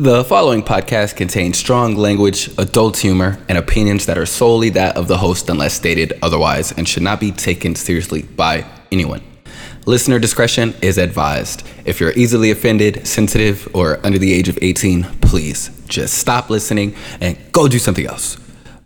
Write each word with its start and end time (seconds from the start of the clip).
The 0.00 0.22
following 0.22 0.62
podcast 0.62 1.16
contains 1.16 1.58
strong 1.58 1.96
language, 1.96 2.56
adult 2.56 2.98
humor, 2.98 3.36
and 3.48 3.58
opinions 3.58 4.06
that 4.06 4.16
are 4.16 4.26
solely 4.26 4.68
that 4.70 4.96
of 4.96 5.08
the 5.08 5.18
host 5.18 5.48
unless 5.48 5.74
stated 5.74 6.16
otherwise 6.22 6.70
and 6.70 6.86
should 6.88 7.02
not 7.02 7.18
be 7.18 7.32
taken 7.32 7.74
seriously 7.74 8.22
by 8.22 8.64
anyone. 8.92 9.22
Listener 9.86 10.20
discretion 10.20 10.72
is 10.82 10.98
advised. 10.98 11.66
If 11.84 11.98
you're 11.98 12.12
easily 12.12 12.52
offended, 12.52 13.08
sensitive, 13.08 13.68
or 13.74 13.98
under 14.06 14.18
the 14.18 14.32
age 14.32 14.48
of 14.48 14.56
18, 14.62 15.02
please 15.20 15.70
just 15.88 16.14
stop 16.14 16.48
listening 16.48 16.94
and 17.20 17.36
go 17.50 17.66
do 17.66 17.80
something 17.80 18.06
else. 18.06 18.38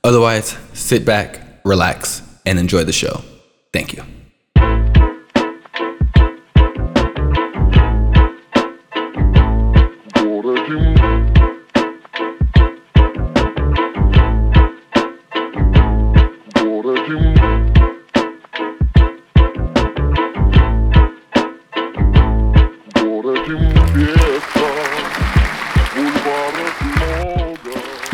Otherwise, 0.02 0.56
sit 0.72 1.04
back, 1.04 1.60
relax, 1.62 2.22
and 2.46 2.58
enjoy 2.58 2.84
the 2.84 2.92
show. 2.94 3.20
Thank 3.70 3.92
you. 3.92 4.02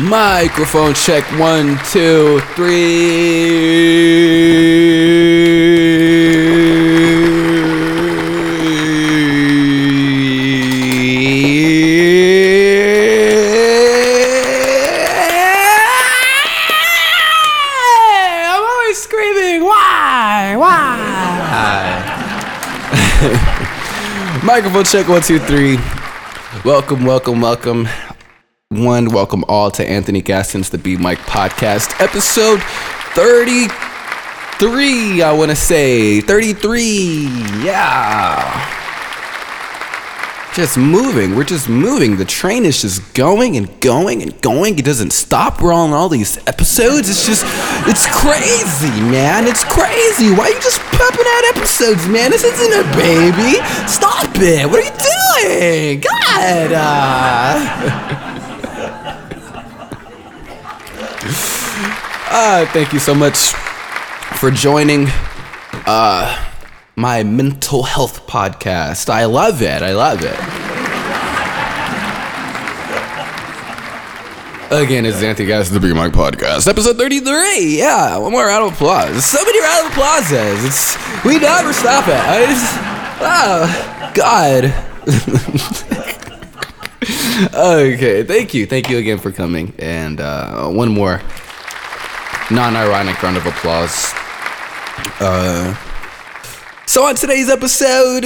Microphone 0.09 0.95
check 0.95 1.23
one, 1.39 1.77
two, 1.91 2.39
three. 2.55 2.79
I'm 18.51 18.63
always 18.63 18.97
screaming, 18.97 19.63
why? 19.63 20.55
Why? 20.57 20.97
Microphone 24.43 24.85
check 24.85 25.07
one, 25.07 25.21
two, 25.21 25.37
three. 25.39 25.77
Welcome, 26.65 27.05
welcome, 27.05 27.41
welcome. 27.41 27.87
One, 28.71 29.09
welcome 29.09 29.43
all 29.47 29.71
to 29.71 29.83
Anthony 29.83 30.21
Gaston's 30.21 30.69
The 30.69 30.77
B 30.77 30.95
Mic 30.95 31.17
podcast, 31.17 31.99
episode 31.99 32.61
33, 33.15 35.23
I 35.23 35.33
want 35.33 35.49
to 35.49 35.55
say. 35.55 36.21
33, 36.21 36.83
yeah. 37.63 38.75
Just 40.53 40.77
moving. 40.77 41.35
We're 41.35 41.45
just 41.45 41.67
moving. 41.67 42.17
The 42.17 42.25
train 42.25 42.63
is 42.63 42.79
just 42.83 43.15
going 43.15 43.57
and 43.57 43.81
going 43.81 44.21
and 44.21 44.39
going. 44.43 44.77
It 44.77 44.85
doesn't 44.85 45.13
stop. 45.13 45.63
We're 45.63 45.73
on 45.73 45.91
all 45.91 46.07
these 46.07 46.37
episodes. 46.47 47.09
It's 47.09 47.25
just, 47.25 47.43
it's 47.87 48.05
crazy, 48.21 49.01
man. 49.01 49.47
It's 49.47 49.63
crazy. 49.63 50.29
Why 50.29 50.43
are 50.43 50.49
you 50.51 50.61
just 50.61 50.79
pumping 50.81 51.25
out 51.27 51.43
episodes, 51.57 52.07
man? 52.07 52.29
This 52.29 52.43
isn't 52.43 52.73
a 52.73 52.83
baby. 52.95 53.53
Stop 53.87 54.29
it. 54.35 54.69
What 54.69 54.77
are 54.77 54.83
you 54.83 54.91
doing? 55.49 56.01
God. 56.01 56.71
Uh... 56.71 58.25
Uh, 61.31 62.65
thank 62.73 62.93
you 62.93 62.99
so 62.99 63.13
much 63.13 63.51
for 64.39 64.51
joining 64.51 65.07
uh, 65.85 66.51
my 66.95 67.23
mental 67.23 67.83
health 67.83 68.25
podcast. 68.27 69.09
I 69.09 69.25
love 69.25 69.61
it. 69.61 69.81
I 69.81 69.93
love 69.93 70.21
it. 70.23 70.39
Again, 74.71 75.05
it's 75.05 75.23
Anthony 75.23 75.47
Gas, 75.47 75.69
the 75.69 75.79
Big 75.79 75.95
Mike 75.95 76.11
Podcast, 76.11 76.67
episode 76.67 76.97
33. 76.97 77.77
Yeah, 77.77 78.17
one 78.17 78.31
more 78.31 78.45
round 78.45 78.67
of 78.67 78.73
applause. 78.73 79.25
So 79.25 79.43
many 79.43 79.59
round 79.61 79.87
of 79.87 79.91
applauses. 79.91 80.63
It's 80.63 81.25
we 81.25 81.39
never 81.39 81.73
stop 81.73 82.07
it. 82.07 82.13
I 82.13 82.45
just, 82.45 82.77
oh, 83.21 84.11
God. 84.13 85.85
okay, 87.53 88.23
thank 88.23 88.53
you, 88.53 88.65
thank 88.65 88.89
you 88.89 88.97
again 88.97 89.17
for 89.17 89.31
coming, 89.31 89.73
and 89.79 90.19
uh, 90.19 90.67
one 90.67 90.89
more 90.89 91.21
non-ironic 92.51 93.21
round 93.21 93.37
of 93.37 93.45
applause. 93.45 94.13
Uh, 95.19 95.75
so 96.85 97.03
on 97.05 97.15
today's 97.15 97.49
episode, 97.49 98.25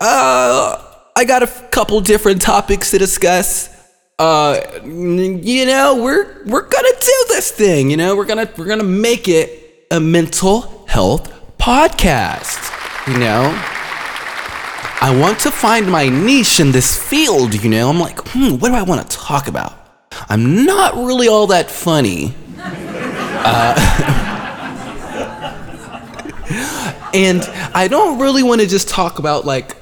uh, 0.00 0.84
I 1.16 1.24
got 1.24 1.42
a 1.42 1.46
f- 1.46 1.70
couple 1.70 2.00
different 2.00 2.40
topics 2.40 2.90
to 2.92 2.98
discuss. 2.98 3.68
Uh, 4.18 4.60
you 4.84 5.66
know, 5.66 6.00
we're 6.02 6.44
we're 6.44 6.68
gonna 6.68 6.88
do 7.00 7.24
this 7.28 7.50
thing. 7.50 7.90
You 7.90 7.96
know, 7.96 8.14
we're 8.14 8.26
gonna 8.26 8.48
we're 8.56 8.66
gonna 8.66 8.84
make 8.84 9.26
it 9.26 9.86
a 9.90 9.98
mental 9.98 10.86
health 10.86 11.32
podcast. 11.58 12.70
You 13.10 13.18
know, 13.18 13.50
I 15.02 15.10
want 15.18 15.40
to 15.40 15.50
find 15.50 15.90
my 15.90 16.08
niche 16.08 16.60
in 16.60 16.70
this 16.70 16.96
field. 16.96 17.60
You 17.60 17.68
know, 17.68 17.90
I'm 17.90 17.98
like, 17.98 18.20
hmm, 18.28 18.50
what 18.58 18.68
do 18.68 18.74
I 18.76 18.84
want 18.84 19.02
to 19.02 19.16
talk 19.16 19.48
about? 19.48 19.72
I'm 20.28 20.64
not 20.64 20.94
really 20.94 21.26
all 21.26 21.48
that 21.48 21.68
funny. 21.68 22.36
and 27.12 27.42
I 27.74 27.88
don't 27.90 28.20
really 28.20 28.44
want 28.44 28.60
to 28.60 28.66
just 28.68 28.88
talk 28.88 29.18
about 29.18 29.44
like 29.44 29.76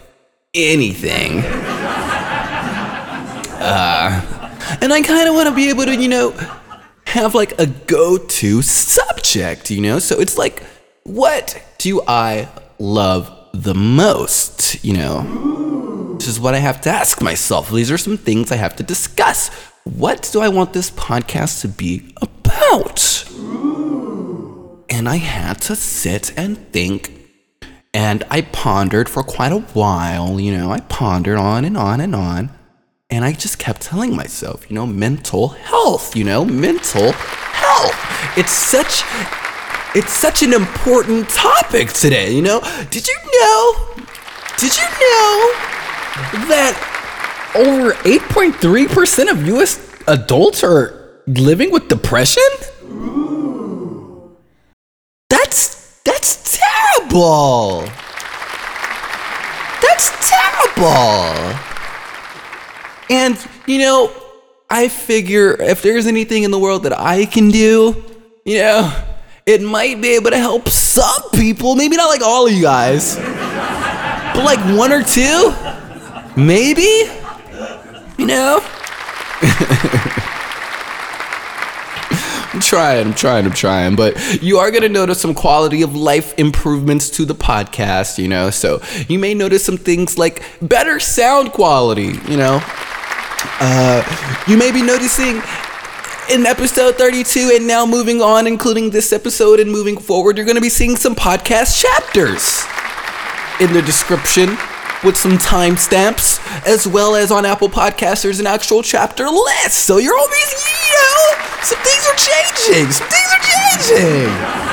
anything. 0.54 1.40
Uh, 3.60 4.78
and 4.80 4.90
I 4.90 5.02
kind 5.02 5.28
of 5.28 5.34
want 5.34 5.50
to 5.50 5.54
be 5.54 5.68
able 5.68 5.84
to, 5.84 5.94
you 5.94 6.08
know, 6.08 6.30
have 7.04 7.34
like 7.34 7.60
a 7.60 7.66
go 7.66 8.16
to 8.16 8.62
subject, 8.62 9.70
you 9.70 9.82
know? 9.82 9.98
So 9.98 10.18
it's 10.18 10.38
like, 10.38 10.62
what 11.02 11.62
do 11.76 12.00
I 12.08 12.48
love 12.78 13.39
the 13.52 13.74
most, 13.74 14.82
you 14.84 14.94
know? 14.94 16.16
This 16.18 16.28
is 16.28 16.40
what 16.40 16.54
I 16.54 16.58
have 16.58 16.80
to 16.82 16.90
ask 16.90 17.22
myself. 17.22 17.70
These 17.70 17.90
are 17.90 17.98
some 17.98 18.18
things 18.18 18.52
I 18.52 18.56
have 18.56 18.76
to 18.76 18.82
discuss. 18.82 19.48
What 19.84 20.28
do 20.32 20.40
I 20.40 20.48
want 20.48 20.72
this 20.72 20.90
podcast 20.90 21.62
to 21.62 21.68
be 21.68 22.14
about? 22.20 23.24
And 24.90 25.08
I 25.08 25.16
had 25.16 25.62
to 25.62 25.76
sit 25.76 26.36
and 26.36 26.58
think. 26.72 27.12
And 27.94 28.22
I 28.30 28.42
pondered 28.42 29.08
for 29.08 29.22
quite 29.22 29.52
a 29.52 29.60
while, 29.60 30.38
you 30.38 30.56
know, 30.56 30.70
I 30.70 30.80
pondered 30.80 31.38
on 31.38 31.64
and 31.64 31.76
on 31.76 32.00
and 32.00 32.14
on. 32.14 32.50
And 33.08 33.24
I 33.24 33.32
just 33.32 33.58
kept 33.58 33.80
telling 33.80 34.14
myself, 34.14 34.70
you 34.70 34.74
know, 34.74 34.86
mental 34.86 35.48
health, 35.48 36.14
you 36.14 36.22
know, 36.22 36.44
mental 36.44 37.12
health. 37.12 37.94
It's 38.36 38.52
such 38.52 39.02
it's 39.94 40.12
such 40.12 40.42
an 40.42 40.52
important 40.52 41.28
topic 41.28 41.88
today, 41.92 42.32
you 42.32 42.42
know? 42.42 42.60
Did 42.90 43.06
you 43.08 43.16
know? 43.40 43.90
Did 44.58 44.76
you 44.76 44.84
know 44.84 45.52
that 46.48 47.52
over 47.54 47.92
8.3% 47.92 49.30
of 49.30 49.46
US 49.48 50.02
adults 50.06 50.62
are 50.62 51.22
living 51.26 51.70
with 51.70 51.88
depression? 51.88 52.42
That's 55.28 56.00
that's 56.04 56.58
terrible. 56.58 57.82
That's 59.82 60.30
terrible. 60.30 61.58
And 63.08 63.38
you 63.66 63.78
know, 63.78 64.12
I 64.68 64.88
figure 64.88 65.60
if 65.60 65.82
there's 65.82 66.06
anything 66.06 66.44
in 66.44 66.50
the 66.50 66.58
world 66.58 66.84
that 66.84 66.98
I 66.98 67.26
can 67.26 67.50
do, 67.50 68.04
you 68.44 68.58
know, 68.58 68.92
it 69.50 69.60
might 69.60 70.00
be 70.00 70.10
able 70.10 70.30
to 70.30 70.38
help 70.38 70.68
some 70.68 71.28
people, 71.34 71.74
maybe 71.74 71.96
not 71.96 72.06
like 72.06 72.22
all 72.22 72.46
of 72.46 72.52
you 72.52 72.62
guys. 72.62 73.16
But 73.16 74.44
like 74.44 74.60
one 74.78 74.92
or 74.92 75.02
two? 75.02 75.52
Maybe? 76.36 77.10
You 78.16 78.26
know? 78.26 78.60
I'm 82.52 82.60
trying, 82.60 83.06
I'm 83.08 83.14
trying, 83.14 83.44
I'm 83.44 83.52
trying. 83.52 83.96
But 83.96 84.40
you 84.40 84.58
are 84.58 84.70
going 84.70 84.84
to 84.84 84.88
notice 84.88 85.20
some 85.20 85.34
quality 85.34 85.82
of 85.82 85.96
life 85.96 86.32
improvements 86.38 87.10
to 87.10 87.24
the 87.24 87.34
podcast, 87.34 88.18
you 88.18 88.28
know? 88.28 88.50
So 88.50 88.80
you 89.08 89.18
may 89.18 89.34
notice 89.34 89.64
some 89.64 89.76
things 89.76 90.16
like 90.16 90.44
better 90.62 91.00
sound 91.00 91.50
quality, 91.50 92.12
you 92.28 92.36
know? 92.36 92.60
Uh, 93.58 94.44
you 94.46 94.56
may 94.56 94.70
be 94.70 94.82
noticing 94.82 95.42
in 96.30 96.46
episode 96.46 96.96
32 96.96 97.52
and 97.56 97.66
now 97.66 97.84
moving 97.84 98.22
on, 98.22 98.46
including 98.46 98.90
this 98.90 99.12
episode 99.12 99.58
and 99.58 99.70
moving 99.70 99.98
forward, 99.98 100.36
you're 100.36 100.46
going 100.46 100.56
to 100.56 100.62
be 100.62 100.68
seeing 100.68 100.94
some 100.94 101.14
podcast 101.16 101.80
chapters 101.80 102.62
in 103.60 103.72
the 103.72 103.82
description 103.82 104.50
with 105.02 105.16
some 105.16 105.38
timestamps, 105.38 106.38
as 106.66 106.86
well 106.86 107.16
as 107.16 107.32
on 107.32 107.44
Apple 107.44 107.68
Podcasts, 107.68 108.22
there's 108.22 108.38
an 108.38 108.46
actual 108.46 108.82
chapter 108.82 109.28
list. 109.28 109.86
So 109.86 109.96
you're 109.98 110.16
always, 110.16 110.52
you 110.52 110.94
know, 110.94 111.34
some 111.62 111.78
things 111.82 112.06
are 112.06 112.16
changing. 112.16 112.92
Some 112.92 113.08
things 113.08 113.32
are 113.32 113.88
changing. 113.88 114.69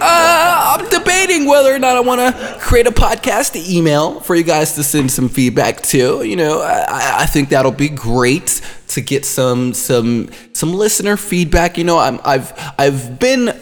Uh, 0.00 0.78
I'm 0.78 0.88
debating 0.88 1.46
whether 1.46 1.74
or 1.74 1.78
not 1.78 1.96
I 1.96 2.00
want 2.00 2.20
to 2.20 2.58
create 2.60 2.86
a 2.86 2.90
podcast 2.90 3.56
email 3.56 4.20
for 4.20 4.34
you 4.34 4.42
guys 4.42 4.74
to 4.74 4.82
send 4.82 5.10
some 5.10 5.28
feedback 5.28 5.82
to. 5.84 6.22
You 6.22 6.36
know, 6.36 6.60
I, 6.60 7.22
I 7.22 7.26
think 7.26 7.48
that'll 7.48 7.72
be 7.72 7.88
great 7.88 8.60
to 8.88 9.00
get 9.00 9.24
some 9.24 9.74
some 9.74 10.30
some 10.52 10.74
listener 10.74 11.16
feedback. 11.16 11.78
You 11.78 11.84
know, 11.84 11.98
I'm, 11.98 12.20
I've 12.24 12.52
I've 12.78 13.18
been 13.18 13.58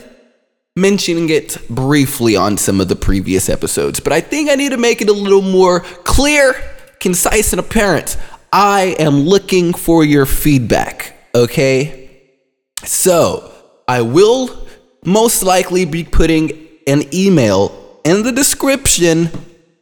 mentioning 0.76 1.28
it 1.30 1.56
briefly 1.70 2.36
on 2.36 2.56
some 2.58 2.80
of 2.80 2.88
the 2.88 2.96
previous 2.96 3.48
episodes, 3.48 4.00
but 4.00 4.12
I 4.12 4.20
think 4.20 4.50
I 4.50 4.56
need 4.56 4.70
to 4.70 4.76
make 4.76 5.00
it 5.00 5.08
a 5.08 5.12
little 5.12 5.42
more 5.42 5.80
clear, 5.80 6.54
concise, 7.00 7.52
and 7.52 7.60
apparent. 7.60 8.16
I 8.52 8.96
am 8.98 9.20
looking 9.20 9.72
for 9.72 10.04
your 10.04 10.26
feedback. 10.26 11.16
Okay, 11.34 12.22
so 12.84 13.52
I 13.86 14.02
will 14.02 14.64
most 15.04 15.42
likely 15.42 15.84
be 15.84 16.04
putting 16.04 16.50
an 16.86 17.02
email 17.14 18.00
in 18.04 18.22
the 18.22 18.32
description 18.32 19.30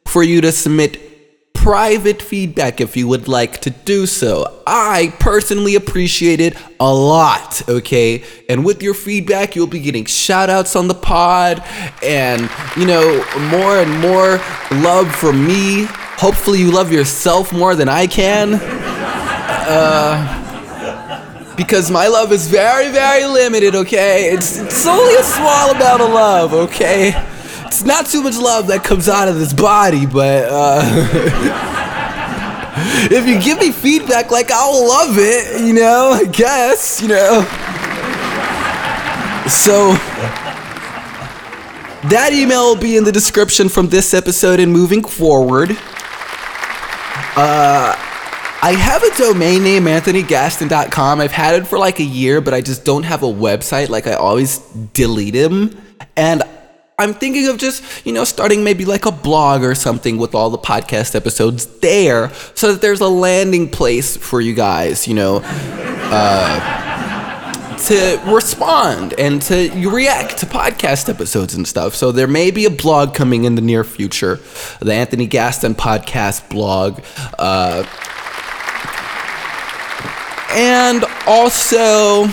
for 0.07 0.23
you 0.23 0.41
to 0.41 0.53
submit 0.53 1.13
private 1.55 2.21
feedback 2.21 2.81
if 2.81 2.97
you 2.97 3.07
would 3.07 3.29
like 3.29 3.61
to 3.61 3.71
do 3.71 4.05
so. 4.05 4.63
I 4.67 5.15
personally 5.21 5.77
appreciate 5.77 6.41
it 6.41 6.57
a 6.81 6.93
lot, 6.93 7.69
okay? 7.69 8.25
And 8.49 8.65
with 8.65 8.83
your 8.83 8.95
feedback, 8.95 9.55
you'll 9.55 9.69
be 9.69 9.79
getting 9.79 10.05
shout 10.05 10.51
outs 10.51 10.75
on 10.75 10.89
the 10.89 10.95
pod 10.95 11.63
and, 12.03 12.51
you 12.77 12.85
know, 12.85 13.25
more 13.51 13.79
and 13.79 14.01
more 14.01 14.41
love 14.83 15.15
from 15.15 15.47
me. 15.47 15.85
Hopefully, 16.19 16.59
you 16.59 16.73
love 16.73 16.93
yourself 16.93 17.53
more 17.53 17.77
than 17.77 17.89
I 17.89 18.09
can. 18.09 18.55
Uh, 18.55 20.42
because 21.63 21.91
my 21.91 22.09
love 22.09 22.33
is 22.33 22.49
very, 22.49 22.91
very 22.91 23.25
limited, 23.25 23.77
okay? 23.77 24.33
It's, 24.33 24.59
it's 24.59 24.87
only 24.87 25.15
a 25.15 25.23
small 25.23 25.71
amount 25.71 26.03
of 26.03 26.11
love, 26.11 26.53
okay? 26.53 27.13
It's 27.67 27.85
not 27.85 28.07
too 28.07 28.23
much 28.23 28.37
love 28.37 28.67
that 28.67 28.83
comes 28.83 29.09
out 29.09 29.29
of 29.29 29.39
this 29.39 29.53
body, 29.53 30.05
but 30.05 30.49
uh, 30.51 30.83
if 33.11 33.29
you 33.29 33.41
give 33.41 33.59
me 33.59 33.71
feedback, 33.71 34.31
like 34.31 34.51
I'll 34.51 34.89
love 34.89 35.17
it, 35.19 35.65
you 35.65 35.73
know, 35.73 36.11
I 36.11 36.25
guess, 36.25 37.01
you 37.01 37.09
know. 37.09 37.43
So 39.49 39.93
that 42.09 42.31
email 42.33 42.71
will 42.71 42.81
be 42.81 42.97
in 42.97 43.05
the 43.05 43.13
description 43.13 43.69
from 43.69 43.89
this 43.89 44.15
episode 44.15 44.59
and 44.59 44.73
moving 44.73 45.05
forward. 45.05 45.77
Uh, 47.37 48.12
I 48.65 48.75
have 48.75 49.03
a 49.03 49.11
domain 49.17 49.65
name, 49.65 49.85
anthonygaston.com. 49.87 51.21
I've 51.21 51.33
had 51.33 51.57
it 51.57 51.67
for 51.67 51.81
like 51.81 51.99
a 51.99 52.05
year, 52.05 52.41
but 52.41 52.55
I 52.55 52.61
just 52.61 52.85
don't 52.85 53.03
have 53.03 53.25
a 53.25 53.27
website. 53.27 53.89
Like 53.89 54.07
I 54.07 54.13
always 54.13 54.59
delete 54.95 55.35
them. 55.35 55.77
And 56.17 56.45
I'm 56.97 57.13
thinking 57.13 57.49
of 57.49 57.59
just, 57.59 58.07
you 58.07 58.13
know, 58.13 58.23
starting 58.23 58.63
maybe 58.63 58.85
like 58.85 59.05
a 59.05 59.11
blog 59.11 59.65
or 59.65 59.75
something 59.75 60.17
with 60.17 60.37
all 60.37 60.49
the 60.49 60.59
podcast 60.59 61.17
episodes 61.17 61.67
there 61.81 62.33
so 62.55 62.73
that 62.73 62.81
there's 62.81 63.01
a 63.01 63.09
landing 63.09 63.69
place 63.69 64.17
for 64.17 64.41
you 64.41 64.55
guys, 64.55 65.09
you 65.09 65.15
know, 65.15 65.41
uh, 65.45 66.83
to 67.79 68.23
respond 68.33 69.15
and 69.19 69.43
to 69.43 69.71
react 69.91 70.39
to 70.39 70.47
podcast 70.47 71.09
episodes 71.09 71.55
and 71.55 71.67
stuff. 71.67 71.97
So 71.97 72.13
there 72.13 72.29
may 72.29 72.53
be 72.53 72.65
a 72.65 72.71
blog 72.71 73.13
coming 73.13 73.43
in 73.43 73.57
the 73.57 73.63
near 73.63 73.83
future, 73.83 74.39
the 74.79 74.95
Anthony 74.95 75.27
Gaston 75.27 75.75
podcast 75.75 76.49
blog. 76.49 77.03
Uh, 77.41 77.85
and 80.53 81.05
also, 81.27 82.27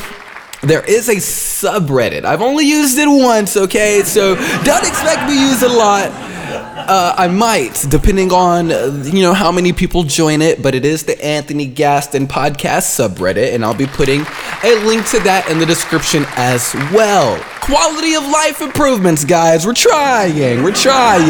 there 0.61 0.83
is 0.85 1.09
a 1.09 1.15
subreddit. 1.15 2.25
I've 2.25 2.41
only 2.41 2.65
used 2.65 2.97
it 2.97 3.07
once, 3.07 3.55
okay? 3.55 4.03
So 4.03 4.35
don't 4.63 4.85
expect 4.87 5.29
me 5.29 5.35
to 5.35 5.41
use 5.41 5.63
a 5.63 5.69
lot. 5.69 6.11
Uh, 6.11 7.13
I 7.17 7.27
might, 7.27 7.85
depending 7.89 8.31
on 8.31 8.69
you 9.05 9.21
know 9.21 9.33
how 9.33 9.51
many 9.51 9.73
people 9.73 10.03
join 10.03 10.41
it. 10.41 10.63
But 10.63 10.73
it 10.73 10.85
is 10.85 11.03
the 11.03 11.23
Anthony 11.23 11.67
Gaston 11.67 12.27
podcast 12.27 12.97
subreddit, 12.97 13.53
and 13.53 13.63
I'll 13.63 13.75
be 13.75 13.85
putting 13.85 14.21
a 14.63 14.75
link 14.85 15.05
to 15.09 15.19
that 15.19 15.47
in 15.51 15.59
the 15.59 15.65
description 15.65 16.25
as 16.35 16.73
well. 16.91 17.39
Quality 17.61 18.15
of 18.15 18.23
life 18.23 18.61
improvements, 18.61 19.23
guys. 19.23 19.67
We're 19.67 19.73
trying. 19.73 20.63
We're 20.63 20.73
trying. 20.73 21.29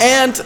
And 0.00 0.40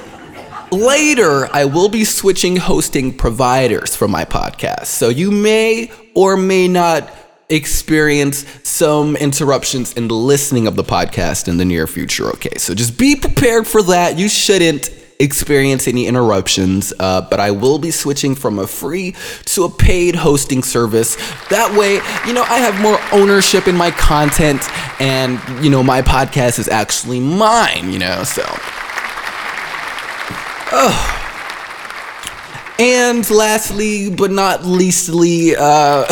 later, 0.75 1.49
I 1.53 1.65
will 1.65 1.89
be 1.89 2.05
switching 2.05 2.57
hosting 2.57 3.17
providers 3.17 3.95
for 3.97 4.09
my 4.09 4.25
podcast. 4.25 4.87
So 4.87 5.09
you 5.09 5.31
may 5.31 5.91
or 6.15 6.37
may 6.37 6.69
not 6.69 7.11
experience 7.49 8.45
some 8.63 9.17
interruptions 9.17 9.93
in 9.95 10.09
the 10.09 10.15
listening 10.15 10.67
of 10.67 10.77
the 10.77 10.85
podcast 10.85 11.49
in 11.49 11.57
the 11.57 11.65
near 11.65 11.87
future. 11.87 12.29
Okay, 12.31 12.57
so 12.57 12.75
just 12.75 12.99
be 12.99 13.17
prepared 13.17 13.67
for 13.67 13.83
that. 13.83 14.19
You 14.19 14.29
shouldn't 14.29 14.91
experience 15.21 15.87
any 15.87 16.07
interruptions, 16.07 16.93
uh, 16.99 17.21
but 17.23 17.41
I 17.41 17.51
will 17.51 17.79
be 17.79 17.91
switching 17.91 18.35
from 18.35 18.59
a 18.59 18.67
free 18.67 19.15
to 19.47 19.65
a 19.65 19.71
paid 19.71 20.17
hosting 20.17 20.63
service. 20.63 21.17
That 21.51 21.77
way, 21.79 21.95
you 22.27 22.35
know, 22.35 22.43
I 22.43 22.59
have 22.59 22.81
more 22.81 22.99
ownership 23.13 23.69
in 23.69 23.77
my 23.77 23.91
content 23.93 24.63
and, 25.01 25.41
you 25.65 25.71
know, 25.71 25.83
my 25.83 26.03
podcast 26.03 26.59
is 26.59 26.69
actually 26.69 27.21
mine, 27.21 27.93
you 27.93 27.99
know, 27.99 28.25
so. 28.25 28.45
Oh. 30.73 31.21
And 32.79 33.29
lastly, 33.31 34.11
but 34.11 34.31
not 34.31 34.65
leastly, 34.65 35.55
uh, 35.55 36.05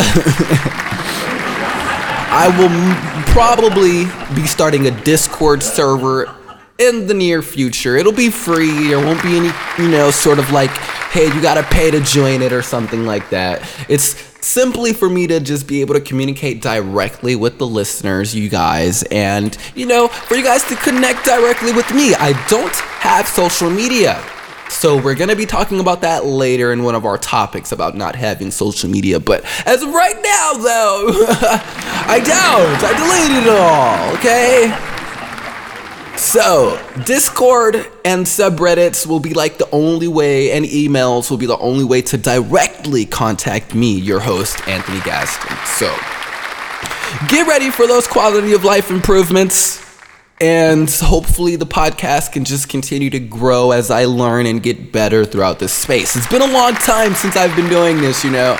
I 2.35 2.47
will 2.57 2.69
probably 3.33 4.05
be 4.33 4.47
starting 4.47 4.87
a 4.87 5.03
Discord 5.03 5.61
server 5.61 6.33
in 6.77 7.05
the 7.07 7.13
near 7.13 7.41
future. 7.41 7.97
It'll 7.97 8.13
be 8.13 8.29
free. 8.29 8.87
There 8.87 8.97
won't 8.97 9.21
be 9.21 9.37
any, 9.37 9.51
you 9.77 9.89
know, 9.89 10.09
sort 10.09 10.39
of 10.39 10.51
like, 10.51 10.71
hey, 11.11 11.25
you 11.25 11.41
gotta 11.41 11.63
pay 11.63 11.91
to 11.91 11.99
join 11.99 12.41
it 12.41 12.53
or 12.53 12.61
something 12.61 13.05
like 13.05 13.29
that. 13.29 13.61
It's 13.89 14.15
simply 14.43 14.93
for 14.93 15.09
me 15.09 15.27
to 15.27 15.39
just 15.39 15.67
be 15.67 15.81
able 15.81 15.93
to 15.93 16.01
communicate 16.01 16.61
directly 16.61 17.35
with 17.35 17.57
the 17.57 17.67
listeners, 17.67 18.33
you 18.33 18.49
guys, 18.49 19.03
and, 19.03 19.57
you 19.75 19.85
know, 19.85 20.07
for 20.07 20.35
you 20.35 20.43
guys 20.43 20.63
to 20.69 20.75
connect 20.75 21.25
directly 21.25 21.71
with 21.71 21.93
me. 21.93 22.15
I 22.15 22.33
don't 22.47 22.73
have 22.73 23.27
social 23.27 23.69
media. 23.69 24.23
So 24.73 25.01
we're 25.01 25.15
gonna 25.15 25.35
be 25.35 25.45
talking 25.45 25.79
about 25.79 26.01
that 26.01 26.25
later 26.25 26.73
in 26.73 26.83
one 26.83 26.93
of 26.93 27.05
our 27.05 27.17
topics 27.17 27.71
about 27.71 27.95
not 27.95 28.15
having 28.15 28.51
social 28.51 28.89
media. 28.89 29.19
But 29.19 29.45
as 29.65 29.81
of 29.81 29.93
right 29.93 30.15
now, 30.15 30.53
though, 30.53 31.07
I 32.05 32.19
don't. 32.19 32.83
I 32.83 32.91
deleted 32.97 33.43
it 33.43 33.53
all. 33.53 34.13
Okay. 34.17 34.89
So, 36.17 36.79
Discord 37.05 37.75
and 38.03 38.25
subreddits 38.25 39.07
will 39.07 39.19
be 39.19 39.33
like 39.33 39.57
the 39.57 39.69
only 39.71 40.07
way, 40.07 40.51
and 40.51 40.65
emails 40.65 41.29
will 41.29 41.37
be 41.37 41.45
the 41.45 41.57
only 41.57 41.85
way 41.85 42.01
to 42.01 42.17
directly 42.17 43.05
contact 43.05 43.73
me, 43.73 43.97
your 43.99 44.19
host, 44.19 44.67
Anthony 44.67 44.99
Gaston. 45.01 45.55
So, 45.65 45.87
get 47.29 47.47
ready 47.47 47.69
for 47.69 47.87
those 47.87 48.07
quality 48.07 48.53
of 48.53 48.63
life 48.63 48.89
improvements 48.89 49.82
and 50.41 50.89
hopefully 50.89 51.55
the 51.55 51.65
podcast 51.65 52.31
can 52.31 52.43
just 52.43 52.67
continue 52.69 53.09
to 53.09 53.19
grow 53.19 53.71
as 53.71 53.91
I 53.91 54.05
learn 54.05 54.45
and 54.45 54.61
get 54.61 54.91
better 54.91 55.25
throughout 55.25 55.59
this 55.59 55.73
space. 55.73 56.15
It's 56.15 56.27
been 56.27 56.41
a 56.41 56.51
long 56.51 56.73
time 56.73 57.13
since 57.13 57.35
I've 57.35 57.55
been 57.55 57.69
doing 57.69 58.01
this, 58.01 58.23
you 58.23 58.31
know, 58.31 58.57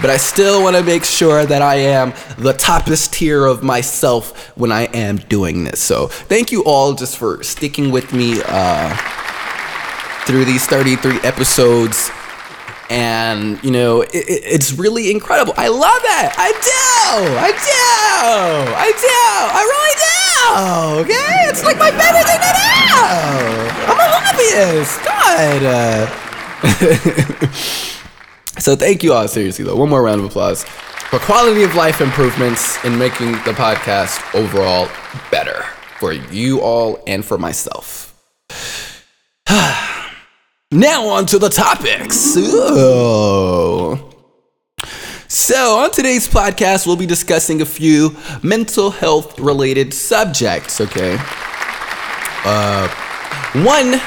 but 0.00 0.10
I 0.10 0.16
still 0.16 0.62
want 0.62 0.76
to 0.76 0.82
make 0.82 1.04
sure 1.04 1.44
that 1.44 1.60
I 1.60 1.76
am 1.76 2.10
the 2.38 2.52
toppest 2.52 3.12
tier 3.12 3.44
of 3.44 3.62
myself 3.62 4.56
when 4.56 4.72
I 4.72 4.84
am 4.94 5.16
doing 5.16 5.64
this. 5.64 5.80
So 5.80 6.06
thank 6.06 6.52
you 6.52 6.64
all 6.64 6.94
just 6.94 7.18
for 7.18 7.42
sticking 7.42 7.90
with 7.90 8.12
me 8.12 8.40
uh, 8.46 8.96
through 10.24 10.44
these 10.44 10.66
33 10.66 11.20
episodes 11.22 12.10
and 12.90 13.62
you 13.62 13.70
know 13.70 14.00
it, 14.00 14.10
it's 14.14 14.72
really 14.72 15.10
incredible. 15.10 15.52
I 15.56 15.68
love 15.68 16.00
it. 16.02 16.32
I 16.38 16.52
do. 16.52 17.36
I 17.36 17.50
do. 17.52 18.74
I 18.74 18.92
do. 18.96 19.08
I 19.52 19.62
really 19.62 19.94
do. 20.00 20.07
Okay, 20.58 21.48
it's 21.48 21.62
like 21.64 21.78
my 21.78 21.90
favorite 21.90 22.26
thing 22.26 22.40
to 22.40 22.52
do. 22.54 22.62
I'm 23.86 23.98
a 23.98 24.06
hobbyist. 24.18 25.04
God. 25.04 25.62
Uh, 25.62 26.06
so 28.58 28.74
thank 28.76 29.02
you 29.02 29.12
all 29.12 29.28
seriously 29.28 29.64
though. 29.64 29.76
One 29.76 29.88
more 29.88 30.02
round 30.02 30.20
of 30.20 30.26
applause 30.26 30.64
for 30.64 31.18
quality 31.20 31.62
of 31.62 31.74
life 31.74 32.00
improvements 32.00 32.82
in 32.84 32.98
making 32.98 33.32
the 33.32 33.52
podcast 33.52 34.22
overall 34.34 34.88
better 35.30 35.64
for 35.98 36.12
you 36.12 36.60
all 36.60 37.02
and 37.06 37.24
for 37.24 37.38
myself. 37.38 38.14
Now 40.70 41.08
on 41.08 41.24
to 41.26 41.38
the 41.38 41.48
topics. 41.48 42.36
Ooh. 42.36 44.07
So, 45.38 45.78
on 45.78 45.92
today's 45.92 46.26
podcast, 46.26 46.84
we'll 46.84 46.96
be 46.96 47.06
discussing 47.06 47.62
a 47.62 47.64
few 47.64 48.16
mental 48.42 48.90
health 48.90 49.38
related 49.38 49.94
subjects, 49.94 50.80
okay? 50.80 51.16
Uh, 52.44 52.88
one 53.62 54.00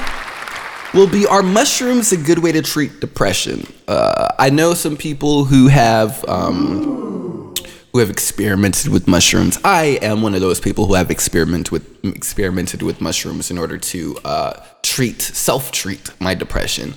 will 0.94 1.08
be 1.08 1.26
Are 1.26 1.42
mushrooms 1.42 2.12
a 2.12 2.18
good 2.18 2.40
way 2.40 2.52
to 2.52 2.62
treat 2.62 3.00
depression? 3.00 3.66
Uh, 3.88 4.28
I 4.38 4.50
know 4.50 4.74
some 4.74 4.98
people 4.98 5.46
who 5.46 5.70
have 5.70 6.26
um, 6.28 7.54
who 7.94 8.00
have 8.00 8.10
experimented 8.10 8.90
with 8.92 9.08
mushrooms. 9.08 9.58
I 9.64 10.00
am 10.02 10.22
one 10.22 10.36
of 10.36 10.42
those 10.42 10.60
people 10.60 10.86
who 10.86 10.96
have 10.96 11.10
experimented 11.10 11.72
with 11.72 12.04
experimented 12.04 12.82
with 12.82 13.00
mushrooms 13.00 13.50
in 13.50 13.58
order 13.58 13.78
to 13.78 14.18
uh, 14.26 14.66
treat 14.84 15.22
self 15.22 15.72
treat 15.72 16.12
my 16.20 16.36
depression. 16.36 16.96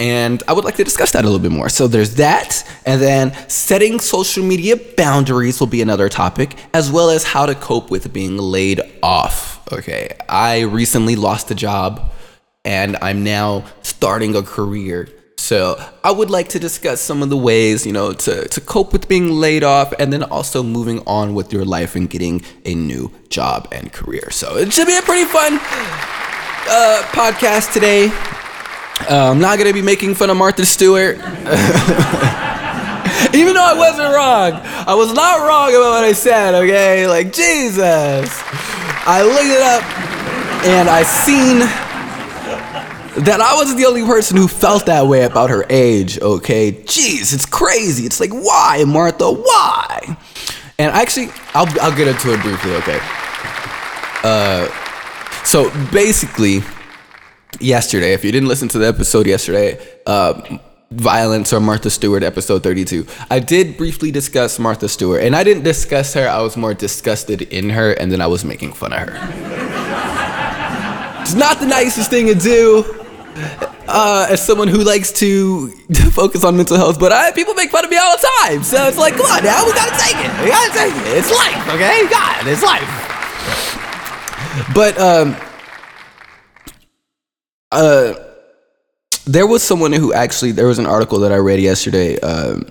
And 0.00 0.42
I 0.48 0.54
would 0.54 0.64
like 0.64 0.76
to 0.76 0.84
discuss 0.84 1.12
that 1.12 1.24
a 1.24 1.28
little 1.28 1.38
bit 1.38 1.52
more. 1.52 1.68
So 1.68 1.86
there's 1.86 2.14
that. 2.14 2.66
And 2.86 3.02
then 3.02 3.32
setting 3.48 4.00
social 4.00 4.42
media 4.42 4.76
boundaries 4.96 5.60
will 5.60 5.66
be 5.66 5.82
another 5.82 6.08
topic, 6.08 6.56
as 6.72 6.90
well 6.90 7.10
as 7.10 7.22
how 7.22 7.44
to 7.44 7.54
cope 7.54 7.90
with 7.90 8.10
being 8.10 8.38
laid 8.38 8.80
off. 9.02 9.60
Okay. 9.70 10.16
I 10.26 10.62
recently 10.62 11.16
lost 11.16 11.50
a 11.50 11.54
job 11.54 12.10
and 12.64 12.96
I'm 13.02 13.22
now 13.22 13.66
starting 13.82 14.34
a 14.34 14.42
career. 14.42 15.10
So 15.36 15.78
I 16.02 16.12
would 16.12 16.30
like 16.30 16.48
to 16.50 16.58
discuss 16.58 17.02
some 17.02 17.22
of 17.22 17.28
the 17.28 17.36
ways, 17.36 17.84
you 17.84 17.92
know, 17.92 18.14
to, 18.14 18.48
to 18.48 18.60
cope 18.62 18.94
with 18.94 19.06
being 19.06 19.32
laid 19.32 19.62
off 19.62 19.92
and 19.98 20.10
then 20.10 20.22
also 20.22 20.62
moving 20.62 21.02
on 21.06 21.34
with 21.34 21.52
your 21.52 21.66
life 21.66 21.94
and 21.94 22.08
getting 22.08 22.42
a 22.64 22.74
new 22.74 23.12
job 23.28 23.68
and 23.70 23.92
career. 23.92 24.30
So 24.30 24.56
it 24.56 24.72
should 24.72 24.86
be 24.86 24.96
a 24.96 25.02
pretty 25.02 25.26
fun 25.26 25.58
uh, 25.58 27.02
podcast 27.12 27.74
today. 27.74 28.10
Uh, 29.08 29.30
I'm 29.30 29.40
not 29.40 29.58
gonna 29.58 29.72
be 29.72 29.82
making 29.82 30.14
fun 30.14 30.30
of 30.30 30.36
Martha 30.36 30.64
Stewart. 30.66 31.16
Even 33.34 33.54
though 33.54 33.64
I 33.64 33.74
wasn't 33.76 34.12
wrong, 34.14 34.52
I 34.86 34.94
was 34.94 35.12
not 35.12 35.46
wrong 35.46 35.70
about 35.70 35.90
what 35.90 36.04
I 36.04 36.12
said, 36.12 36.54
okay? 36.54 37.06
Like, 37.06 37.32
Jesus. 37.32 38.30
I 39.06 39.22
looked 39.22 39.44
it 39.44 39.62
up 39.62 39.82
and 40.66 40.88
I 40.88 41.02
seen 41.02 41.60
that 43.24 43.40
I 43.40 43.54
wasn't 43.54 43.78
the 43.78 43.86
only 43.86 44.04
person 44.04 44.36
who 44.36 44.48
felt 44.48 44.86
that 44.86 45.06
way 45.06 45.24
about 45.24 45.50
her 45.50 45.64
age, 45.68 46.18
okay? 46.20 46.72
Jeez, 46.72 47.32
it's 47.34 47.46
crazy. 47.46 48.04
It's 48.04 48.20
like, 48.20 48.32
why, 48.32 48.84
Martha? 48.86 49.30
Why? 49.30 50.16
And 50.78 50.92
actually, 50.92 51.28
I'll, 51.54 51.68
I'll 51.80 51.96
get 51.96 52.08
into 52.08 52.32
it 52.32 52.40
briefly, 52.42 52.72
okay? 52.76 52.98
Uh, 54.22 54.68
so 55.44 55.70
basically, 55.92 56.62
yesterday, 57.60 58.12
if 58.12 58.24
you 58.24 58.32
didn't 58.32 58.48
listen 58.48 58.68
to 58.68 58.78
the 58.78 58.86
episode 58.88 59.26
yesterday, 59.26 59.78
uh, 60.06 60.58
Violence 60.90 61.52
or 61.52 61.60
Martha 61.60 61.88
Stewart, 61.90 62.22
episode 62.22 62.62
32, 62.62 63.06
I 63.30 63.38
did 63.38 63.76
briefly 63.76 64.10
discuss 64.10 64.58
Martha 64.58 64.88
Stewart. 64.88 65.22
And 65.22 65.36
I 65.36 65.44
didn't 65.44 65.62
discuss 65.62 66.14
her, 66.14 66.28
I 66.28 66.40
was 66.40 66.56
more 66.56 66.74
disgusted 66.74 67.42
in 67.42 67.70
her, 67.70 67.92
and 67.92 68.10
then 68.10 68.20
I 68.20 68.26
was 68.26 68.44
making 68.44 68.72
fun 68.72 68.92
of 68.92 69.08
her. 69.08 69.14
it's 71.22 71.34
not 71.34 71.60
the 71.60 71.66
nicest 71.66 72.10
thing 72.10 72.26
to 72.26 72.34
do. 72.34 72.96
Uh, 73.92 74.26
as 74.30 74.44
someone 74.44 74.68
who 74.68 74.84
likes 74.84 75.10
to 75.10 75.68
focus 76.12 76.44
on 76.44 76.56
mental 76.56 76.76
health, 76.76 77.00
but 77.00 77.12
I, 77.12 77.32
people 77.32 77.54
make 77.54 77.70
fun 77.70 77.84
of 77.84 77.90
me 77.90 77.96
all 77.96 78.16
the 78.16 78.28
time. 78.40 78.62
So 78.62 78.86
it's 78.86 78.98
like, 78.98 79.14
come 79.14 79.26
on 79.26 79.42
now, 79.42 79.64
we 79.64 79.72
gotta 79.72 79.96
take 79.98 80.14
it. 80.16 80.30
We 80.44 80.50
gotta 80.50 80.72
take 80.72 80.94
it. 80.94 81.18
It's 81.18 81.30
life, 81.30 81.68
okay? 81.74 82.08
God, 82.08 82.46
it's 82.46 82.62
life. 82.62 82.86
But 84.74 84.98
um, 84.98 85.36
uh, 87.72 88.14
there 89.26 89.46
was 89.46 89.62
someone 89.62 89.92
who 89.92 90.12
actually 90.12 90.52
there 90.52 90.66
was 90.66 90.78
an 90.78 90.86
article 90.86 91.20
that 91.20 91.32
I 91.32 91.36
read 91.36 91.60
yesterday. 91.60 92.18
Um, 92.20 92.66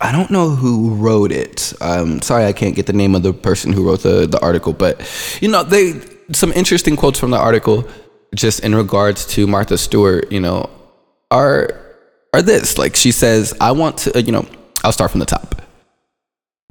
I 0.00 0.10
don't 0.10 0.30
know 0.30 0.50
who 0.50 0.94
wrote 0.94 1.30
it. 1.30 1.72
Um, 1.80 2.20
sorry, 2.20 2.44
I 2.44 2.52
can't 2.52 2.74
get 2.74 2.86
the 2.86 2.92
name 2.92 3.14
of 3.14 3.22
the 3.22 3.32
person 3.32 3.72
who 3.72 3.86
wrote 3.86 4.02
the 4.02 4.26
the 4.26 4.40
article, 4.40 4.72
but 4.72 5.00
you 5.40 5.48
know, 5.48 5.62
they 5.62 6.00
some 6.32 6.52
interesting 6.52 6.96
quotes 6.96 7.18
from 7.18 7.30
the 7.30 7.38
article, 7.38 7.88
just 8.34 8.60
in 8.60 8.74
regards 8.74 9.26
to 9.28 9.46
Martha 9.46 9.78
Stewart. 9.78 10.30
You 10.32 10.40
know, 10.40 10.70
are 11.30 11.70
are 12.34 12.42
this 12.42 12.78
like 12.78 12.96
she 12.96 13.12
says? 13.12 13.54
I 13.60 13.72
want 13.72 13.98
to. 13.98 14.16
Uh, 14.16 14.20
you 14.20 14.32
know, 14.32 14.46
I'll 14.84 14.92
start 14.92 15.10
from 15.12 15.20
the 15.20 15.26
top. 15.26 15.62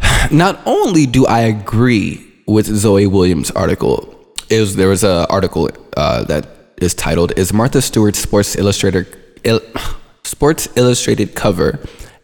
Not 0.31 0.59
only 0.65 1.05
do 1.05 1.25
I 1.25 1.41
agree 1.41 2.21
with 2.47 2.65
Zoe 2.65 3.07
Williams' 3.07 3.49
article, 3.51 4.13
is 4.49 4.75
there 4.75 4.89
was 4.89 5.03
an 5.03 5.25
article 5.29 5.69
uh, 5.95 6.23
that 6.25 6.54
is 6.77 6.93
titled 6.93 7.37
"Is 7.37 7.53
Martha 7.53 7.81
Stewart's 7.81 8.19
Sports 8.19 8.55
Illustrated 8.55 9.07
Il- 9.43 9.61
Sports 10.23 10.67
Illustrated 10.75 11.35
cover 11.35 11.79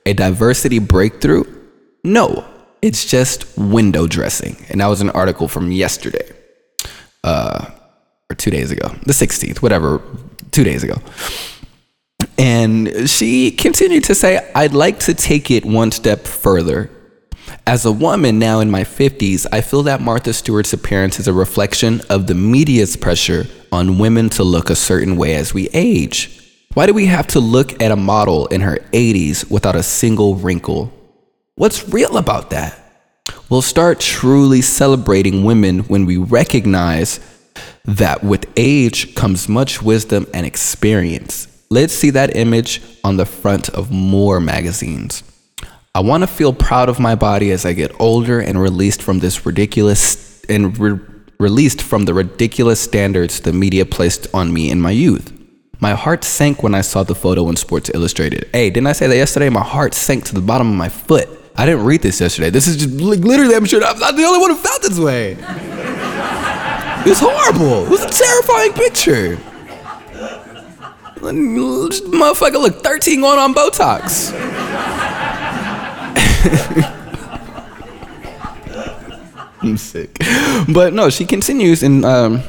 a 0.05 0.13
diversity 0.13 0.79
breakthrough?" 0.79 1.43
No, 2.03 2.45
it's 2.81 3.05
just 3.05 3.57
window 3.57 4.07
dressing, 4.07 4.55
and 4.69 4.81
that 4.81 4.87
was 4.87 5.01
an 5.01 5.11
article 5.11 5.47
from 5.47 5.71
yesterday, 5.71 6.27
uh, 7.23 7.65
or 8.29 8.35
two 8.35 8.51
days 8.51 8.71
ago, 8.71 8.87
the 9.05 9.13
sixteenth, 9.13 9.61
whatever, 9.61 10.01
two 10.51 10.63
days 10.63 10.83
ago. 10.83 10.95
And 12.37 13.07
she 13.09 13.51
continued 13.51 14.03
to 14.05 14.15
say, 14.15 14.51
I'd 14.55 14.73
like 14.73 14.99
to 15.01 15.13
take 15.13 15.51
it 15.51 15.63
one 15.63 15.91
step 15.91 16.25
further. 16.25 16.89
As 17.67 17.85
a 17.85 17.91
woman 17.91 18.39
now 18.39 18.59
in 18.61 18.71
my 18.71 18.83
50s, 18.83 19.45
I 19.51 19.61
feel 19.61 19.83
that 19.83 20.01
Martha 20.01 20.33
Stewart's 20.33 20.73
appearance 20.73 21.19
is 21.19 21.27
a 21.27 21.33
reflection 21.33 22.01
of 22.09 22.25
the 22.25 22.33
media's 22.33 22.95
pressure 22.95 23.45
on 23.71 23.97
women 23.97 24.29
to 24.31 24.43
look 24.43 24.69
a 24.69 24.75
certain 24.75 25.15
way 25.15 25.35
as 25.35 25.53
we 25.53 25.69
age. 25.73 26.37
Why 26.73 26.85
do 26.85 26.93
we 26.93 27.05
have 27.07 27.27
to 27.27 27.39
look 27.39 27.81
at 27.81 27.91
a 27.91 27.95
model 27.95 28.47
in 28.47 28.61
her 28.61 28.77
80s 28.93 29.49
without 29.49 29.75
a 29.75 29.83
single 29.83 30.35
wrinkle? 30.35 30.91
What's 31.55 31.89
real 31.89 32.17
about 32.17 32.49
that? 32.51 32.77
We'll 33.49 33.61
start 33.61 33.99
truly 33.99 34.61
celebrating 34.61 35.43
women 35.43 35.79
when 35.79 36.05
we 36.05 36.17
recognize 36.17 37.19
that 37.85 38.23
with 38.23 38.51
age 38.55 39.15
comes 39.15 39.49
much 39.49 39.81
wisdom 39.81 40.25
and 40.33 40.45
experience. 40.45 41.47
Let's 41.69 41.93
see 41.93 42.09
that 42.11 42.35
image 42.35 42.81
on 43.03 43.17
the 43.17 43.25
front 43.25 43.69
of 43.69 43.91
more 43.91 44.39
magazines. 44.39 45.23
I 45.93 45.99
want 45.99 46.23
to 46.23 46.27
feel 46.27 46.53
proud 46.53 46.87
of 46.87 46.99
my 46.99 47.15
body 47.15 47.51
as 47.51 47.65
I 47.65 47.73
get 47.73 47.99
older 47.99 48.39
and 48.39 48.59
released 48.59 49.01
from 49.01 49.19
this 49.19 49.45
ridiculous 49.45 50.41
and 50.45 50.77
re- 50.77 50.99
released 51.41 51.81
from 51.81 52.05
the 52.05 52.13
ridiculous 52.13 52.79
standards 52.79 53.41
the 53.41 53.51
media 53.51 53.83
placed 53.83 54.27
on 54.33 54.53
me 54.53 54.69
in 54.69 54.79
my 54.79 54.91
youth. 54.91 55.33
My 55.79 55.93
heart 55.93 56.23
sank 56.23 56.61
when 56.61 56.75
I 56.75 56.81
saw 56.81 57.01
the 57.01 57.15
photo 57.15 57.49
in 57.49 57.55
Sports 57.55 57.89
Illustrated. 57.93 58.47
Hey, 58.53 58.69
didn't 58.69 58.85
I 58.85 58.91
say 58.91 59.07
that 59.07 59.15
yesterday? 59.15 59.49
My 59.49 59.63
heart 59.63 59.95
sank 59.95 60.23
to 60.25 60.35
the 60.35 60.41
bottom 60.41 60.69
of 60.69 60.75
my 60.75 60.89
foot. 60.89 61.27
I 61.55 61.65
didn't 61.65 61.83
read 61.83 62.03
this 62.03 62.21
yesterday. 62.21 62.51
This 62.51 62.67
is 62.67 62.77
just 62.77 62.93
literally, 62.93 63.55
I'm 63.55 63.65
sure 63.65 63.83
I'm 63.83 63.97
not 63.97 64.15
the 64.15 64.23
only 64.23 64.39
one 64.39 64.51
who 64.51 64.57
felt 64.57 64.83
this 64.83 64.99
way. 64.99 65.31
It 65.31 67.09
was 67.09 67.19
horrible. 67.19 67.85
It 67.85 67.89
was 67.89 68.03
a 68.03 68.09
terrifying 68.09 68.73
picture. 68.73 69.37
Motherfucker 71.15 72.61
look 72.61 72.83
13 72.83 73.21
going 73.21 73.39
on 73.39 73.53
Botox. 73.55 74.31
I'm 79.63 79.77
sick. 79.77 80.17
But 80.67 80.93
no, 80.93 81.09
she 81.09 81.25
continues 81.25 81.83
and 81.83 82.03
um 82.03 82.43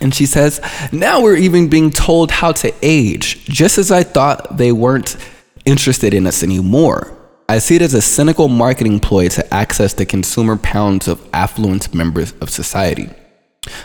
and 0.00 0.14
she 0.14 0.26
says, 0.26 0.60
"Now 0.92 1.20
we're 1.20 1.36
even 1.36 1.68
being 1.68 1.90
told 1.90 2.30
how 2.30 2.52
to 2.52 2.72
age, 2.82 3.44
just 3.46 3.78
as 3.78 3.90
I 3.90 4.04
thought 4.04 4.56
they 4.56 4.70
weren't 4.70 5.16
interested 5.64 6.14
in 6.14 6.26
us 6.26 6.42
anymore. 6.42 7.16
I 7.48 7.58
see 7.58 7.74
it 7.76 7.82
as 7.82 7.94
a 7.94 8.02
cynical 8.02 8.48
marketing 8.48 9.00
ploy 9.00 9.28
to 9.30 9.54
access 9.54 9.92
the 9.94 10.06
consumer 10.06 10.56
pounds 10.56 11.08
of 11.08 11.20
affluent 11.32 11.92
members 11.92 12.32
of 12.40 12.50
society." 12.50 13.10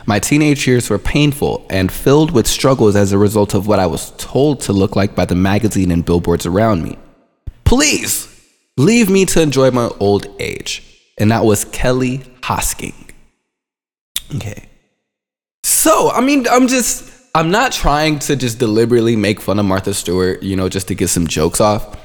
My 0.05 0.19
teenage 0.19 0.67
years 0.67 0.89
were 0.89 0.97
painful 0.99 1.65
and 1.69 1.91
filled 1.91 2.31
with 2.31 2.47
struggles 2.47 2.95
as 2.95 3.11
a 3.11 3.17
result 3.17 3.53
of 3.53 3.67
what 3.67 3.79
I 3.79 3.87
was 3.87 4.11
told 4.17 4.61
to 4.61 4.73
look 4.73 4.95
like 4.95 5.15
by 5.15 5.25
the 5.25 5.35
magazine 5.35 5.91
and 5.91 6.05
billboards 6.05 6.45
around 6.45 6.81
me. 6.81 6.97
Please 7.65 8.29
leave 8.77 9.09
me 9.09 9.25
to 9.25 9.41
enjoy 9.41 9.71
my 9.71 9.89
old 9.99 10.27
age. 10.39 10.81
And 11.17 11.31
that 11.31 11.43
was 11.43 11.65
Kelly 11.65 12.23
Hosking. 12.45 13.09
Okay. 14.35 14.69
So, 15.63 16.11
I 16.11 16.21
mean, 16.21 16.45
I'm 16.47 16.67
just, 16.67 17.11
I'm 17.33 17.49
not 17.49 17.71
trying 17.71 18.19
to 18.19 18.35
just 18.35 18.59
deliberately 18.59 19.15
make 19.15 19.41
fun 19.41 19.57
of 19.57 19.65
Martha 19.65 19.93
Stewart, 19.93 20.43
you 20.43 20.55
know, 20.55 20.69
just 20.69 20.87
to 20.89 20.95
get 20.95 21.07
some 21.07 21.25
jokes 21.25 21.59
off. 21.59 21.97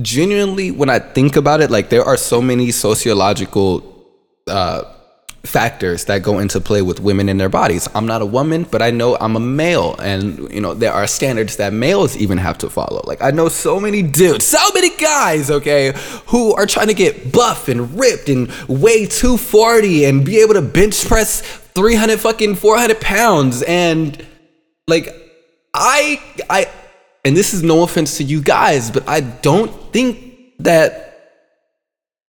Genuinely, 0.00 0.72
when 0.72 0.90
I 0.90 0.98
think 0.98 1.36
about 1.36 1.60
it, 1.60 1.70
like 1.70 1.90
there 1.90 2.04
are 2.04 2.16
so 2.16 2.42
many 2.42 2.72
sociological 2.72 4.04
uh, 4.48 4.82
factors 5.44 6.04
that 6.06 6.22
go 6.22 6.38
into 6.38 6.60
play 6.60 6.82
with 6.82 7.00
women 7.00 7.28
in 7.28 7.38
their 7.38 7.48
bodies. 7.48 7.88
I'm 7.94 8.06
not 8.06 8.22
a 8.22 8.26
woman, 8.26 8.64
but 8.64 8.82
I 8.82 8.90
know 8.90 9.16
I'm 9.16 9.36
a 9.36 9.40
male, 9.40 9.96
and 9.98 10.52
you 10.52 10.60
know 10.60 10.74
there 10.74 10.92
are 10.92 11.06
standards 11.06 11.56
that 11.56 11.72
males 11.72 12.16
even 12.16 12.38
have 12.38 12.58
to 12.58 12.70
follow. 12.70 13.02
Like 13.04 13.22
I 13.22 13.30
know 13.30 13.48
so 13.48 13.80
many 13.80 14.02
dudes, 14.02 14.46
so 14.46 14.58
many 14.74 14.90
guys, 14.96 15.50
okay, 15.50 15.92
who 16.26 16.54
are 16.54 16.66
trying 16.66 16.88
to 16.88 16.94
get 16.94 17.32
buff 17.32 17.68
and 17.68 17.98
ripped 17.98 18.28
and 18.28 18.50
weigh 18.68 19.06
240 19.06 20.04
and 20.04 20.24
be 20.24 20.38
able 20.38 20.54
to 20.54 20.62
bench 20.62 21.06
press 21.06 21.40
300 21.40 22.18
fucking 22.18 22.56
400 22.56 23.00
pounds, 23.00 23.62
and 23.62 24.24
like 24.86 25.08
I 25.72 26.20
I, 26.50 26.66
and 27.24 27.36
this 27.36 27.54
is 27.54 27.62
no 27.62 27.84
offense 27.84 28.18
to 28.18 28.24
you 28.24 28.42
guys, 28.42 28.90
but 28.90 29.08
I 29.08 29.20
don't 29.20 29.92
think 29.92 30.56
that 30.58 31.04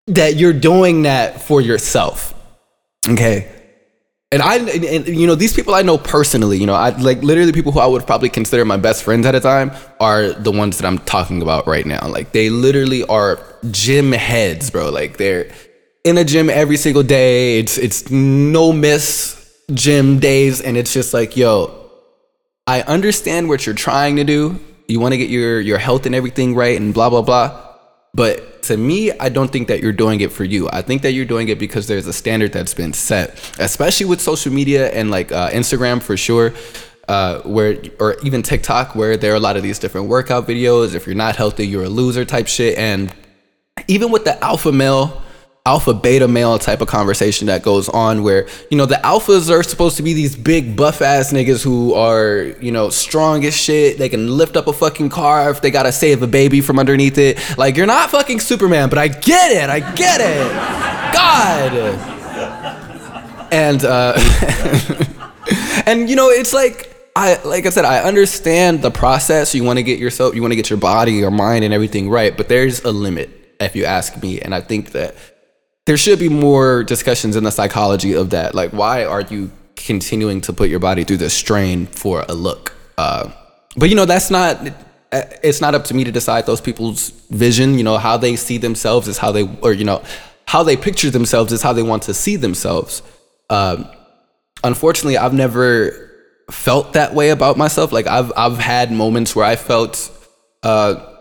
that 0.06 0.36
you're 0.36 0.52
doing 0.52 1.02
that 1.02 1.40
for 1.42 1.60
yourself 1.60 2.34
Okay. 3.10 3.50
And 4.32 4.42
I, 4.42 4.58
and, 4.58 4.84
and, 4.84 5.08
you 5.08 5.26
know, 5.26 5.34
these 5.34 5.52
people 5.52 5.74
I 5.74 5.82
know 5.82 5.98
personally, 5.98 6.58
you 6.58 6.66
know, 6.66 6.74
I 6.74 6.90
like 6.90 7.20
literally 7.22 7.50
people 7.50 7.72
who 7.72 7.80
I 7.80 7.86
would 7.86 8.06
probably 8.06 8.28
consider 8.28 8.64
my 8.64 8.76
best 8.76 9.02
friends 9.02 9.26
at 9.26 9.34
a 9.34 9.40
time 9.40 9.72
are 9.98 10.32
the 10.32 10.52
ones 10.52 10.78
that 10.78 10.86
I'm 10.86 10.98
talking 10.98 11.42
about 11.42 11.66
right 11.66 11.84
now. 11.84 12.06
Like 12.06 12.30
they 12.30 12.48
literally 12.48 13.02
are 13.04 13.40
gym 13.72 14.12
heads, 14.12 14.70
bro. 14.70 14.90
Like 14.90 15.16
they're 15.16 15.50
in 16.04 16.16
a 16.16 16.24
gym 16.24 16.48
every 16.48 16.76
single 16.76 17.02
day. 17.02 17.58
It's 17.58 17.76
it's 17.76 18.08
no 18.08 18.72
miss 18.72 19.36
gym 19.74 20.20
days, 20.20 20.60
and 20.60 20.76
it's 20.76 20.92
just 20.92 21.12
like, 21.12 21.36
yo, 21.36 21.90
I 22.68 22.82
understand 22.82 23.48
what 23.48 23.66
you're 23.66 23.74
trying 23.74 24.16
to 24.16 24.24
do. 24.24 24.60
You 24.86 25.00
want 25.00 25.12
to 25.12 25.18
get 25.18 25.28
your 25.28 25.60
your 25.60 25.78
health 25.78 26.06
and 26.06 26.14
everything 26.14 26.54
right, 26.54 26.80
and 26.80 26.94
blah 26.94 27.10
blah 27.10 27.22
blah. 27.22 27.66
But 28.14 28.49
to 28.64 28.76
me, 28.76 29.12
I 29.12 29.28
don't 29.28 29.50
think 29.50 29.68
that 29.68 29.80
you're 29.80 29.92
doing 29.92 30.20
it 30.20 30.32
for 30.32 30.44
you. 30.44 30.68
I 30.72 30.82
think 30.82 31.02
that 31.02 31.12
you're 31.12 31.24
doing 31.24 31.48
it 31.48 31.58
because 31.58 31.86
there's 31.86 32.06
a 32.06 32.12
standard 32.12 32.52
that's 32.52 32.74
been 32.74 32.92
set, 32.92 33.38
especially 33.58 34.06
with 34.06 34.20
social 34.20 34.52
media 34.52 34.90
and 34.90 35.10
like 35.10 35.32
uh, 35.32 35.50
Instagram 35.50 36.02
for 36.02 36.16
sure. 36.16 36.54
Uh, 37.08 37.40
where 37.40 37.82
or 37.98 38.16
even 38.22 38.40
TikTok, 38.40 38.94
where 38.94 39.16
there 39.16 39.32
are 39.32 39.36
a 39.36 39.40
lot 39.40 39.56
of 39.56 39.64
these 39.64 39.80
different 39.80 40.06
workout 40.06 40.46
videos. 40.46 40.94
If 40.94 41.06
you're 41.06 41.16
not 41.16 41.34
healthy, 41.34 41.66
you're 41.66 41.82
a 41.82 41.88
loser 41.88 42.24
type 42.24 42.46
shit. 42.46 42.78
And 42.78 43.12
even 43.88 44.12
with 44.12 44.24
the 44.24 44.42
alpha 44.44 44.70
male 44.70 45.20
alpha 45.70 45.94
beta 45.94 46.26
male 46.26 46.58
type 46.58 46.80
of 46.80 46.88
conversation 46.88 47.46
that 47.46 47.62
goes 47.62 47.88
on 47.90 48.24
where 48.24 48.48
you 48.70 48.76
know 48.76 48.86
the 48.86 48.96
alphas 48.96 49.48
are 49.48 49.62
supposed 49.62 49.96
to 49.96 50.02
be 50.02 50.12
these 50.12 50.34
big 50.34 50.74
buff 50.74 51.00
ass 51.00 51.32
niggas 51.32 51.62
who 51.62 51.94
are 51.94 52.56
you 52.60 52.72
know 52.72 52.90
strong 52.90 53.44
as 53.44 53.56
shit 53.56 53.96
they 53.96 54.08
can 54.08 54.36
lift 54.36 54.56
up 54.56 54.66
a 54.66 54.72
fucking 54.72 55.08
car 55.08 55.48
if 55.48 55.60
they 55.60 55.70
gotta 55.70 55.92
save 55.92 56.22
a 56.22 56.26
baby 56.26 56.60
from 56.60 56.76
underneath 56.76 57.18
it 57.18 57.38
like 57.56 57.76
you're 57.76 57.86
not 57.86 58.10
fucking 58.10 58.40
superman 58.40 58.88
but 58.88 58.98
i 58.98 59.06
get 59.06 59.52
it 59.52 59.70
i 59.70 59.78
get 59.94 60.20
it 60.20 60.52
god 61.14 61.72
and 63.52 63.84
uh 63.84 64.12
and 65.86 66.10
you 66.10 66.16
know 66.16 66.30
it's 66.30 66.52
like 66.52 66.88
I 67.14 67.40
like 67.42 67.66
I 67.66 67.70
said, 67.70 67.84
I 67.84 68.00
understand 68.00 68.82
the 68.82 68.90
process. 68.90 69.54
You 69.54 69.64
want 69.64 69.78
to 69.78 69.82
get 69.82 69.98
yourself, 69.98 70.34
you 70.34 70.42
want 70.42 70.52
to 70.52 70.56
get 70.56 70.70
your 70.70 70.78
body, 70.78 71.12
your 71.12 71.32
mind, 71.32 71.64
and 71.64 71.74
everything 71.74 72.08
right. 72.08 72.36
But 72.36 72.48
there's 72.48 72.84
a 72.84 72.92
limit, 72.92 73.30
if 73.60 73.74
you 73.74 73.84
ask 73.84 74.22
me. 74.22 74.40
And 74.40 74.54
I 74.54 74.60
think 74.60 74.92
that 74.92 75.16
there 75.90 75.96
should 75.96 76.20
be 76.20 76.28
more 76.28 76.84
discussions 76.84 77.34
in 77.34 77.42
the 77.42 77.50
psychology 77.50 78.12
of 78.12 78.30
that. 78.30 78.54
Like, 78.54 78.70
why 78.70 79.04
are 79.04 79.22
you 79.22 79.50
continuing 79.74 80.40
to 80.42 80.52
put 80.52 80.70
your 80.70 80.78
body 80.78 81.02
through 81.02 81.16
the 81.16 81.28
strain 81.28 81.86
for 81.86 82.24
a 82.28 82.32
look? 82.32 82.76
Uh, 82.96 83.32
but 83.76 83.88
you 83.88 83.96
know, 83.96 84.04
that's 84.04 84.30
not. 84.30 84.70
It's 85.10 85.60
not 85.60 85.74
up 85.74 85.82
to 85.86 85.94
me 85.94 86.04
to 86.04 86.12
decide 86.12 86.46
those 86.46 86.60
people's 86.60 87.10
vision. 87.30 87.76
You 87.76 87.82
know, 87.82 87.98
how 87.98 88.16
they 88.16 88.36
see 88.36 88.56
themselves 88.56 89.08
is 89.08 89.18
how 89.18 89.32
they, 89.32 89.48
or 89.62 89.72
you 89.72 89.84
know, 89.84 90.04
how 90.46 90.62
they 90.62 90.76
picture 90.76 91.10
themselves 91.10 91.52
is 91.52 91.60
how 91.60 91.72
they 91.72 91.82
want 91.82 92.04
to 92.04 92.14
see 92.14 92.36
themselves. 92.36 93.02
Um, 93.48 93.90
unfortunately, 94.62 95.18
I've 95.18 95.34
never 95.34 96.08
felt 96.52 96.92
that 96.92 97.14
way 97.14 97.30
about 97.30 97.56
myself. 97.56 97.90
Like 97.90 98.06
I've 98.06 98.32
I've 98.36 98.58
had 98.58 98.92
moments 98.92 99.34
where 99.34 99.44
I 99.44 99.56
felt 99.56 100.08
uh, 100.62 101.16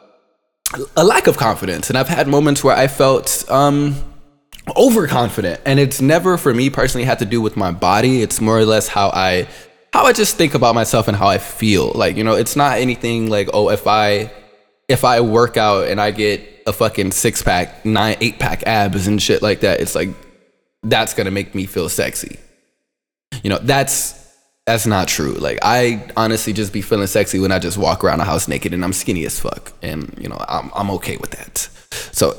a 0.95 1.03
lack 1.03 1.25
of 1.25 1.37
confidence, 1.37 1.89
and 1.89 1.97
I've 1.97 2.07
had 2.07 2.27
moments 2.27 2.63
where 2.63 2.75
I 2.75 2.85
felt 2.85 3.45
um, 3.49 3.95
overconfident. 4.75 5.61
And 5.65 5.79
it's 5.79 6.01
never 6.01 6.37
for 6.37 6.53
me 6.53 6.69
personally 6.69 7.05
had 7.05 7.19
to 7.19 7.25
do 7.25 7.41
with 7.41 7.57
my 7.57 7.71
body. 7.71 8.21
It's 8.21 8.41
more 8.41 8.57
or 8.57 8.65
less 8.65 8.87
how 8.87 9.09
I 9.09 9.47
how 9.93 10.05
I 10.05 10.13
just 10.13 10.35
think 10.35 10.53
about 10.53 10.75
myself 10.75 11.07
and 11.07 11.17
how 11.17 11.27
I 11.27 11.37
feel. 11.37 11.91
Like 11.93 12.17
you 12.17 12.23
know, 12.23 12.35
it's 12.35 12.55
not 12.55 12.77
anything 12.77 13.29
like 13.29 13.49
oh 13.53 13.69
if 13.69 13.87
I 13.87 14.31
if 14.87 15.03
I 15.03 15.21
work 15.21 15.57
out 15.57 15.87
and 15.87 16.01
I 16.01 16.11
get 16.11 16.63
a 16.65 16.73
fucking 16.73 17.11
six 17.11 17.41
pack, 17.41 17.85
nine, 17.85 18.17
eight 18.21 18.39
pack 18.39 18.63
abs 18.65 19.07
and 19.07 19.21
shit 19.21 19.41
like 19.41 19.61
that, 19.61 19.79
it's 19.79 19.95
like 19.95 20.09
that's 20.83 21.13
gonna 21.13 21.31
make 21.31 21.53
me 21.55 21.65
feel 21.65 21.89
sexy. 21.89 22.39
You 23.43 23.49
know, 23.51 23.59
that's 23.59 24.19
that's 24.65 24.85
not 24.85 25.07
true. 25.07 25.33
Like 25.33 25.59
I 25.61 26.11
honestly 26.15 26.53
just 26.53 26.73
be 26.73 26.81
feeling 26.81 27.07
sexy 27.07 27.39
when 27.39 27.51
I 27.51 27.59
just 27.59 27.77
walk 27.77 28.03
around 28.03 28.19
the 28.19 28.25
house 28.25 28.47
naked 28.47 28.73
and 28.73 28.83
I'm 28.83 28.93
skinny 28.93 29.25
as 29.25 29.39
fuck, 29.39 29.73
and 29.81 30.13
you 30.19 30.29
know 30.29 30.37
I'm 30.47 30.71
I'm 30.75 30.91
okay 30.91 31.17
with 31.17 31.31
that. 31.31 31.69
So 32.11 32.35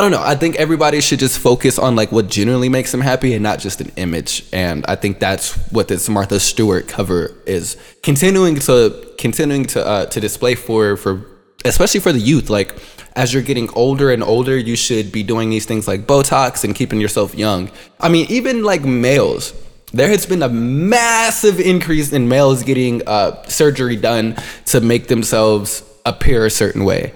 I 0.00 0.02
don't 0.02 0.12
know. 0.12 0.22
I 0.22 0.34
think 0.34 0.56
everybody 0.56 1.02
should 1.02 1.18
just 1.18 1.38
focus 1.38 1.78
on 1.78 1.94
like 1.94 2.10
what 2.10 2.30
genuinely 2.30 2.70
makes 2.70 2.90
them 2.90 3.02
happy 3.02 3.34
and 3.34 3.42
not 3.42 3.58
just 3.58 3.82
an 3.82 3.92
image. 3.96 4.46
And 4.50 4.82
I 4.88 4.96
think 4.96 5.18
that's 5.18 5.52
what 5.72 5.88
this 5.88 6.08
Martha 6.08 6.40
Stewart 6.40 6.88
cover 6.88 7.36
is 7.44 7.76
continuing 8.02 8.54
to 8.60 9.12
continuing 9.18 9.66
to 9.66 9.86
uh, 9.86 10.06
to 10.06 10.18
display 10.18 10.54
for 10.54 10.96
for 10.96 11.26
especially 11.66 12.00
for 12.00 12.12
the 12.12 12.18
youth. 12.18 12.48
Like 12.48 12.78
as 13.14 13.34
you're 13.34 13.42
getting 13.42 13.68
older 13.74 14.10
and 14.10 14.22
older, 14.22 14.56
you 14.56 14.74
should 14.74 15.12
be 15.12 15.22
doing 15.22 15.50
these 15.50 15.66
things 15.66 15.86
like 15.86 16.06
Botox 16.06 16.64
and 16.64 16.74
keeping 16.74 16.98
yourself 16.98 17.34
young. 17.34 17.70
I 18.00 18.08
mean, 18.08 18.24
even 18.30 18.62
like 18.62 18.82
males 18.82 19.52
there 19.92 20.08
has 20.08 20.24
been 20.24 20.42
a 20.42 20.48
massive 20.48 21.60
increase 21.60 22.10
in 22.10 22.26
males 22.26 22.62
getting 22.62 23.06
uh, 23.06 23.42
surgery 23.48 23.96
done 23.96 24.34
to 24.64 24.80
make 24.80 25.08
themselves 25.08 25.84
appear 26.06 26.46
a 26.46 26.50
certain 26.50 26.86
way. 26.86 27.12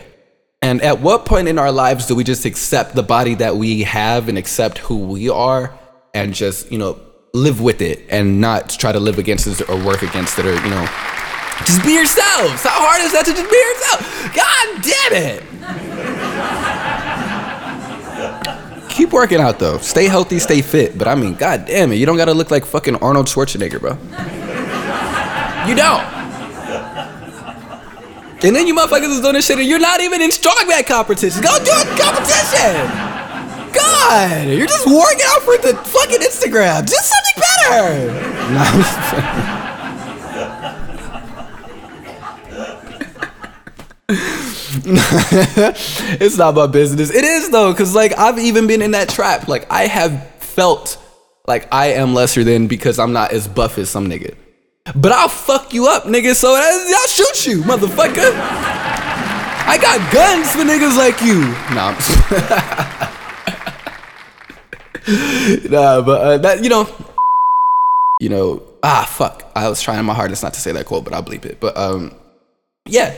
And 0.64 0.80
at 0.80 1.00
what 1.00 1.26
point 1.26 1.46
in 1.46 1.58
our 1.58 1.70
lives 1.70 2.06
do 2.06 2.14
we 2.14 2.24
just 2.24 2.46
accept 2.46 2.94
the 2.94 3.02
body 3.02 3.34
that 3.34 3.54
we 3.56 3.82
have 3.82 4.30
and 4.30 4.38
accept 4.38 4.78
who 4.78 4.96
we 4.96 5.28
are 5.28 5.78
and 6.14 6.32
just, 6.32 6.72
you 6.72 6.78
know, 6.78 6.98
live 7.34 7.60
with 7.60 7.82
it 7.82 8.06
and 8.08 8.40
not 8.40 8.70
try 8.70 8.90
to 8.90 8.98
live 8.98 9.18
against 9.18 9.46
it 9.46 9.68
or 9.68 9.76
work 9.84 10.00
against 10.00 10.38
it 10.38 10.46
or, 10.46 10.54
you 10.54 10.70
know, 10.70 10.88
just 11.66 11.84
be 11.84 11.92
yourselves. 11.92 12.62
How 12.62 12.80
hard 12.80 13.02
is 13.02 13.12
that 13.12 13.26
to 13.26 13.34
just 13.34 13.50
be 13.50 13.58
yourself? 13.60 14.00
God 14.34 14.80
damn 14.80 15.12
it. 18.80 18.88
Keep 18.88 19.12
working 19.12 19.40
out 19.40 19.58
though. 19.58 19.76
Stay 19.76 20.06
healthy, 20.06 20.38
stay 20.38 20.62
fit. 20.62 20.96
But 20.96 21.08
I 21.08 21.14
mean, 21.14 21.34
god 21.34 21.66
damn 21.66 21.92
it, 21.92 21.96
you 21.96 22.06
don't 22.06 22.16
gotta 22.16 22.32
look 22.32 22.50
like 22.50 22.64
fucking 22.64 22.96
Arnold 23.02 23.26
Schwarzenegger, 23.26 23.80
bro. 23.80 23.98
You 25.68 25.74
don't. 25.74 26.23
And 28.44 28.54
then 28.54 28.66
you 28.66 28.74
motherfuckers 28.74 29.08
is 29.08 29.22
doing 29.22 29.32
this 29.32 29.46
shit 29.46 29.58
and 29.58 29.66
you're 29.66 29.78
not 29.78 30.02
even 30.02 30.20
in 30.20 30.28
strongman 30.28 30.86
competition. 30.86 31.40
Go 31.42 31.56
do 31.64 31.70
a 31.70 31.84
competition. 31.96 32.76
God, 33.72 34.48
you're 34.48 34.66
just 34.66 34.86
working 34.86 35.24
out 35.28 35.40
for 35.40 35.56
the 35.56 35.74
fucking 35.74 36.20
Instagram. 36.20 36.84
Do 36.84 36.94
something 36.94 37.40
better. 37.40 38.20
it's 46.22 46.36
not 46.36 46.54
my 46.54 46.66
business. 46.66 47.08
It 47.10 47.24
is 47.24 47.48
though, 47.48 47.72
cause 47.72 47.94
like 47.94 48.18
I've 48.18 48.38
even 48.38 48.66
been 48.66 48.82
in 48.82 48.90
that 48.90 49.08
trap. 49.08 49.48
Like 49.48 49.66
I 49.70 49.86
have 49.86 50.28
felt 50.40 50.98
like 51.48 51.66
I 51.72 51.94
am 51.94 52.12
lesser 52.12 52.44
than 52.44 52.66
because 52.66 52.98
I'm 52.98 53.14
not 53.14 53.32
as 53.32 53.48
buff 53.48 53.78
as 53.78 53.88
some 53.88 54.10
nigga. 54.10 54.36
But 54.92 55.12
I'll 55.12 55.30
fuck 55.30 55.72
you 55.72 55.88
up, 55.88 56.04
nigga, 56.04 56.34
so 56.34 56.54
I'll 56.54 57.08
shoot 57.08 57.46
you, 57.46 57.62
motherfucker. 57.62 58.32
I 59.66 59.78
got 59.80 60.12
guns 60.12 60.52
for 60.52 60.58
niggas 60.58 60.98
like 60.98 61.22
you. 61.22 61.40
Nah, 61.74 61.92
nah 65.70 66.02
but 66.02 66.20
uh, 66.20 66.36
that, 66.38 66.62
you 66.62 66.68
know, 66.68 66.86
you 68.20 68.28
know, 68.28 68.62
ah, 68.82 69.10
fuck. 69.10 69.50
I 69.56 69.70
was 69.70 69.80
trying 69.80 70.04
my 70.04 70.12
hardest 70.12 70.42
not 70.42 70.52
to 70.52 70.60
say 70.60 70.72
that 70.72 70.84
quote, 70.84 71.04
but 71.04 71.14
I'll 71.14 71.22
bleep 71.22 71.46
it. 71.46 71.60
But, 71.60 71.78
um, 71.78 72.14
yeah, 72.84 73.16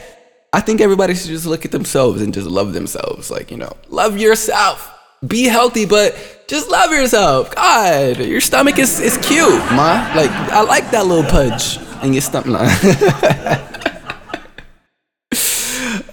I 0.53 0.61
think 0.61 0.81
everybody 0.81 1.17
should 1.17 1.31
just 1.31 1.47
look 1.47 1.65
at 1.65 1.73
themselves 1.73 2.23
and 2.23 2.33
just 2.33 2.47
love 2.47 2.75
themselves. 2.75 3.29
Like, 3.29 3.51
you 3.51 3.57
know, 3.57 3.73
love 3.89 4.17
yourself. 4.19 4.96
Be 5.27 5.45
healthy, 5.45 5.87
but 5.87 6.45
just 6.49 6.71
love 6.71 6.91
yourself. 6.91 7.55
God, 7.55 8.19
your 8.19 8.41
stomach 8.41 8.79
is, 8.79 9.01
is 9.01 9.17
cute, 9.19 9.59
ma. 9.73 10.11
Like, 10.15 10.31
I 10.31 10.63
like 10.63 10.91
that 10.91 11.07
little 11.07 11.29
pudge 11.31 11.79
in 12.03 12.13
your 12.13 12.23
stomach. 12.23 12.47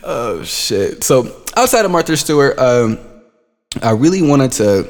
oh, 0.03 0.43
shit. 0.43 1.03
So, 1.03 1.43
outside 1.57 1.85
of 1.85 1.91
Martha 1.91 2.15
Stewart, 2.15 2.57
um, 2.57 2.99
I 3.81 3.91
really 3.91 4.21
wanted 4.21 4.51
to 4.53 4.87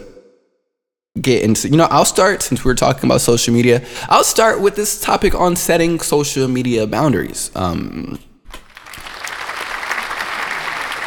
get 1.19 1.43
into, 1.43 1.69
you 1.69 1.77
know, 1.77 1.87
I'll 1.89 2.05
start 2.05 2.41
since 2.41 2.63
we 2.63 2.71
are 2.71 2.75
talking 2.75 3.09
about 3.09 3.21
social 3.21 3.53
media. 3.53 3.85
I'll 4.09 4.23
start 4.23 4.61
with 4.61 4.75
this 4.75 5.01
topic 5.01 5.35
on 5.35 5.55
setting 5.55 5.99
social 5.99 6.47
media 6.47 6.87
boundaries. 6.87 7.51
Um, 7.55 8.19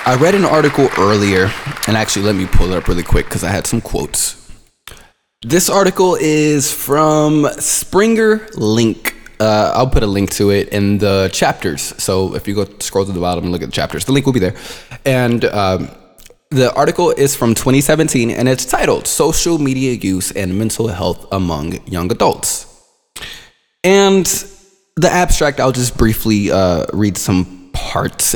I 0.08 0.14
read 0.14 0.36
an 0.36 0.44
article 0.44 0.88
earlier, 0.98 1.50
and 1.88 1.96
actually, 1.96 2.26
let 2.26 2.36
me 2.36 2.46
pull 2.46 2.70
it 2.70 2.76
up 2.76 2.86
really 2.86 3.02
quick 3.02 3.26
because 3.26 3.42
I 3.42 3.50
had 3.50 3.66
some 3.66 3.80
quotes. 3.80 4.48
This 5.42 5.68
article 5.68 6.14
is 6.14 6.72
from 6.72 7.48
Springer 7.58 8.46
Link. 8.54 9.16
Uh, 9.40 9.72
I'll 9.74 9.90
put 9.90 10.04
a 10.04 10.06
link 10.06 10.30
to 10.34 10.50
it 10.50 10.68
in 10.68 10.98
the 10.98 11.28
chapters. 11.32 11.82
So 12.00 12.36
if 12.36 12.46
you 12.46 12.54
go 12.54 12.66
scroll 12.78 13.04
to 13.04 13.10
the 13.10 13.18
bottom 13.18 13.46
and 13.46 13.52
look 13.52 13.62
at 13.62 13.66
the 13.66 13.72
chapters, 13.72 14.04
the 14.04 14.12
link 14.12 14.26
will 14.26 14.32
be 14.32 14.38
there. 14.38 14.54
And 15.04 15.44
um, 15.46 15.90
the 16.50 16.72
article 16.74 17.10
is 17.10 17.34
from 17.34 17.56
2017 17.56 18.30
and 18.30 18.48
it's 18.48 18.64
titled 18.64 19.08
Social 19.08 19.58
Media 19.58 19.92
Use 19.92 20.30
and 20.30 20.56
Mental 20.56 20.86
Health 20.86 21.26
Among 21.32 21.84
Young 21.88 22.12
Adults. 22.12 22.66
And 23.82 24.24
the 24.94 25.10
abstract, 25.10 25.58
I'll 25.58 25.72
just 25.72 25.98
briefly 25.98 26.52
uh, 26.52 26.86
read 26.92 27.18
some 27.18 27.65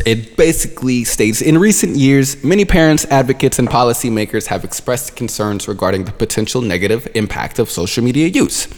It 0.07 0.37
basically 0.37 1.05
states 1.05 1.43
In 1.43 1.59
recent 1.59 1.97
years, 1.97 2.43
many 2.45 2.65
parents, 2.65 3.05
advocates, 3.07 3.59
and 3.59 3.69
policymakers 3.69 4.47
have 4.47 4.65
expressed 4.65 5.17
concerns 5.17 5.69
regarding 5.69 6.05
the 6.05 6.13
potential 6.13 6.61
negative 6.63 7.09
impact 7.15 7.59
of 7.59 7.71
social 7.71 8.03
media 8.05 8.29
use. 8.29 8.69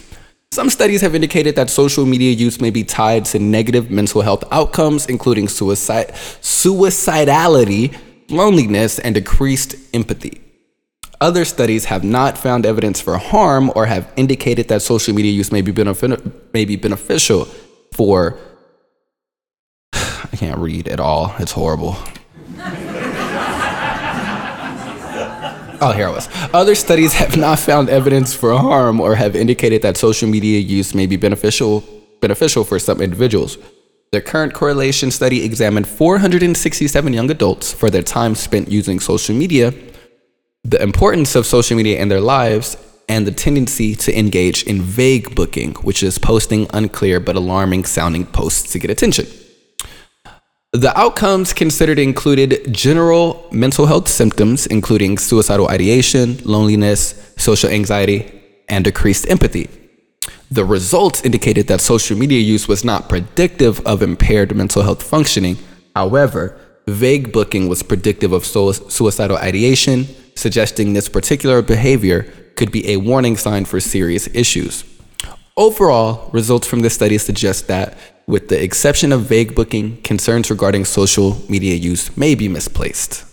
Some 0.51 0.69
studies 0.69 1.01
have 1.01 1.15
indicated 1.15 1.55
that 1.55 1.69
social 1.69 2.05
media 2.05 2.31
use 2.31 2.61
may 2.61 2.69
be 2.69 2.83
tied 2.83 3.25
to 3.25 3.39
negative 3.39 3.89
mental 3.89 4.21
health 4.21 4.43
outcomes, 4.51 5.07
including 5.07 5.47
suicide, 5.47 6.09
suicidality, 6.41 7.95
loneliness, 8.29 8.99
and 8.99 9.15
decreased 9.15 9.75
empathy. 9.95 10.41
Other 11.19 11.45
studies 11.45 11.85
have 11.85 12.03
not 12.03 12.37
found 12.37 12.65
evidence 12.65 12.99
for 13.01 13.17
harm 13.17 13.71
or 13.75 13.85
have 13.85 14.11
indicated 14.15 14.67
that 14.67 14.81
social 14.81 15.15
media 15.15 15.31
use 15.31 15.51
may 15.51 15.61
be, 15.61 15.71
benefi- 15.71 16.53
may 16.53 16.65
be 16.65 16.75
beneficial 16.75 17.45
for. 17.93 18.37
I 20.33 20.35
can't 20.35 20.57
read 20.57 20.87
at 20.87 20.99
all. 20.99 21.33
It's 21.37 21.51
horrible. 21.51 21.95
Oh, 25.85 25.91
here 25.91 26.07
I 26.07 26.11
was. 26.11 26.29
Other 26.53 26.75
studies 26.75 27.13
have 27.13 27.37
not 27.37 27.59
found 27.59 27.89
evidence 27.89 28.33
for 28.33 28.57
harm 28.57 28.99
or 28.99 29.15
have 29.15 29.35
indicated 29.35 29.81
that 29.83 29.97
social 29.97 30.29
media 30.29 30.59
use 30.59 30.95
may 30.95 31.05
be 31.05 31.17
beneficial 31.17 31.83
beneficial 32.21 32.63
for 32.63 32.79
some 32.79 33.01
individuals. 33.01 33.57
The 34.13 34.21
current 34.21 34.53
correlation 34.53 35.11
study 35.11 35.43
examined 35.43 35.87
467 35.87 37.13
young 37.13 37.29
adults 37.29 37.73
for 37.73 37.89
their 37.89 38.01
time 38.01 38.33
spent 38.33 38.71
using 38.71 39.01
social 39.01 39.35
media, 39.35 39.73
the 40.63 40.81
importance 40.81 41.35
of 41.35 41.45
social 41.45 41.75
media 41.75 41.99
in 41.99 42.07
their 42.07 42.21
lives, 42.21 42.77
and 43.09 43.27
the 43.27 43.31
tendency 43.31 43.93
to 43.95 44.17
engage 44.17 44.63
in 44.63 44.81
vague 44.81 45.35
booking, 45.35 45.73
which 45.87 46.01
is 46.01 46.17
posting 46.17 46.65
unclear 46.73 47.19
but 47.19 47.35
alarming 47.35 47.83
sounding 47.83 48.25
posts 48.25 48.71
to 48.71 48.79
get 48.79 48.89
attention. 48.89 49.27
The 50.73 50.91
outcomes 50.97 51.53
considered 51.53 51.99
included 51.99 52.73
general 52.73 53.47
mental 53.51 53.85
health 53.85 54.07
symptoms, 54.07 54.65
including 54.65 55.19
suicidal 55.19 55.69
ideation, 55.69 56.39
loneliness, 56.43 57.31
social 57.37 57.69
anxiety, 57.69 58.41
and 58.67 58.83
decreased 58.83 59.29
empathy. 59.29 59.69
The 60.49 60.65
results 60.65 61.21
indicated 61.21 61.67
that 61.67 61.79
social 61.79 62.17
media 62.17 62.39
use 62.39 62.67
was 62.67 62.83
not 62.83 63.07
predictive 63.07 63.81
of 63.81 64.01
impaired 64.01 64.55
mental 64.55 64.81
health 64.81 65.03
functioning. 65.03 65.57
However, 65.95 66.59
vague 66.87 67.31
booking 67.31 67.69
was 67.69 67.83
predictive 67.83 68.33
of 68.33 68.43
suicidal 68.43 69.37
ideation, 69.37 70.07
suggesting 70.33 70.93
this 70.93 71.07
particular 71.07 71.61
behavior 71.61 72.23
could 72.55 72.71
be 72.71 72.89
a 72.89 72.97
warning 72.97 73.37
sign 73.37 73.65
for 73.65 73.79
serious 73.79 74.27
issues. 74.33 74.83
Overall, 75.55 76.31
results 76.31 76.65
from 76.65 76.79
this 76.79 76.95
study 76.95 77.19
suggest 77.19 77.67
that 77.67 77.95
with 78.27 78.49
the 78.49 78.61
exception 78.61 79.11
of 79.11 79.21
vague 79.21 79.55
booking, 79.55 80.01
concerns 80.01 80.49
regarding 80.49 80.85
social 80.85 81.41
media 81.49 81.75
use 81.75 82.15
may 82.17 82.35
be 82.35 82.47
misplaced. 82.47 83.25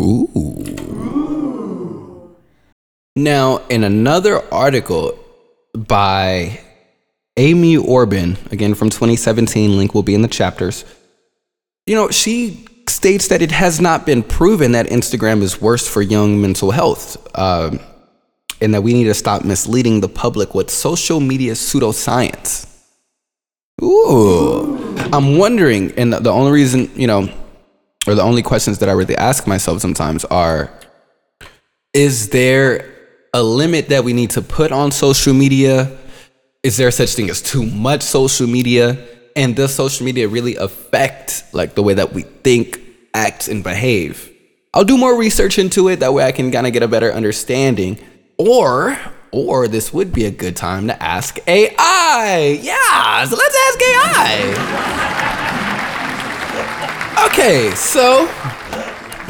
Ooh. 0.00 0.28
Now, 3.16 3.58
in 3.68 3.84
another 3.84 4.42
article 4.52 5.18
by 5.74 6.60
Amy 7.36 7.76
Orben, 7.76 8.36
again 8.52 8.74
from 8.74 8.90
2017, 8.90 9.76
link 9.76 9.94
will 9.94 10.02
be 10.02 10.14
in 10.14 10.22
the 10.22 10.28
chapters. 10.28 10.84
You 11.86 11.96
know, 11.96 12.10
she 12.10 12.66
states 12.88 13.28
that 13.28 13.42
it 13.42 13.50
has 13.50 13.80
not 13.80 14.06
been 14.06 14.22
proven 14.22 14.72
that 14.72 14.86
Instagram 14.86 15.42
is 15.42 15.60
worse 15.60 15.88
for 15.88 16.00
young 16.02 16.40
mental 16.40 16.70
health. 16.70 17.16
Uh, 17.34 17.76
and 18.60 18.74
that 18.74 18.82
we 18.82 18.92
need 18.92 19.04
to 19.04 19.14
stop 19.14 19.44
misleading 19.44 20.00
the 20.00 20.08
public 20.08 20.54
with 20.54 20.70
social 20.70 21.20
media 21.20 21.52
pseudoscience. 21.52 22.67
Ooh. 23.82 24.96
I'm 25.12 25.38
wondering, 25.38 25.92
and 25.96 26.12
the 26.12 26.30
only 26.30 26.52
reason, 26.52 26.90
you 26.94 27.06
know, 27.06 27.32
or 28.06 28.14
the 28.14 28.22
only 28.22 28.42
questions 28.42 28.78
that 28.78 28.88
I 28.88 28.92
really 28.92 29.16
ask 29.16 29.46
myself 29.46 29.80
sometimes 29.80 30.24
are 30.26 30.70
is 31.92 32.30
there 32.30 32.94
a 33.32 33.42
limit 33.42 33.88
that 33.88 34.04
we 34.04 34.12
need 34.12 34.30
to 34.30 34.42
put 34.42 34.72
on 34.72 34.90
social 34.90 35.34
media? 35.34 35.96
Is 36.62 36.76
there 36.76 36.90
such 36.90 37.14
thing 37.14 37.30
as 37.30 37.40
too 37.40 37.64
much 37.64 38.02
social 38.02 38.46
media? 38.46 38.98
And 39.36 39.54
does 39.54 39.74
social 39.74 40.04
media 40.04 40.28
really 40.28 40.56
affect 40.56 41.44
like 41.52 41.74
the 41.74 41.82
way 41.82 41.94
that 41.94 42.12
we 42.12 42.22
think, 42.22 42.80
act, 43.14 43.48
and 43.48 43.62
behave? 43.62 44.32
I'll 44.74 44.84
do 44.84 44.98
more 44.98 45.18
research 45.18 45.58
into 45.58 45.88
it. 45.88 46.00
That 46.00 46.12
way 46.12 46.24
I 46.24 46.32
can 46.32 46.50
kind 46.50 46.66
of 46.66 46.72
get 46.72 46.82
a 46.82 46.88
better 46.88 47.12
understanding. 47.12 47.98
Or 48.36 48.98
or 49.30 49.68
this 49.68 49.92
would 49.92 50.10
be 50.12 50.24
a 50.24 50.30
good 50.30 50.56
time 50.56 50.86
to 50.86 51.02
ask 51.02 51.38
AI. 51.46 52.58
Yeah, 52.62 53.24
so 53.24 53.36
let's 53.36 53.56
ask 53.68 53.82
AI. 53.82 54.54
okay, 57.26 57.70
so 57.74 58.26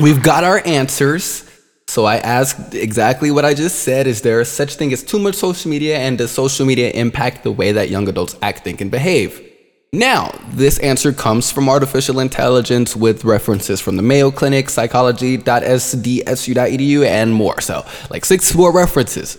we've 0.02 0.22
got 0.22 0.44
our 0.44 0.62
answers. 0.64 1.44
So 1.88 2.04
I 2.04 2.18
asked 2.18 2.74
exactly 2.74 3.30
what 3.30 3.44
I 3.44 3.54
just 3.54 3.80
said. 3.80 4.06
Is 4.06 4.20
there 4.20 4.44
such 4.44 4.74
thing 4.74 4.92
as 4.92 5.02
too 5.02 5.18
much 5.18 5.34
social 5.34 5.70
media 5.70 5.98
and 5.98 6.18
does 6.18 6.30
social 6.30 6.66
media 6.66 6.90
impact 6.90 7.44
the 7.44 7.52
way 7.52 7.72
that 7.72 7.88
young 7.88 8.08
adults 8.08 8.37
act, 8.42 8.64
think, 8.64 8.82
and 8.82 8.90
behave? 8.90 9.42
Now, 9.90 10.38
this 10.50 10.78
answer 10.80 11.14
comes 11.14 11.50
from 11.50 11.66
artificial 11.66 12.20
intelligence 12.20 12.94
with 12.94 13.24
references 13.24 13.80
from 13.80 13.96
the 13.96 14.02
Mayo 14.02 14.30
Clinic, 14.30 14.68
psychology.sdsu.edu, 14.68 17.06
and 17.06 17.32
more. 17.32 17.58
So, 17.62 17.87
like 18.11 18.26
six 18.26 18.54
more 18.54 18.70
references. 18.70 19.38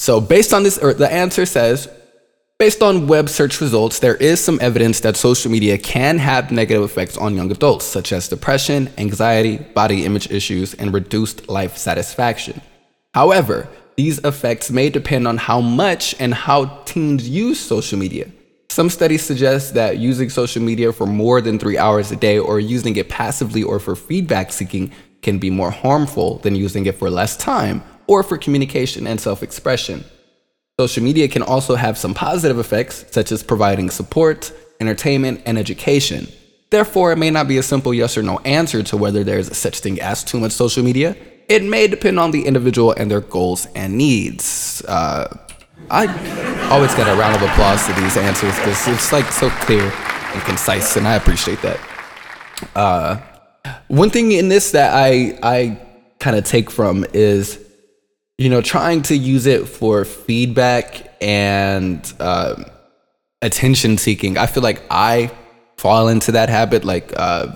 So, 0.00 0.18
based 0.18 0.54
on 0.54 0.62
this, 0.62 0.78
or 0.78 0.94
the 0.94 1.12
answer 1.12 1.44
says, 1.44 1.86
based 2.58 2.82
on 2.82 3.06
web 3.06 3.28
search 3.28 3.60
results, 3.60 3.98
there 3.98 4.16
is 4.16 4.42
some 4.42 4.58
evidence 4.62 5.00
that 5.00 5.14
social 5.14 5.50
media 5.50 5.76
can 5.76 6.16
have 6.16 6.50
negative 6.50 6.82
effects 6.82 7.18
on 7.18 7.36
young 7.36 7.50
adults, 7.50 7.84
such 7.84 8.10
as 8.10 8.26
depression, 8.26 8.88
anxiety, 8.96 9.58
body 9.58 10.06
image 10.06 10.30
issues, 10.30 10.72
and 10.72 10.94
reduced 10.94 11.50
life 11.50 11.76
satisfaction. 11.76 12.62
However, 13.12 13.68
these 13.98 14.18
effects 14.24 14.70
may 14.70 14.88
depend 14.88 15.28
on 15.28 15.36
how 15.36 15.60
much 15.60 16.14
and 16.18 16.32
how 16.32 16.64
teens 16.86 17.28
use 17.28 17.60
social 17.60 17.98
media. 17.98 18.30
Some 18.70 18.88
studies 18.88 19.22
suggest 19.22 19.74
that 19.74 19.98
using 19.98 20.30
social 20.30 20.62
media 20.62 20.94
for 20.94 21.06
more 21.06 21.42
than 21.42 21.58
three 21.58 21.76
hours 21.76 22.10
a 22.10 22.16
day 22.16 22.38
or 22.38 22.58
using 22.58 22.96
it 22.96 23.10
passively 23.10 23.62
or 23.62 23.78
for 23.78 23.94
feedback 23.94 24.50
seeking 24.50 24.92
can 25.20 25.38
be 25.38 25.50
more 25.50 25.70
harmful 25.70 26.38
than 26.38 26.54
using 26.54 26.86
it 26.86 26.94
for 26.94 27.10
less 27.10 27.36
time 27.36 27.82
or 28.10 28.24
for 28.24 28.36
communication 28.36 29.06
and 29.06 29.20
self 29.20 29.40
expression. 29.40 30.04
Social 30.80 31.04
media 31.04 31.28
can 31.28 31.42
also 31.42 31.76
have 31.76 31.96
some 31.96 32.12
positive 32.12 32.58
effects, 32.58 33.04
such 33.12 33.30
as 33.30 33.42
providing 33.42 33.88
support, 33.88 34.52
entertainment, 34.80 35.40
and 35.46 35.56
education. 35.56 36.26
Therefore, 36.70 37.12
it 37.12 37.18
may 37.18 37.30
not 37.30 37.46
be 37.46 37.58
a 37.58 37.62
simple 37.62 37.94
yes 37.94 38.18
or 38.18 38.22
no 38.22 38.38
answer 38.40 38.82
to 38.82 38.96
whether 38.96 39.22
there 39.22 39.38
is 39.38 39.48
a 39.48 39.54
such 39.54 39.78
thing 39.78 40.00
as 40.00 40.24
too 40.24 40.40
much 40.40 40.50
social 40.50 40.82
media. 40.82 41.16
It 41.48 41.62
may 41.62 41.86
depend 41.86 42.18
on 42.18 42.32
the 42.32 42.46
individual 42.46 42.92
and 42.92 43.08
their 43.08 43.20
goals 43.20 43.66
and 43.76 43.96
needs. 43.96 44.82
Uh, 44.88 45.28
I 45.88 46.06
always 46.70 46.92
get 46.96 47.06
a 47.06 47.14
round 47.14 47.36
of 47.36 47.42
applause 47.42 47.86
to 47.86 47.92
these 47.92 48.16
answers 48.16 48.56
because 48.56 48.88
it's 48.88 49.12
like 49.12 49.26
so 49.26 49.50
clear 49.66 49.84
and 49.84 50.42
concise, 50.42 50.96
and 50.96 51.06
I 51.06 51.14
appreciate 51.14 51.62
that. 51.62 51.78
Uh, 52.74 53.18
one 53.86 54.10
thing 54.10 54.32
in 54.32 54.48
this 54.48 54.72
that 54.72 54.94
I 54.94 55.38
I 55.42 55.80
kind 56.18 56.36
of 56.36 56.44
take 56.44 56.70
from 56.70 57.04
is 57.12 57.69
you 58.40 58.48
know, 58.48 58.62
trying 58.62 59.02
to 59.02 59.14
use 59.14 59.44
it 59.44 59.68
for 59.68 60.02
feedback 60.06 61.14
and 61.20 62.10
uh, 62.20 62.64
attention 63.42 63.98
seeking. 63.98 64.38
I 64.38 64.46
feel 64.46 64.62
like 64.62 64.82
I 64.90 65.30
fall 65.76 66.08
into 66.08 66.32
that 66.32 66.48
habit. 66.48 66.82
Like, 66.82 67.12
uh, 67.14 67.48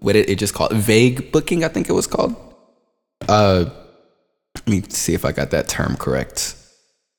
what 0.00 0.16
it, 0.16 0.30
it 0.30 0.38
just 0.38 0.54
called 0.54 0.72
vague 0.72 1.30
booking. 1.30 1.62
I 1.62 1.68
think 1.68 1.90
it 1.90 1.92
was 1.92 2.06
called. 2.06 2.34
Uh, 3.28 3.66
let 4.56 4.66
me 4.66 4.82
see 4.88 5.12
if 5.12 5.26
I 5.26 5.32
got 5.32 5.50
that 5.50 5.68
term 5.68 5.94
correct. 5.98 6.56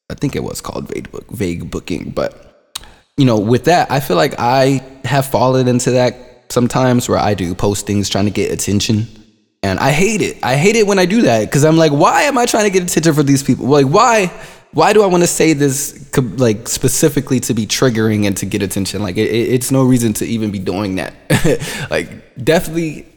I 0.10 0.16
think 0.16 0.36
it 0.36 0.44
was 0.44 0.60
called 0.60 0.88
vague 0.88 1.12
book, 1.12 1.30
vague 1.30 1.70
booking. 1.70 2.10
But 2.10 2.74
you 3.18 3.26
know, 3.26 3.38
with 3.38 3.66
that, 3.66 3.92
I 3.92 4.00
feel 4.00 4.18
like 4.18 4.34
I 4.40 4.84
have 5.04 5.28
fallen 5.28 5.68
into 5.68 5.92
that 5.92 6.46
sometimes 6.50 7.08
where 7.08 7.20
I 7.20 7.36
do 7.36 7.54
postings 7.54 8.10
trying 8.10 8.26
to 8.26 8.32
get 8.32 8.52
attention 8.52 9.06
and 9.72 9.80
I 9.80 9.92
hate 9.92 10.22
it. 10.22 10.38
I 10.44 10.56
hate 10.56 10.76
it 10.76 10.88
when 10.88 11.00
I 11.00 11.06
do 11.06 11.24
that 11.24 11.42
because 11.42 11.66
I'm 11.66 11.78
like, 11.78 11.92
why 11.92 12.24
am 12.24 12.38
I 12.38 12.46
trying 12.46 12.66
to 12.66 12.70
get 12.70 12.84
attention 12.84 13.14
for 13.14 13.24
these 13.24 13.44
people? 13.44 13.66
Like, 13.66 13.88
why? 13.88 14.32
Why 14.72 14.92
do 14.92 15.04
I 15.04 15.06
want 15.06 15.24
to 15.24 15.28
say 15.28 15.54
this 15.54 16.10
like 16.38 16.68
specifically 16.68 17.40
to 17.42 17.54
be 17.54 17.66
triggering 17.66 18.28
and 18.28 18.36
to 18.38 18.46
get 18.46 18.62
attention? 18.62 19.02
Like, 19.02 19.16
it, 19.16 19.30
it's 19.30 19.72
no 19.72 19.84
reason 19.84 20.14
to 20.14 20.26
even 20.26 20.52
be 20.52 20.60
doing 20.60 20.96
that. 20.96 21.14
like, 21.90 22.44
definitely 22.44 23.08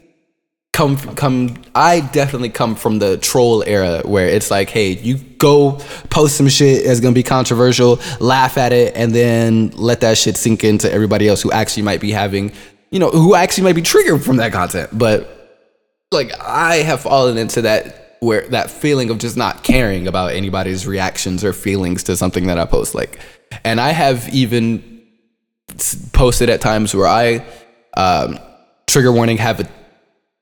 come 0.71 0.95
come. 1.15 1.61
I 1.75 1.99
definitely 1.99 2.49
come 2.49 2.75
from 2.75 2.99
the 2.99 3.17
troll 3.17 3.63
era 3.67 4.01
where 4.05 4.27
it's 4.27 4.49
like, 4.49 4.69
hey, 4.69 4.91
you 4.91 5.17
go 5.17 5.73
post 6.09 6.37
some 6.37 6.47
shit 6.47 6.85
that's 6.85 7.01
gonna 7.01 7.13
be 7.13 7.23
controversial, 7.23 7.99
laugh 8.21 8.57
at 8.57 8.71
it, 8.71 8.95
and 8.95 9.13
then 9.13 9.71
let 9.71 9.99
that 10.01 10.17
shit 10.17 10.37
sink 10.37 10.63
into 10.63 10.89
everybody 10.91 11.27
else 11.27 11.41
who 11.41 11.51
actually 11.51 11.83
might 11.83 11.99
be 11.99 12.11
having, 12.11 12.53
you 12.91 12.99
know, 12.99 13.09
who 13.09 13.35
actually 13.35 13.65
might 13.65 13.75
be 13.75 13.81
triggered 13.81 14.23
from 14.23 14.37
that 14.37 14.53
content, 14.53 14.97
but 14.97 15.38
like 16.11 16.31
I 16.39 16.77
have 16.77 17.01
fallen 17.01 17.37
into 17.37 17.61
that 17.63 18.17
where 18.19 18.47
that 18.49 18.69
feeling 18.69 19.09
of 19.09 19.17
just 19.17 19.37
not 19.37 19.63
caring 19.63 20.07
about 20.07 20.33
anybody's 20.33 20.85
reactions 20.85 21.43
or 21.43 21.53
feelings 21.53 22.03
to 22.03 22.17
something 22.17 22.47
that 22.47 22.57
I 22.57 22.65
post. 22.65 22.95
Like, 22.95 23.19
and 23.63 23.79
I 23.79 23.91
have 23.91 24.27
even 24.33 25.01
posted 26.11 26.49
at 26.49 26.61
times 26.61 26.93
where 26.93 27.07
I 27.07 27.45
um, 27.95 28.39
trigger 28.87 29.11
warning 29.11 29.37
have 29.37 29.59
a, 29.61 29.69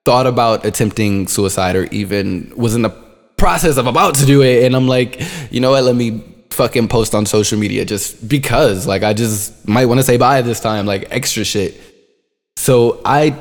thought 0.06 0.26
about 0.26 0.66
attempting 0.66 1.28
suicide 1.28 1.76
or 1.76 1.84
even 1.86 2.52
was 2.56 2.76
in 2.76 2.82
the 2.82 2.90
process 3.36 3.78
of 3.78 3.88
about 3.88 4.16
to 4.16 4.26
do 4.26 4.42
it, 4.42 4.66
and 4.66 4.76
I'm 4.76 4.88
like, 4.88 5.22
you 5.52 5.60
know 5.60 5.72
what? 5.72 5.84
Let 5.84 5.96
me 5.96 6.24
fucking 6.50 6.88
post 6.88 7.14
on 7.14 7.26
social 7.26 7.60
media 7.60 7.86
just 7.86 8.28
because. 8.28 8.88
Like, 8.88 9.04
I 9.04 9.14
just 9.14 9.68
might 9.68 9.86
want 9.86 10.00
to 10.00 10.04
say 10.04 10.18
bye 10.18 10.42
this 10.42 10.60
time. 10.60 10.86
Like 10.86 11.08
extra 11.12 11.44
shit. 11.44 11.80
So 12.56 13.02
I 13.06 13.38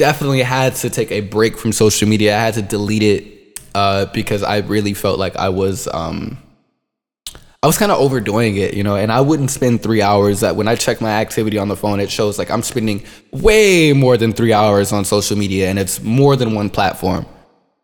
definitely 0.00 0.40
had 0.40 0.74
to 0.76 0.88
take 0.88 1.12
a 1.12 1.20
break 1.20 1.58
from 1.58 1.72
social 1.72 2.08
media. 2.08 2.34
I 2.34 2.40
had 2.40 2.54
to 2.54 2.62
delete 2.62 3.02
it 3.02 3.60
uh, 3.74 4.06
because 4.06 4.42
I 4.42 4.60
really 4.60 4.94
felt 4.94 5.18
like 5.18 5.36
I 5.36 5.50
was 5.50 5.86
um, 5.92 6.38
I 7.62 7.66
was 7.66 7.76
kind 7.76 7.92
of 7.92 7.98
overdoing 7.98 8.56
it, 8.56 8.72
you 8.72 8.82
know, 8.82 8.96
and 8.96 9.12
I 9.12 9.20
wouldn't 9.20 9.50
spend 9.50 9.82
three 9.82 10.00
hours. 10.00 10.40
That 10.40 10.56
when 10.56 10.68
I 10.68 10.74
check 10.74 11.02
my 11.02 11.10
activity 11.10 11.58
on 11.58 11.68
the 11.68 11.76
phone, 11.76 12.00
it 12.00 12.10
shows 12.10 12.38
like 12.38 12.50
I'm 12.50 12.62
spending 12.62 13.04
way 13.30 13.92
more 13.92 14.16
than 14.16 14.32
three 14.32 14.54
hours 14.54 14.90
on 14.90 15.04
social 15.04 15.36
media, 15.36 15.68
and 15.68 15.78
it's 15.78 16.00
more 16.02 16.34
than 16.34 16.54
one 16.54 16.70
platform. 16.70 17.26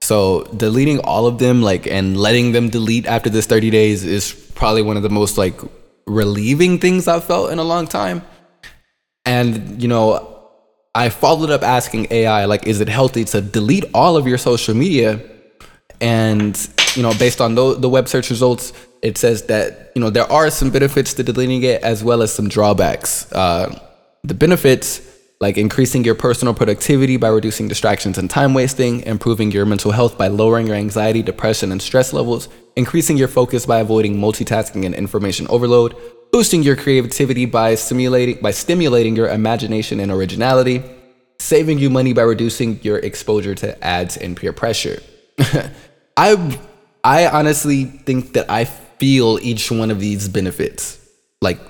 So 0.03 0.45
deleting 0.57 1.01
all 1.01 1.27
of 1.27 1.39
them, 1.39 1.61
like, 1.61 1.87
and 1.87 2.17
letting 2.17 2.53
them 2.53 2.71
delete 2.71 3.05
after 3.05 3.29
this 3.29 3.45
30 3.45 3.69
days 3.69 4.05
is 4.05 4.33
probably 4.55 4.81
one 4.81 4.97
of 4.97 5.03
the 5.03 5.11
most 5.11 5.37
like 5.37 5.61
relieving 6.07 6.79
things 6.79 7.09
I've 7.09 7.25
felt 7.25 7.53
in 7.53 7.59
a 7.59 7.65
long 7.65 7.87
time. 7.87 8.23
And 9.27 9.83
you 9.83 9.89
know, 9.89 10.36
I 10.97 11.11
followed 11.11 11.51
up 11.51 11.63
asking 11.63 12.09
AI, 12.11 12.47
like, 12.47 12.67
is 12.67 12.81
it 12.81 12.89
healthy 12.89 13.25
to 13.27 13.43
delete 13.43 13.85
all 13.93 14.17
of 14.17 14.27
your 14.27 14.39
social 14.39 14.75
media? 14.75 15.21
And 16.01 16.57
you 16.95 17.03
know, 17.03 17.13
based 17.19 17.43
on 17.43 17.55
the, 17.55 17.75
the 17.75 17.89
web 17.89 18.09
search 18.09 18.31
results, 18.31 18.73
it 19.03 19.19
says 19.19 19.43
that 19.45 19.93
you 19.95 20.01
know 20.01 20.09
there 20.09 20.31
are 20.33 20.51
some 20.51 20.71
benefits 20.71 21.13
to 21.15 21.23
deleting 21.23 21.63
it 21.63 21.83
as 21.83 22.03
well 22.03 22.23
as 22.23 22.33
some 22.33 22.49
drawbacks. 22.49 23.31
Uh, 23.31 23.79
the 24.25 24.35
benefits 24.35 25.03
like 25.39 25.59
increasing 25.59 26.03
your 26.03 26.15
personal 26.15 26.55
productivity 26.55 27.19
by 27.19 27.29
reducing 27.29 27.69
distractions 27.69 28.17
and 28.17 28.31
time 28.31 28.55
wasting, 28.55 29.03
improving 29.03 29.51
your 29.51 29.67
mental 29.67 29.91
health 29.91 30.17
by 30.17 30.29
lowering 30.29 30.67
your 30.67 30.77
anxiety, 30.77 31.23
depression, 31.23 31.73
and 31.73 31.83
stress 31.83 32.15
levels, 32.15 32.49
increasing 32.75 33.19
your 33.19 33.29
focus 33.29 33.67
by 33.67 33.81
avoiding 33.81 34.17
multitasking 34.17 34.87
and 34.87 34.95
information 34.95 35.47
overload, 35.51 35.95
boosting 36.33 36.63
your 36.63 36.77
creativity 36.77 37.47
by 37.47 37.75
stimulating 37.75 38.41
by 38.41 38.51
stimulating 38.51 39.17
your 39.17 39.29
imagination 39.29 40.01
and 40.01 40.11
originality, 40.13 40.83
saving 41.39 41.79
you 41.79 41.91
money 41.91 42.13
by 42.13 42.23
reducing 42.23 42.81
your 42.83 42.99
exposure 42.99 43.55
to 43.55 43.85
ads 43.85 44.17
and 44.17 44.37
peer 44.37 44.53
pressure. 44.53 45.03
I 46.17 46.59
I 47.05 47.27
honestly 47.29 47.85
think 47.85 48.33
that 48.33 48.51
I 48.51 48.65
feel 48.65 49.39
each 49.43 49.71
one 49.71 49.91
of 49.91 50.01
these 50.01 50.29
benefits 50.29 50.99
like 51.43 51.61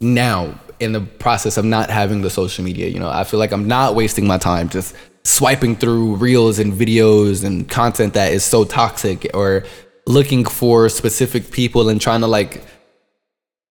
now 0.00 0.58
in 0.80 0.92
the 0.92 1.00
process 1.00 1.56
of 1.56 1.64
not 1.64 1.90
having 1.90 2.22
the 2.22 2.30
social 2.30 2.64
media 2.64 2.88
you 2.88 2.98
know 2.98 3.08
i 3.08 3.22
feel 3.24 3.38
like 3.38 3.52
i'm 3.52 3.68
not 3.68 3.94
wasting 3.94 4.26
my 4.26 4.38
time 4.38 4.68
just 4.68 4.94
swiping 5.24 5.76
through 5.76 6.16
reels 6.16 6.58
and 6.58 6.72
videos 6.72 7.44
and 7.44 7.68
content 7.68 8.14
that 8.14 8.32
is 8.32 8.42
so 8.42 8.64
toxic 8.64 9.30
or 9.34 9.64
looking 10.06 10.44
for 10.44 10.88
specific 10.88 11.52
people 11.52 11.88
and 11.88 12.00
trying 12.00 12.20
to 12.20 12.26
like 12.26 12.64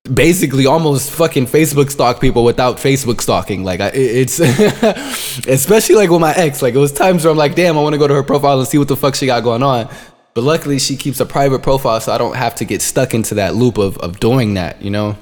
basically 0.03 0.65
almost 0.65 1.11
fucking 1.11 1.45
Facebook 1.45 1.89
stalk 1.89 2.19
people 2.19 2.43
without 2.43 2.77
Facebook 2.77 3.21
stalking. 3.21 3.63
Like 3.63 3.79
I, 3.79 3.91
it's 3.93 4.39
especially 5.47 5.95
like 5.95 6.09
with 6.09 6.21
my 6.21 6.33
ex. 6.33 6.61
Like 6.61 6.73
it 6.73 6.79
was 6.79 6.91
times 6.91 7.23
where 7.23 7.31
I'm 7.31 7.37
like, 7.37 7.55
damn, 7.55 7.77
I 7.77 7.81
want 7.81 7.93
to 7.93 7.99
go 7.99 8.07
to 8.07 8.13
her 8.13 8.23
profile 8.23 8.59
and 8.59 8.67
see 8.67 8.77
what 8.77 8.87
the 8.87 8.95
fuck 8.95 9.15
she 9.15 9.25
got 9.25 9.43
going 9.43 9.63
on. 9.63 9.89
But 10.33 10.43
luckily, 10.45 10.79
she 10.79 10.95
keeps 10.95 11.19
a 11.19 11.25
private 11.25 11.61
profile, 11.61 11.99
so 11.99 12.13
I 12.13 12.17
don't 12.17 12.37
have 12.37 12.55
to 12.55 12.65
get 12.65 12.81
stuck 12.81 13.13
into 13.13 13.35
that 13.35 13.55
loop 13.55 13.77
of 13.77 13.97
of 13.97 14.19
doing 14.19 14.53
that, 14.55 14.81
you 14.81 14.89
know. 14.89 15.17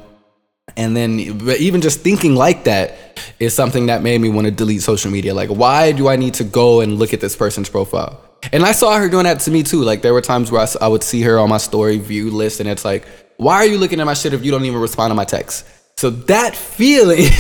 And 0.77 0.95
then, 0.95 1.39
but 1.39 1.59
even 1.59 1.81
just 1.81 2.01
thinking 2.01 2.35
like 2.35 2.65
that 2.65 3.19
is 3.39 3.55
something 3.55 3.87
that 3.87 4.03
made 4.03 4.21
me 4.21 4.29
want 4.29 4.45
to 4.45 4.51
delete 4.51 4.83
social 4.83 5.09
media. 5.09 5.33
Like, 5.33 5.49
why 5.49 5.91
do 5.91 6.07
I 6.07 6.15
need 6.15 6.35
to 6.35 6.43
go 6.43 6.81
and 6.81 6.99
look 6.99 7.11
at 7.11 7.21
this 7.21 7.35
person's 7.35 7.69
profile? 7.69 8.23
And 8.53 8.63
I 8.63 8.71
saw 8.71 8.97
her 8.97 9.09
doing 9.09 9.23
that 9.23 9.39
to 9.41 9.51
me 9.51 9.63
too. 9.63 9.81
Like, 9.81 10.03
there 10.03 10.13
were 10.13 10.21
times 10.21 10.51
where 10.51 10.61
I, 10.61 10.85
I 10.85 10.87
would 10.87 11.01
see 11.01 11.21
her 11.23 11.39
on 11.39 11.49
my 11.49 11.57
story 11.57 11.97
view 11.97 12.29
list, 12.29 12.59
and 12.59 12.69
it's 12.69 12.85
like, 12.85 13.05
why 13.39 13.55
are 13.55 13.65
you 13.65 13.77
looking 13.77 14.01
at 14.01 14.05
my 14.05 14.15
shit 14.15 14.33
if 14.33 14.43
you 14.43 14.51
don't 14.51 14.65
even 14.65 14.81
respond 14.81 15.11
to 15.11 15.15
my 15.15 15.23
text? 15.23 15.65
So 15.95 16.09
that 16.09 16.57
feeling, 16.57 17.19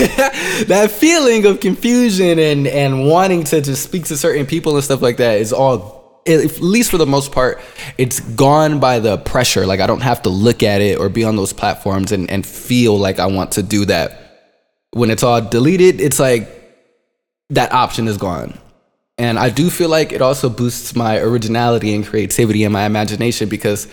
that 0.67 0.91
feeling 0.91 1.45
of 1.45 1.59
confusion 1.59 2.39
and 2.39 2.67
and 2.67 3.05
wanting 3.05 3.43
to 3.45 3.59
just 3.59 3.83
speak 3.83 4.05
to 4.05 4.15
certain 4.15 4.45
people 4.45 4.75
and 4.75 4.83
stuff 4.83 5.01
like 5.01 5.17
that 5.17 5.39
is 5.39 5.51
all 5.51 6.21
at 6.25 6.61
least 6.61 6.91
for 6.91 6.97
the 6.97 7.05
most 7.05 7.33
part, 7.33 7.59
it's 7.97 8.21
gone 8.21 8.79
by 8.79 8.99
the 8.99 9.17
pressure. 9.17 9.65
Like 9.65 9.81
I 9.81 9.87
don't 9.87 10.01
have 10.01 10.21
to 10.21 10.29
look 10.29 10.63
at 10.63 10.79
it 10.79 10.99
or 10.99 11.09
be 11.09 11.25
on 11.25 11.35
those 11.35 11.51
platforms 11.51 12.13
and, 12.13 12.31
and 12.31 12.45
feel 12.45 12.97
like 12.97 13.19
I 13.19 13.25
want 13.25 13.53
to 13.53 13.63
do 13.63 13.83
that. 13.85 14.21
When 14.91 15.11
it's 15.11 15.23
all 15.23 15.41
deleted, 15.41 15.99
it's 15.99 16.19
like 16.19 16.47
that 17.49 17.73
option 17.73 18.07
is 18.07 18.15
gone. 18.15 18.57
And 19.17 19.37
I 19.37 19.49
do 19.49 19.69
feel 19.69 19.89
like 19.89 20.13
it 20.13 20.21
also 20.21 20.47
boosts 20.49 20.95
my 20.95 21.17
originality 21.17 21.93
and 21.93 22.05
creativity 22.05 22.63
and 22.63 22.71
my 22.71 22.85
imagination 22.85 23.49
because 23.49 23.87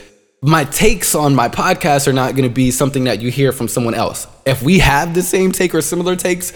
my 0.46 0.62
takes 0.62 1.16
on 1.16 1.34
my 1.34 1.48
podcast 1.48 2.06
are 2.06 2.12
not 2.12 2.36
going 2.36 2.48
to 2.48 2.54
be 2.54 2.70
something 2.70 3.04
that 3.04 3.20
you 3.20 3.32
hear 3.32 3.50
from 3.50 3.66
someone 3.66 3.94
else. 3.94 4.28
If 4.46 4.62
we 4.62 4.78
have 4.78 5.12
the 5.12 5.22
same 5.22 5.50
take 5.50 5.74
or 5.74 5.82
similar 5.82 6.14
takes, 6.14 6.52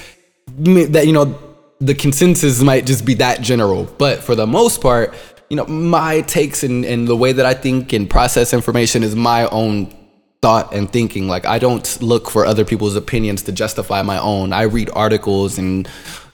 that 0.47 1.07
you 1.07 1.13
know, 1.13 1.37
the 1.81 1.95
consensus 1.95 2.63
might 2.63 2.87
just 2.87 3.05
be 3.05 3.15
that 3.15 3.41
general. 3.41 3.85
But 3.99 4.23
for 4.23 4.37
the 4.37 4.47
most 4.47 4.81
part, 4.81 5.13
you 5.49 5.57
know, 5.57 5.67
my 5.67 6.21
takes 6.21 6.63
and, 6.63 6.85
and 6.85 7.09
the 7.09 7.17
way 7.17 7.33
that 7.33 7.45
I 7.45 7.53
think 7.53 7.93
and 7.93 8.09
process 8.09 8.55
information 8.55 9.03
is 9.03 9.17
my 9.17 9.49
own 9.49 9.93
thought 10.41 10.73
and 10.73 10.89
thinking. 10.89 11.27
Like 11.27 11.45
I 11.45 11.59
don't 11.59 12.01
look 12.01 12.31
for 12.31 12.47
other 12.47 12.65
people's 12.65 12.95
opinions 12.95 13.43
to 13.43 13.53
justify 13.53 14.03
my 14.03 14.19
own. 14.19 14.53
I 14.53 14.63
read 14.63 14.91
articles 14.93 15.59
and 15.59 15.89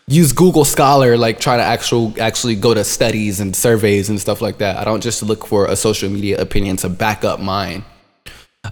use 0.08 0.32
Google 0.32 0.64
Scholar, 0.64 1.16
like 1.16 1.40
try 1.40 1.56
to 1.56 1.62
actual 1.62 2.14
actually 2.20 2.54
go 2.54 2.74
to 2.74 2.84
studies 2.84 3.40
and 3.40 3.54
surveys 3.56 4.08
and 4.08 4.20
stuff 4.20 4.40
like 4.40 4.58
that. 4.58 4.76
I 4.76 4.84
don't 4.84 5.02
just 5.02 5.22
look 5.22 5.46
for 5.46 5.66
a 5.66 5.76
social 5.76 6.08
media 6.08 6.40
opinion 6.40 6.76
to 6.78 6.88
back 6.88 7.24
up 7.24 7.40
mine. 7.40 7.84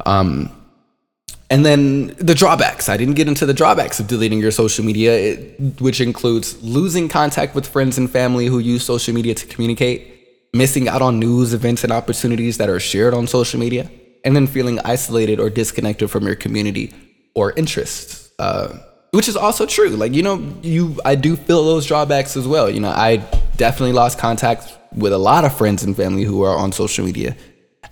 Um, 0.06 0.50
and 1.50 1.64
then 1.64 2.08
the 2.16 2.34
drawbacks. 2.34 2.88
I 2.88 2.96
didn't 2.96 3.14
get 3.14 3.28
into 3.28 3.46
the 3.46 3.54
drawbacks 3.54 4.00
of 4.00 4.06
deleting 4.06 4.40
your 4.40 4.50
social 4.50 4.84
media, 4.84 5.16
it, 5.16 5.80
which 5.80 6.00
includes 6.00 6.60
losing 6.62 7.08
contact 7.08 7.54
with 7.54 7.66
friends 7.66 7.98
and 7.98 8.10
family 8.10 8.46
who 8.46 8.58
use 8.58 8.84
social 8.84 9.14
media 9.14 9.34
to 9.34 9.46
communicate 9.46 10.10
missing 10.52 10.88
out 10.88 11.02
on 11.02 11.18
news, 11.18 11.52
events, 11.52 11.84
and 11.84 11.92
opportunities 11.92 12.58
that 12.58 12.68
are 12.68 12.80
shared 12.80 13.12
on 13.12 13.26
social 13.26 13.58
media, 13.58 13.90
and 14.24 14.34
then 14.34 14.46
feeling 14.46 14.78
isolated 14.80 15.40
or 15.40 15.50
disconnected 15.50 16.10
from 16.10 16.24
your 16.24 16.36
community 16.36 16.94
or 17.34 17.52
interests. 17.52 18.30
Uh, 18.38 18.78
which 19.14 19.28
is 19.28 19.36
also 19.36 19.64
true. 19.64 19.90
Like, 19.90 20.12
you 20.12 20.22
know, 20.22 20.36
you 20.62 20.98
I 21.04 21.14
do 21.14 21.36
feel 21.36 21.64
those 21.64 21.86
drawbacks 21.86 22.36
as 22.36 22.48
well. 22.48 22.68
You 22.68 22.80
know, 22.80 22.90
I 22.90 23.18
definitely 23.56 23.92
lost 23.92 24.18
contact 24.18 24.76
with 24.92 25.12
a 25.12 25.18
lot 25.18 25.44
of 25.44 25.56
friends 25.56 25.84
and 25.84 25.96
family 25.96 26.24
who 26.24 26.42
are 26.42 26.56
on 26.56 26.72
social 26.72 27.04
media. 27.04 27.36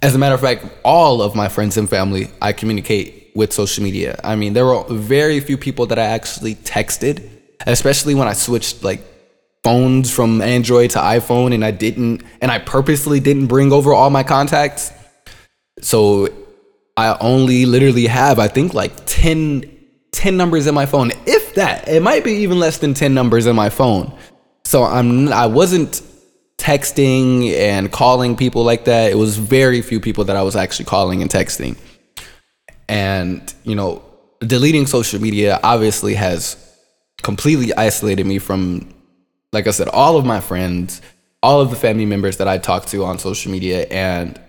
As 0.03 0.17
a 0.17 0.19
matter 0.19 0.35
of 0.35 0.41
fact, 0.41 0.67
all 0.85 1.23
of 1.23 1.37
my 1.37 1.49
friends 1.49 1.77
and 1.77 1.89
family 1.89 2.29
I 2.41 2.53
communicate 2.53 3.31
with 3.37 3.53
social 3.53 3.85
media. 3.85 4.19
I 4.25 4.35
mean, 4.35 4.53
there 4.53 4.67
were 4.67 4.83
very 4.89 5.39
few 5.39 5.57
people 5.57 5.87
that 5.87 5.99
I 5.99 6.07
actually 6.07 6.57
texted, 6.57 7.29
especially 7.67 8.17
when 8.17 8.27
I 8.27 8.33
switched 8.33 8.83
like 8.83 9.01
phones 9.63 10.13
from 10.13 10.43
Android 10.43 10.91
to 10.91 10.99
iPhone 10.99 11.55
and 11.55 11.65
I 11.65 11.71
didn't 11.71 12.25
and 12.41 12.51
I 12.51 12.59
purposely 12.59 13.21
didn't 13.21 13.47
bring 13.47 13.73
over 13.73 13.93
all 13.93 14.11
my 14.11 14.25
contacts. 14.25 14.93
So 15.81 16.29
I 16.97 17.17
only 17.21 17.65
literally 17.65 18.07
have 18.07 18.41
I 18.41 18.49
think 18.49 18.75
like 18.75 18.93
10 19.07 19.82
10 20.13 20.37
numbers 20.37 20.67
in 20.67 20.75
my 20.75 20.87
phone. 20.87 21.13
If 21.27 21.55
that. 21.55 21.89
It 21.89 22.03
might 22.03 22.25
be 22.25 22.33
even 22.33 22.59
less 22.59 22.79
than 22.79 22.95
10 22.95 23.15
numbers 23.15 23.47
in 23.47 23.57
my 23.57 23.69
phone. 23.69 24.17
So 24.65 24.85
I'm 24.85 25.33
I 25.33 25.47
wasn't 25.47 26.03
texting 26.59 27.53
and 27.53 27.91
calling 27.91 28.37
people 28.37 28.63
like 28.63 28.85
that. 28.85 29.11
It 29.11 29.17
was 29.17 29.37
very 29.37 29.83
few 29.83 30.01
people 30.01 30.25
that 30.25 30.37
I 30.37 30.43
was 30.43 30.55
actually 30.55 30.85
calling 30.85 31.21
and 31.21 31.31
texting. 31.31 31.77
And, 32.89 33.53
you 33.65 33.75
know, 33.75 34.03
deleting 34.41 34.87
social 34.87 35.21
media 35.21 35.59
obviously 35.63 36.15
has 36.15 36.57
completely 37.23 37.75
isolated 37.75 38.27
me 38.27 38.39
from 38.39 38.93
like 39.53 39.67
I 39.67 39.71
said, 39.71 39.89
all 39.89 40.17
of 40.17 40.25
my 40.25 40.41
friends, 40.41 41.03
all 41.43 41.61
of 41.61 41.71
the 41.71 41.77
family 41.77 42.07
members 42.07 42.39
that 42.39 42.49
I 42.49 42.59
talk 42.59 42.87
to 42.87 43.05
on 43.05 43.19
social 43.19 43.53
media, 43.53 43.87
and 43.91 44.41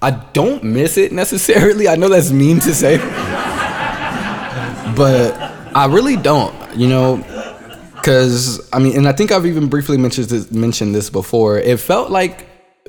I 0.00 0.12
don't 0.12 0.62
miss 0.62 0.96
it 0.96 1.10
necessarily. 1.10 1.88
I 1.88 1.96
know 1.96 2.08
that's 2.08 2.30
mean 2.30 2.60
to 2.60 2.72
say, 2.72 2.98
but 4.98 5.32
I 5.74 5.86
really 5.86 6.16
don't, 6.16 6.54
you 6.76 6.88
know, 6.88 7.16
because 7.94 8.68
I 8.72 8.80
mean, 8.80 8.96
and 8.96 9.08
I 9.08 9.12
think 9.12 9.30
I've 9.30 9.46
even 9.46 9.68
briefly 9.68 9.96
mentioned 9.96 10.26
this, 10.28 10.50
mentioned 10.50 10.94
this 10.94 11.08
before. 11.08 11.58
It 11.58 11.78
felt 11.78 12.10
like 12.10 12.46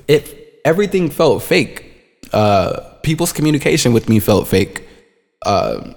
it 0.07 0.59
everything 0.65 1.09
felt 1.09 1.43
fake. 1.43 1.85
Uh, 2.33 2.79
people's 3.03 3.31
communication 3.31 3.93
with 3.93 4.09
me 4.09 4.19
felt 4.19 4.47
fake. 4.47 4.87
Uh, 5.45 5.93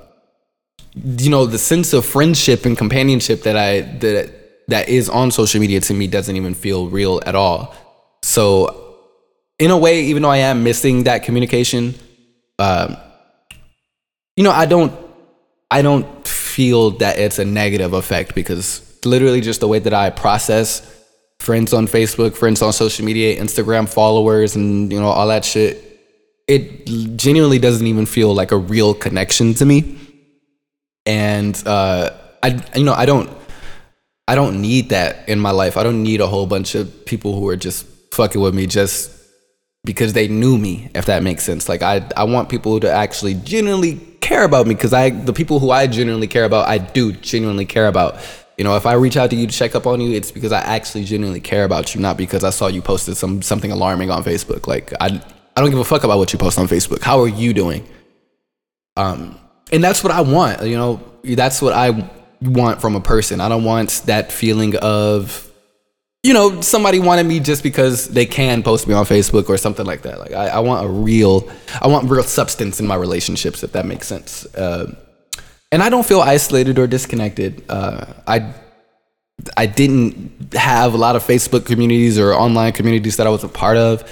you 0.94 1.30
know, 1.30 1.46
the 1.46 1.58
sense 1.58 1.94
of 1.94 2.04
friendship 2.04 2.66
and 2.66 2.76
companionship 2.76 3.42
that 3.42 3.56
I 3.56 3.80
that 4.00 4.68
that 4.68 4.88
is 4.88 5.08
on 5.08 5.30
social 5.30 5.60
media 5.60 5.80
to 5.80 5.94
me 5.94 6.06
doesn't 6.06 6.36
even 6.36 6.54
feel 6.54 6.88
real 6.88 7.22
at 7.24 7.34
all. 7.34 7.74
So, 8.22 8.98
in 9.58 9.70
a 9.70 9.78
way, 9.78 10.02
even 10.04 10.22
though 10.22 10.30
I 10.30 10.38
am 10.38 10.62
missing 10.62 11.04
that 11.04 11.24
communication, 11.24 11.94
um, 12.58 12.96
you 14.36 14.44
know, 14.44 14.52
I 14.52 14.66
don't, 14.66 14.92
I 15.72 15.80
don't 15.80 16.28
feel 16.28 16.90
that 16.98 17.18
it's 17.18 17.38
a 17.38 17.46
negative 17.46 17.94
effect 17.94 18.34
because 18.34 18.82
literally 19.06 19.40
just 19.40 19.60
the 19.60 19.68
way 19.68 19.78
that 19.78 19.94
I 19.94 20.10
process 20.10 20.82
friends 21.40 21.72
on 21.72 21.86
Facebook, 21.86 22.36
friends 22.36 22.60
on 22.60 22.74
social 22.74 23.06
media, 23.06 23.40
Instagram 23.40 23.88
followers, 23.88 24.54
and 24.54 24.92
you 24.92 25.00
know 25.00 25.08
all 25.08 25.28
that 25.28 25.46
shit, 25.46 25.82
it 26.46 26.86
genuinely 27.16 27.58
doesn't 27.58 27.86
even 27.86 28.04
feel 28.04 28.34
like 28.34 28.52
a 28.52 28.56
real 28.58 28.92
connection 28.92 29.54
to 29.54 29.64
me. 29.64 29.98
And 31.06 31.60
uh, 31.66 32.10
I, 32.42 32.62
you 32.76 32.84
know, 32.84 32.92
I 32.92 33.06
don't 33.06 33.30
I 34.28 34.34
don't 34.34 34.60
need 34.60 34.90
that 34.90 35.26
in 35.26 35.40
my 35.40 35.52
life. 35.52 35.78
I 35.78 35.84
don't 35.84 36.02
need 36.02 36.20
a 36.20 36.26
whole 36.26 36.46
bunch 36.46 36.74
of 36.74 37.06
people 37.06 37.34
who 37.34 37.48
are 37.48 37.56
just 37.56 37.86
fucking 38.12 38.42
with 38.42 38.54
me 38.54 38.66
just 38.66 39.10
because 39.84 40.12
they 40.12 40.28
knew 40.28 40.56
me, 40.58 40.90
if 40.94 41.06
that 41.06 41.22
makes 41.22 41.42
sense. 41.42 41.68
Like 41.68 41.82
I 41.82 42.08
I 42.16 42.24
want 42.24 42.48
people 42.48 42.78
to 42.80 42.90
actually 42.90 43.34
genuinely 43.34 43.96
care 44.20 44.44
about 44.44 44.66
me 44.66 44.74
because 44.74 44.92
I 44.92 45.10
the 45.10 45.32
people 45.32 45.58
who 45.58 45.70
I 45.70 45.86
genuinely 45.86 46.28
care 46.28 46.44
about, 46.44 46.68
I 46.68 46.78
do 46.78 47.12
genuinely 47.12 47.64
care 47.66 47.88
about. 47.88 48.16
You 48.58 48.64
know, 48.64 48.76
if 48.76 48.86
I 48.86 48.92
reach 48.92 49.16
out 49.16 49.30
to 49.30 49.36
you 49.36 49.46
to 49.46 49.52
check 49.52 49.74
up 49.74 49.86
on 49.86 50.00
you, 50.00 50.14
it's 50.14 50.30
because 50.30 50.52
I 50.52 50.60
actually 50.60 51.04
genuinely 51.04 51.40
care 51.40 51.64
about 51.64 51.94
you, 51.94 52.00
not 52.00 52.16
because 52.16 52.44
I 52.44 52.50
saw 52.50 52.68
you 52.68 52.82
posted 52.82 53.16
some 53.16 53.42
something 53.42 53.72
alarming 53.72 54.10
on 54.10 54.22
Facebook. 54.22 54.66
Like 54.66 54.92
I 55.00 55.20
I 55.56 55.60
don't 55.60 55.70
give 55.70 55.80
a 55.80 55.84
fuck 55.84 56.04
about 56.04 56.18
what 56.18 56.32
you 56.32 56.38
post 56.38 56.58
on 56.58 56.68
Facebook. 56.68 57.02
How 57.02 57.20
are 57.20 57.28
you 57.28 57.52
doing? 57.52 57.86
Um 58.96 59.38
and 59.72 59.82
that's 59.82 60.04
what 60.04 60.12
I 60.12 60.20
want, 60.20 60.62
you 60.62 60.76
know, 60.76 61.00
that's 61.24 61.62
what 61.62 61.72
I 61.72 62.08
want 62.40 62.80
from 62.80 62.94
a 62.94 63.00
person. 63.00 63.40
I 63.40 63.48
don't 63.48 63.64
want 63.64 64.02
that 64.06 64.30
feeling 64.30 64.76
of 64.76 65.51
you 66.22 66.32
know, 66.32 66.60
somebody 66.60 67.00
wanted 67.00 67.26
me 67.26 67.40
just 67.40 67.62
because 67.62 68.08
they 68.08 68.26
can 68.26 68.62
post 68.62 68.86
me 68.86 68.94
on 68.94 69.04
Facebook 69.04 69.48
or 69.48 69.56
something 69.56 69.84
like 69.84 70.02
that. 70.02 70.20
Like 70.20 70.32
I, 70.32 70.48
I 70.48 70.58
want 70.60 70.86
a 70.86 70.88
real, 70.88 71.50
I 71.80 71.88
want 71.88 72.08
real 72.08 72.22
substance 72.22 72.78
in 72.78 72.86
my 72.86 72.94
relationships, 72.94 73.64
if 73.64 73.72
that 73.72 73.86
makes 73.86 74.06
sense. 74.06 74.46
Uh, 74.54 74.94
and 75.72 75.82
I 75.82 75.88
don't 75.88 76.06
feel 76.06 76.20
isolated 76.20 76.78
or 76.78 76.86
disconnected. 76.86 77.64
Uh, 77.68 78.06
I, 78.26 78.54
I 79.56 79.66
didn't 79.66 80.54
have 80.54 80.94
a 80.94 80.96
lot 80.96 81.16
of 81.16 81.24
Facebook 81.24 81.66
communities 81.66 82.18
or 82.18 82.32
online 82.34 82.72
communities 82.72 83.16
that 83.16 83.26
I 83.26 83.30
was 83.30 83.42
a 83.42 83.48
part 83.48 83.76
of, 83.76 84.04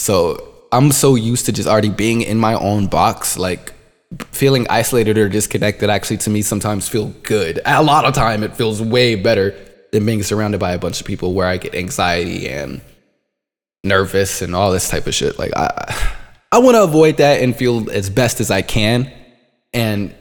so 0.00 0.54
I'm 0.72 0.90
so 0.90 1.14
used 1.14 1.46
to 1.46 1.52
just 1.52 1.68
already 1.68 1.90
being 1.90 2.22
in 2.22 2.38
my 2.38 2.54
own 2.54 2.88
box. 2.88 3.38
Like 3.38 3.72
feeling 4.30 4.66
isolated 4.68 5.18
or 5.18 5.28
disconnected 5.28 5.90
actually 5.90 6.16
to 6.16 6.30
me 6.30 6.42
sometimes 6.42 6.88
feel 6.88 7.08
good. 7.22 7.60
A 7.64 7.82
lot 7.82 8.04
of 8.04 8.14
time 8.14 8.42
it 8.42 8.56
feels 8.56 8.82
way 8.82 9.14
better 9.14 9.54
than 9.92 10.04
being 10.06 10.22
surrounded 10.22 10.60
by 10.60 10.72
a 10.72 10.78
bunch 10.78 11.00
of 11.00 11.06
people 11.06 11.34
where 11.34 11.46
I 11.46 11.56
get 11.56 11.74
anxiety 11.74 12.48
and 12.48 12.80
nervous 13.84 14.42
and 14.42 14.54
all 14.54 14.72
this 14.72 14.88
type 14.88 15.06
of 15.06 15.14
shit. 15.14 15.38
Like 15.38 15.52
I 15.56 16.14
I 16.52 16.58
want 16.58 16.76
to 16.76 16.82
avoid 16.82 17.18
that 17.18 17.42
and 17.42 17.54
feel 17.54 17.90
as 17.90 18.10
best 18.10 18.40
as 18.40 18.50
I 18.50 18.62
can. 18.62 19.12
And 19.72 20.14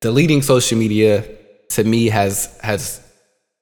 deleting 0.00 0.42
social 0.42 0.78
media 0.78 1.24
to 1.70 1.84
me 1.84 2.06
has 2.06 2.58
has 2.62 3.00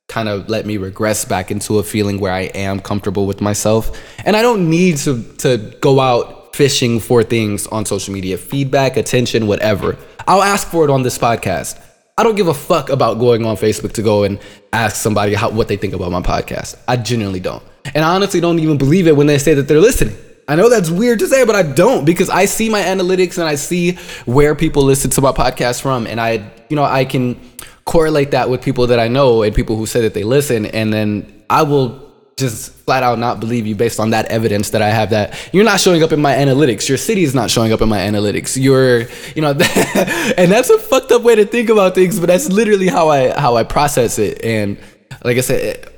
kind 0.09 0.29
of 0.29 0.49
let 0.49 0.67
me 0.67 0.77
regress 0.77 1.25
back 1.25 1.51
into 1.51 1.79
a 1.79 1.83
feeling 1.83 2.19
where 2.19 2.33
I 2.33 2.43
am 2.55 2.81
comfortable 2.81 3.27
with 3.27 3.41
myself. 3.41 3.97
And 4.25 4.37
I 4.37 4.43
don't 4.43 4.69
need 4.69 4.97
to 4.99 5.23
to 5.39 5.59
go 5.81 6.01
out 6.01 6.57
fishing 6.57 7.01
for 7.01 7.23
things 7.23 7.67
on 7.69 7.85
social 7.87 8.13
media, 8.13 8.37
feedback, 8.37 8.97
attention, 8.97 9.47
whatever. 9.47 9.97
I'll 10.27 10.43
ask 10.43 10.69
for 10.69 10.85
it 10.85 10.91
on 10.91 11.03
this 11.03 11.19
podcast. 11.19 11.79
I 12.21 12.23
don't 12.23 12.35
give 12.35 12.49
a 12.49 12.55
fuck 12.55 12.91
about 12.91 13.19
going 13.19 13.47
on 13.47 13.57
Facebook 13.57 13.93
to 13.93 14.03
go 14.03 14.25
and 14.25 14.39
ask 14.75 14.97
somebody 14.97 15.33
how, 15.33 15.49
what 15.49 15.69
they 15.69 15.79
think 15.79 15.95
about 15.95 16.13
my 16.13 16.21
podcast. 16.21 16.79
I 16.87 16.99
genuinely 16.99 17.41
don't. 17.41 17.63
And 17.95 18.05
I 18.05 18.15
honestly 18.15 18.41
don't 18.41 18.59
even 18.59 18.77
believe 18.77 19.07
it 19.07 19.17
when 19.17 19.27
they 19.27 19.39
say 19.39 19.55
that 19.55 19.69
they're 19.69 19.81
listening. 19.81 20.15
I 20.47 20.55
know 20.55 20.69
that's 20.69 20.91
weird 20.91 21.21
to 21.21 21.27
say, 21.27 21.47
but 21.47 21.57
I 21.57 21.63
don't 21.63 22.05
because 22.05 22.29
I 22.29 22.45
see 22.45 22.69
my 22.69 22.83
analytics 22.83 23.39
and 23.39 23.49
I 23.49 23.55
see 23.55 23.93
where 24.27 24.55
people 24.55 24.83
listen 24.83 25.11
to 25.13 25.23
my 25.23 25.33
podcast 25.33 25.81
from. 25.81 26.07
And 26.07 26.21
I, 26.21 26.53
you 26.69 26.77
know, 26.77 26.85
I 26.85 27.07
can 27.07 27.41
correlate 27.87 28.33
that 28.33 28.51
with 28.51 28.61
people 28.61 28.89
that 28.89 29.01
I 29.01 29.09
know 29.09 29.43
and 29.43 29.55
people 29.55 29.77
who 29.77 29.87
say 29.87 30.03
that 30.03 30.13
they 30.13 30.25
listen. 30.25 30.67
And 30.67 30.93
then 30.93 31.43
I 31.49 31.63
will 31.63 32.10
just 32.41 32.73
flat 32.73 33.03
out 33.03 33.19
not 33.19 33.39
believe 33.39 33.67
you 33.67 33.77
based 33.77 34.01
on 34.01 34.11
that 34.11 34.27
evidence 34.27 34.71
that 34.71 34.83
I 34.83 34.89
have 34.89 35.11
that 35.11 35.39
you're 35.53 35.65
not 35.65 35.81
showing 35.81 36.03
up 36.03 36.13
in 36.13 36.21
my 36.21 36.35
analytics. 36.35 36.89
Your 36.89 36.99
city 36.99 37.23
is 37.23 37.35
not 37.35 37.51
showing 37.51 37.73
up 37.73 37.81
in 37.81 37.89
my 37.89 37.99
analytics. 37.99 38.61
You're, 38.61 39.03
you 39.35 39.43
know, 39.43 39.51
and 40.37 40.51
that's 40.51 40.71
a 40.71 40.79
fucked 40.79 41.13
up 41.13 41.23
way 41.23 41.37
to 41.37 41.45
think 41.45 41.69
about 41.69 41.95
things, 41.95 42.19
but 42.19 42.27
that's 42.27 42.49
literally 42.49 42.89
how 42.89 43.09
I 43.09 43.39
how 43.39 43.57
I 43.57 43.65
process 43.65 44.19
it. 44.19 44.45
And 44.45 44.79
like 45.25 45.37
I 45.37 45.43
said, 45.43 45.89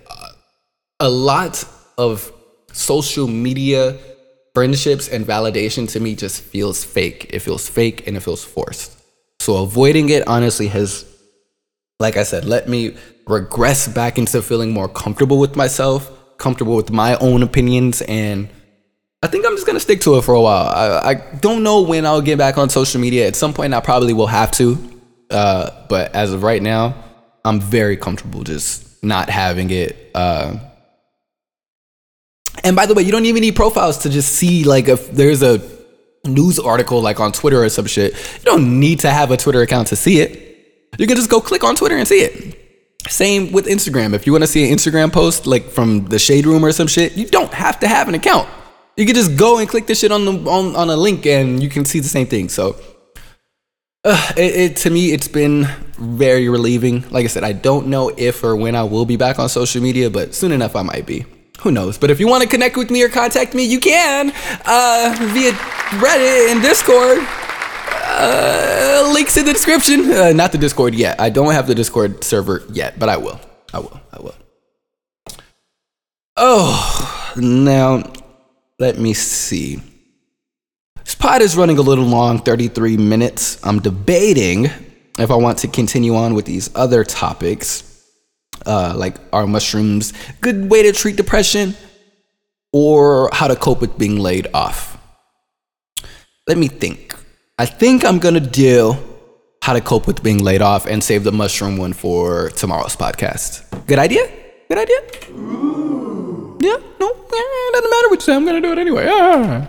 a 1.00 1.08
lot 1.08 1.64
of 1.96 2.32
social 2.72 3.26
media 3.26 3.98
friendships 4.54 5.08
and 5.08 5.24
validation 5.24 5.88
to 5.90 6.00
me 6.00 6.14
just 6.14 6.42
feels 6.42 6.84
fake. 6.84 7.30
It 7.30 7.40
feels 7.40 7.68
fake 7.68 8.06
and 8.06 8.16
it 8.16 8.20
feels 8.20 8.44
forced. 8.44 8.98
So 9.40 9.62
avoiding 9.62 10.10
it 10.10 10.28
honestly 10.28 10.68
has 10.68 11.06
like 12.02 12.16
I 12.16 12.24
said, 12.24 12.44
let 12.44 12.68
me 12.68 12.96
regress 13.26 13.86
back 13.88 14.18
into 14.18 14.42
feeling 14.42 14.72
more 14.72 14.88
comfortable 14.88 15.38
with 15.38 15.56
myself 15.56 16.10
comfortable 16.38 16.76
with 16.76 16.90
my 16.90 17.16
own 17.16 17.42
opinions 17.42 18.02
and 18.02 18.48
I 19.22 19.28
think 19.28 19.46
I'm 19.46 19.54
just 19.54 19.66
gonna 19.66 19.80
stick 19.80 20.00
to 20.02 20.16
it 20.16 20.24
for 20.24 20.34
a 20.34 20.40
while. 20.40 20.66
I, 20.66 21.10
I 21.10 21.14
don't 21.14 21.62
know 21.62 21.82
when 21.82 22.04
I'll 22.04 22.20
get 22.20 22.38
back 22.38 22.58
on 22.58 22.68
social 22.68 23.00
media. 23.00 23.28
At 23.28 23.36
some 23.36 23.54
point, 23.54 23.72
I 23.72 23.80
probably 23.80 24.12
will 24.12 24.26
have 24.26 24.50
to. 24.52 25.00
Uh, 25.30 25.70
but 25.88 26.14
as 26.14 26.32
of 26.32 26.42
right 26.42 26.60
now, 26.60 26.94
I'm 27.44 27.60
very 27.60 27.96
comfortable 27.96 28.42
just 28.42 29.02
not 29.02 29.30
having 29.30 29.70
it. 29.70 30.10
Uh, 30.14 30.56
and 32.64 32.74
by 32.74 32.86
the 32.86 32.94
way, 32.94 33.02
you 33.02 33.12
don't 33.12 33.26
even 33.26 33.42
need 33.42 33.54
profiles 33.54 33.98
to 33.98 34.10
just 34.10 34.32
see 34.32 34.64
like 34.64 34.88
if 34.88 35.12
there's 35.12 35.42
a 35.42 35.60
news 36.24 36.58
article 36.58 37.00
like 37.00 37.20
on 37.20 37.32
Twitter 37.32 37.62
or 37.62 37.68
some 37.68 37.86
shit. 37.86 38.12
You 38.12 38.44
don't 38.44 38.80
need 38.80 39.00
to 39.00 39.10
have 39.10 39.30
a 39.30 39.36
Twitter 39.36 39.62
account 39.62 39.88
to 39.88 39.96
see 39.96 40.20
it. 40.20 40.90
You 40.98 41.06
can 41.06 41.16
just 41.16 41.30
go 41.30 41.40
click 41.40 41.64
on 41.64 41.74
Twitter 41.74 41.96
and 41.96 42.06
see 42.06 42.20
it. 42.20 42.61
Same 43.08 43.52
with 43.52 43.66
Instagram. 43.66 44.14
If 44.14 44.26
you 44.26 44.32
want 44.32 44.42
to 44.42 44.46
see 44.46 44.68
an 44.68 44.76
Instagram 44.76 45.12
post 45.12 45.46
like 45.46 45.68
from 45.68 46.04
the 46.06 46.18
shade 46.18 46.46
room 46.46 46.64
or 46.64 46.72
some 46.72 46.86
shit, 46.86 47.16
you 47.16 47.26
don't 47.26 47.52
have 47.52 47.80
to 47.80 47.88
have 47.88 48.08
an 48.08 48.14
account. 48.14 48.48
You 48.96 49.06
can 49.06 49.14
just 49.14 49.36
go 49.36 49.58
and 49.58 49.68
click 49.68 49.86
the 49.86 49.94
shit 49.94 50.12
on 50.12 50.24
the 50.24 50.32
on, 50.50 50.76
on 50.76 50.90
a 50.90 50.96
link 50.96 51.26
and 51.26 51.62
you 51.62 51.68
can 51.68 51.84
see 51.84 52.00
the 52.00 52.08
same 52.08 52.26
thing. 52.26 52.48
So 52.48 52.76
uh, 54.04 54.32
it, 54.36 54.54
it, 54.54 54.76
to 54.78 54.90
me 54.90 55.12
it's 55.12 55.28
been 55.28 55.66
very 55.98 56.48
relieving. 56.48 57.08
Like 57.10 57.24
I 57.24 57.28
said, 57.28 57.44
I 57.44 57.52
don't 57.52 57.88
know 57.88 58.12
if 58.16 58.44
or 58.44 58.54
when 58.54 58.76
I 58.76 58.84
will 58.84 59.06
be 59.06 59.16
back 59.16 59.38
on 59.38 59.48
social 59.48 59.82
media, 59.82 60.08
but 60.08 60.34
soon 60.34 60.52
enough 60.52 60.76
I 60.76 60.82
might 60.82 61.06
be. 61.06 61.24
Who 61.60 61.70
knows? 61.70 61.96
But 61.96 62.10
if 62.10 62.18
you 62.18 62.26
want 62.26 62.42
to 62.42 62.48
connect 62.48 62.76
with 62.76 62.90
me 62.90 63.02
or 63.02 63.08
contact 63.08 63.54
me, 63.54 63.64
you 63.64 63.78
can 63.78 64.32
uh, 64.64 65.14
via 65.32 65.52
Reddit 65.52 66.52
and 66.52 66.62
Discord. 66.62 67.18
Uh, 68.24 69.10
links 69.12 69.36
in 69.36 69.44
the 69.44 69.52
description. 69.52 70.12
Uh, 70.12 70.32
not 70.32 70.52
the 70.52 70.58
Discord 70.58 70.94
yet. 70.94 71.20
I 71.20 71.28
don't 71.28 71.52
have 71.52 71.66
the 71.66 71.74
Discord 71.74 72.22
server 72.22 72.62
yet, 72.72 72.98
but 72.98 73.08
I 73.08 73.16
will. 73.16 73.40
I 73.74 73.80
will. 73.80 74.00
I 74.12 74.20
will. 74.20 74.34
Oh, 76.36 77.32
now 77.36 78.04
let 78.78 78.98
me 78.98 79.12
see. 79.12 79.82
This 81.04 81.16
pod 81.16 81.42
is 81.42 81.56
running 81.56 81.78
a 81.78 81.82
little 81.82 82.04
long, 82.04 82.38
33 82.38 82.96
minutes. 82.96 83.58
I'm 83.66 83.80
debating 83.80 84.70
if 85.18 85.30
I 85.30 85.34
want 85.34 85.58
to 85.58 85.68
continue 85.68 86.14
on 86.14 86.34
with 86.34 86.44
these 86.44 86.70
other 86.76 87.02
topics, 87.04 88.06
uh, 88.66 88.94
like 88.96 89.16
are 89.32 89.46
mushrooms 89.46 90.12
good 90.40 90.70
way 90.70 90.84
to 90.84 90.92
treat 90.92 91.16
depression, 91.16 91.74
or 92.72 93.30
how 93.32 93.48
to 93.48 93.56
cope 93.56 93.80
with 93.80 93.98
being 93.98 94.18
laid 94.18 94.46
off. 94.54 94.96
Let 96.46 96.56
me 96.56 96.68
think. 96.68 97.16
I 97.62 97.64
think 97.64 98.04
I'm 98.04 98.18
gonna 98.18 98.40
do 98.40 98.96
how 99.62 99.72
to 99.72 99.80
cope 99.80 100.08
with 100.08 100.20
being 100.20 100.42
laid 100.42 100.62
off 100.62 100.84
and 100.84 101.00
save 101.00 101.22
the 101.22 101.30
mushroom 101.30 101.76
one 101.76 101.92
for 101.92 102.48
tomorrow's 102.56 102.96
podcast. 102.96 103.62
Good 103.86 104.00
idea? 104.00 104.28
Good 104.68 104.78
idea? 104.78 104.98
Ooh. 105.30 106.58
Yeah, 106.60 106.76
no, 106.98 107.08
it 107.08 107.72
doesn't 107.72 107.90
matter 107.90 108.08
what 108.08 108.14
you 108.14 108.20
say. 108.20 108.34
I'm 108.34 108.44
gonna 108.44 108.60
do 108.60 108.72
it 108.72 108.78
anyway. 108.78 109.06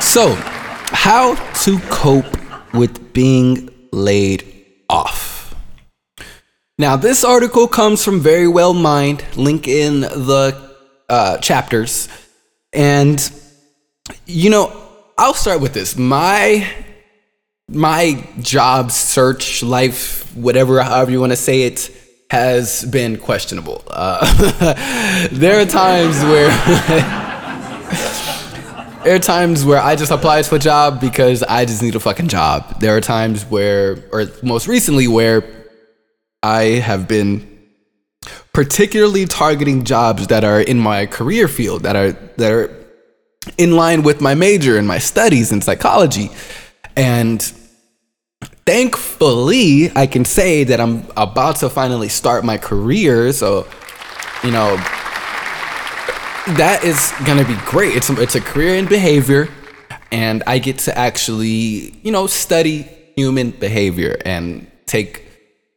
So, 0.00 0.34
how 0.34 1.34
to 1.64 1.78
cope 1.90 2.38
with 2.72 3.12
being 3.12 3.68
laid 3.92 4.44
off. 4.88 5.54
Now, 6.78 6.96
this 6.96 7.22
article 7.22 7.68
comes 7.68 8.02
from 8.02 8.20
Verywell 8.20 8.74
Mind, 8.74 9.24
link 9.36 9.68
in 9.68 10.00
the 10.00 10.56
uh, 11.08 11.38
chapters. 11.38 12.08
And 12.72 13.20
you 14.26 14.50
know, 14.50 14.72
I'll 15.18 15.34
start 15.34 15.60
with 15.60 15.74
this. 15.74 15.96
My 15.96 16.68
my 17.68 18.26
job 18.40 18.90
search 18.90 19.62
life, 19.62 20.34
whatever, 20.36 20.82
however 20.82 21.10
you 21.10 21.20
want 21.20 21.32
to 21.32 21.36
say 21.36 21.62
it, 21.62 21.90
has 22.30 22.84
been 22.84 23.18
questionable. 23.18 23.82
Uh, 23.88 25.28
there 25.32 25.60
are 25.60 25.66
times 25.66 26.22
where 26.24 26.48
there 29.04 29.16
are 29.16 29.18
times 29.18 29.64
where 29.64 29.80
I 29.80 29.96
just 29.96 30.10
apply 30.10 30.42
to 30.42 30.54
a 30.54 30.58
job 30.58 31.00
because 31.00 31.42
I 31.42 31.64
just 31.64 31.82
need 31.82 31.94
a 31.94 32.00
fucking 32.00 32.28
job. 32.28 32.80
There 32.80 32.96
are 32.96 33.00
times 33.00 33.44
where, 33.44 34.04
or 34.12 34.26
most 34.42 34.68
recently, 34.68 35.08
where 35.08 35.44
I 36.42 36.62
have 36.62 37.06
been 37.06 37.48
particularly 38.52 39.26
targeting 39.26 39.84
jobs 39.84 40.28
that 40.28 40.44
are 40.44 40.60
in 40.60 40.78
my 40.78 41.06
career 41.06 41.48
field 41.48 41.84
that 41.84 41.96
are 41.96 42.12
that 42.36 42.52
are 42.52 42.81
in 43.58 43.76
line 43.76 44.02
with 44.02 44.20
my 44.20 44.34
major 44.34 44.78
and 44.78 44.86
my 44.86 44.98
studies 44.98 45.52
in 45.52 45.60
psychology. 45.60 46.30
And 46.96 47.40
thankfully, 48.66 49.90
I 49.96 50.06
can 50.06 50.24
say 50.24 50.64
that 50.64 50.80
I'm 50.80 51.06
about 51.16 51.56
to 51.56 51.70
finally 51.70 52.08
start 52.08 52.44
my 52.44 52.58
career. 52.58 53.32
So, 53.32 53.66
you 54.44 54.50
know, 54.50 54.76
that 56.56 56.82
is 56.84 57.12
going 57.24 57.38
to 57.38 57.44
be 57.44 57.58
great. 57.64 57.96
It's, 57.96 58.10
it's 58.10 58.34
a 58.34 58.40
career 58.40 58.74
in 58.74 58.86
behavior, 58.86 59.48
and 60.10 60.42
I 60.46 60.58
get 60.58 60.78
to 60.80 60.98
actually, 60.98 61.94
you 62.02 62.10
know, 62.10 62.26
study 62.26 62.88
human 63.16 63.50
behavior 63.50 64.16
and 64.24 64.66
take 64.86 65.24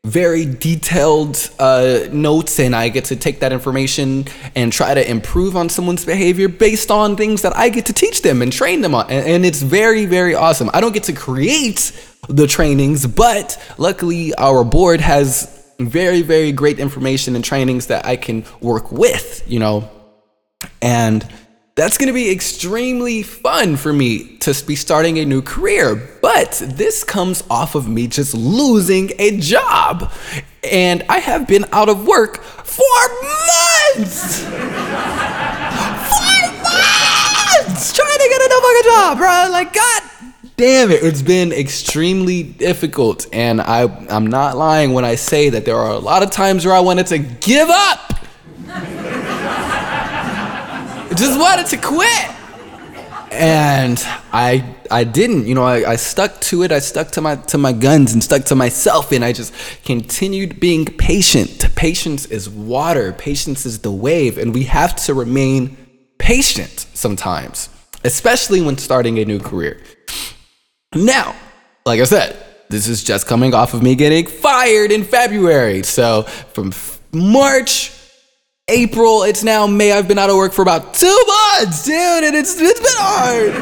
very 0.05 0.45
detailed 0.45 1.49
uh, 1.57 2.01
notes 2.11 2.59
and 2.59 2.75
I 2.75 2.89
get 2.89 3.05
to 3.05 3.15
take 3.15 3.39
that 3.39 3.51
information 3.51 4.25
and 4.53 4.71
try 4.71 4.93
to 4.93 5.09
improve 5.09 5.57
on 5.57 5.67
someone's 5.67 6.05
behavior 6.05 6.47
based 6.47 6.91
on 6.91 7.15
things 7.15 7.41
that 7.41 7.57
I 7.57 7.69
get 7.69 7.87
to 7.87 7.93
teach 7.93 8.21
them 8.21 8.43
and 8.43 8.53
train 8.53 8.81
them 8.81 8.93
on. 8.93 9.09
And, 9.09 9.27
and 9.27 9.45
it's 9.45 9.63
very, 9.63 10.05
very 10.05 10.35
awesome. 10.35 10.69
I 10.75 10.79
don't 10.79 10.93
get 10.93 11.05
to 11.05 11.13
create 11.13 11.91
the 12.29 12.45
trainings, 12.45 13.07
but 13.07 13.61
luckily 13.79 14.35
our 14.35 14.63
board 14.63 15.01
has 15.01 15.51
very, 15.79 16.21
very 16.21 16.51
great 16.51 16.79
information 16.79 17.35
and 17.35 17.43
trainings 17.43 17.87
that 17.87 18.05
I 18.05 18.15
can 18.15 18.45
work 18.61 18.91
with, 18.91 19.43
you 19.47 19.59
know. 19.59 19.89
And 20.83 21.27
that's 21.75 21.97
going 21.97 22.07
to 22.07 22.13
be 22.13 22.31
extremely 22.31 23.21
fun 23.21 23.75
for 23.75 23.91
me 23.91 24.37
to 24.37 24.63
be 24.65 24.77
starting 24.77 25.19
a 25.19 25.25
new 25.25 25.41
career. 25.41 26.09
But 26.21 26.63
this 26.65 27.03
comes 27.03 27.43
off 27.49 27.75
of 27.75 27.89
me 27.89 28.07
just 28.07 28.33
losing 28.33 29.11
a 29.19 29.37
job. 29.37 30.09
And 30.63 31.03
I 31.09 31.19
have 31.19 31.49
been 31.49 31.65
out 31.73 31.89
of 31.89 32.07
work 32.07 32.41
for 32.41 32.85
months. 33.97 34.39
for 34.39 34.51
months 37.65 37.93
trying 37.93 38.19
to 38.19 38.29
get 38.29 38.41
a 38.41 38.49
fucking 38.61 38.83
job, 38.85 39.17
bro. 39.17 39.49
Like, 39.51 39.73
God 39.73 40.03
damn 40.55 40.91
it. 40.91 41.03
It's 41.03 41.21
been 41.21 41.51
extremely 41.51 42.43
difficult. 42.43 43.27
And 43.33 43.59
I, 43.59 43.81
I'm 44.07 44.27
not 44.27 44.55
lying 44.55 44.93
when 44.93 45.03
I 45.03 45.15
say 45.15 45.49
that 45.49 45.65
there 45.65 45.75
are 45.75 45.91
a 45.91 45.99
lot 45.99 46.23
of 46.23 46.31
times 46.31 46.65
where 46.65 46.73
I 46.73 46.79
wanted 46.79 47.07
to 47.07 47.17
give 47.17 47.67
up 47.69 48.14
just 51.15 51.39
wanted 51.39 51.67
to 51.67 51.77
quit. 51.77 52.31
And 53.31 53.99
I 54.31 54.75
I 54.91 55.03
didn't, 55.03 55.47
you 55.47 55.55
know, 55.55 55.63
I, 55.63 55.91
I 55.91 55.95
stuck 55.95 56.39
to 56.41 56.63
it. 56.63 56.71
I 56.71 56.79
stuck 56.79 57.09
to 57.11 57.21
my 57.21 57.35
to 57.35 57.57
my 57.57 57.73
guns 57.73 58.13
and 58.13 58.23
stuck 58.23 58.45
to 58.45 58.55
myself 58.55 59.11
and 59.11 59.25
I 59.25 59.33
just 59.33 59.53
continued 59.83 60.59
being 60.59 60.85
patient. 60.85 61.75
Patience 61.75 62.25
is 62.27 62.49
water. 62.49 63.11
Patience 63.13 63.65
is 63.65 63.79
the 63.79 63.91
wave 63.91 64.37
and 64.37 64.53
we 64.53 64.63
have 64.63 64.95
to 65.05 65.13
remain 65.13 65.75
patient 66.17 66.87
sometimes, 66.93 67.69
especially 68.03 68.61
when 68.61 68.77
starting 68.77 69.19
a 69.19 69.25
new 69.25 69.39
career. 69.39 69.81
Now, 70.93 71.35
like 71.85 71.99
I 71.99 72.05
said, 72.05 72.37
this 72.69 72.87
is 72.87 73.03
just 73.03 73.27
coming 73.27 73.53
off 73.53 73.73
of 73.73 73.83
me 73.83 73.95
getting 73.95 74.25
fired 74.25 74.91
in 74.91 75.03
February. 75.03 75.83
So 75.83 76.23
from 76.23 76.73
March 77.11 77.91
April, 78.67 79.21
it's 79.21 79.43
now 79.43 79.67
May. 79.67 79.91
I've 79.91 80.07
been 80.07 80.17
out 80.17 80.31
of 80.31 80.37
work 80.37 80.51
for 80.51 80.63
about 80.63 80.95
two 80.95 81.23
months, 81.27 81.85
dude, 81.85 82.23
and 82.23 82.35
it's 82.35 82.59
it's 82.59 82.79
been 82.79 82.89
hard. 82.97 83.53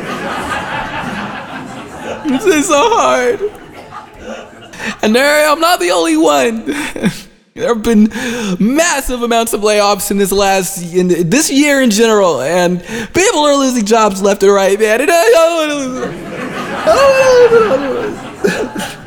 it's 2.33 2.45
been 2.45 2.63
so 2.63 2.89
hard. 2.89 3.41
And 5.03 5.13
there, 5.13 5.49
I'm 5.49 5.59
not 5.59 5.81
the 5.81 5.91
only 5.91 6.15
one. 6.15 6.65
there 7.53 7.67
have 7.67 7.83
been 7.83 8.07
massive 8.61 9.23
amounts 9.23 9.51
of 9.51 9.59
layoffs 9.59 10.09
in 10.09 10.17
this 10.19 10.31
last 10.31 10.81
in 10.93 11.29
this 11.29 11.51
year 11.51 11.81
in 11.81 11.89
general, 11.89 12.39
and 12.39 12.81
people 13.13 13.39
are 13.39 13.57
losing 13.57 13.83
jobs 13.83 14.21
left 14.21 14.41
and 14.41 14.53
right, 14.53 14.79
man. 14.79 15.01
And 15.01 15.11
I 15.13 15.29
don't 15.31 15.57
want 15.57 15.69
to 15.69 15.75
lose. 15.75 16.15
I 16.75 16.85
don't 16.85 17.71
want 17.71 17.81
to 17.81 18.87
lose. 18.87 19.02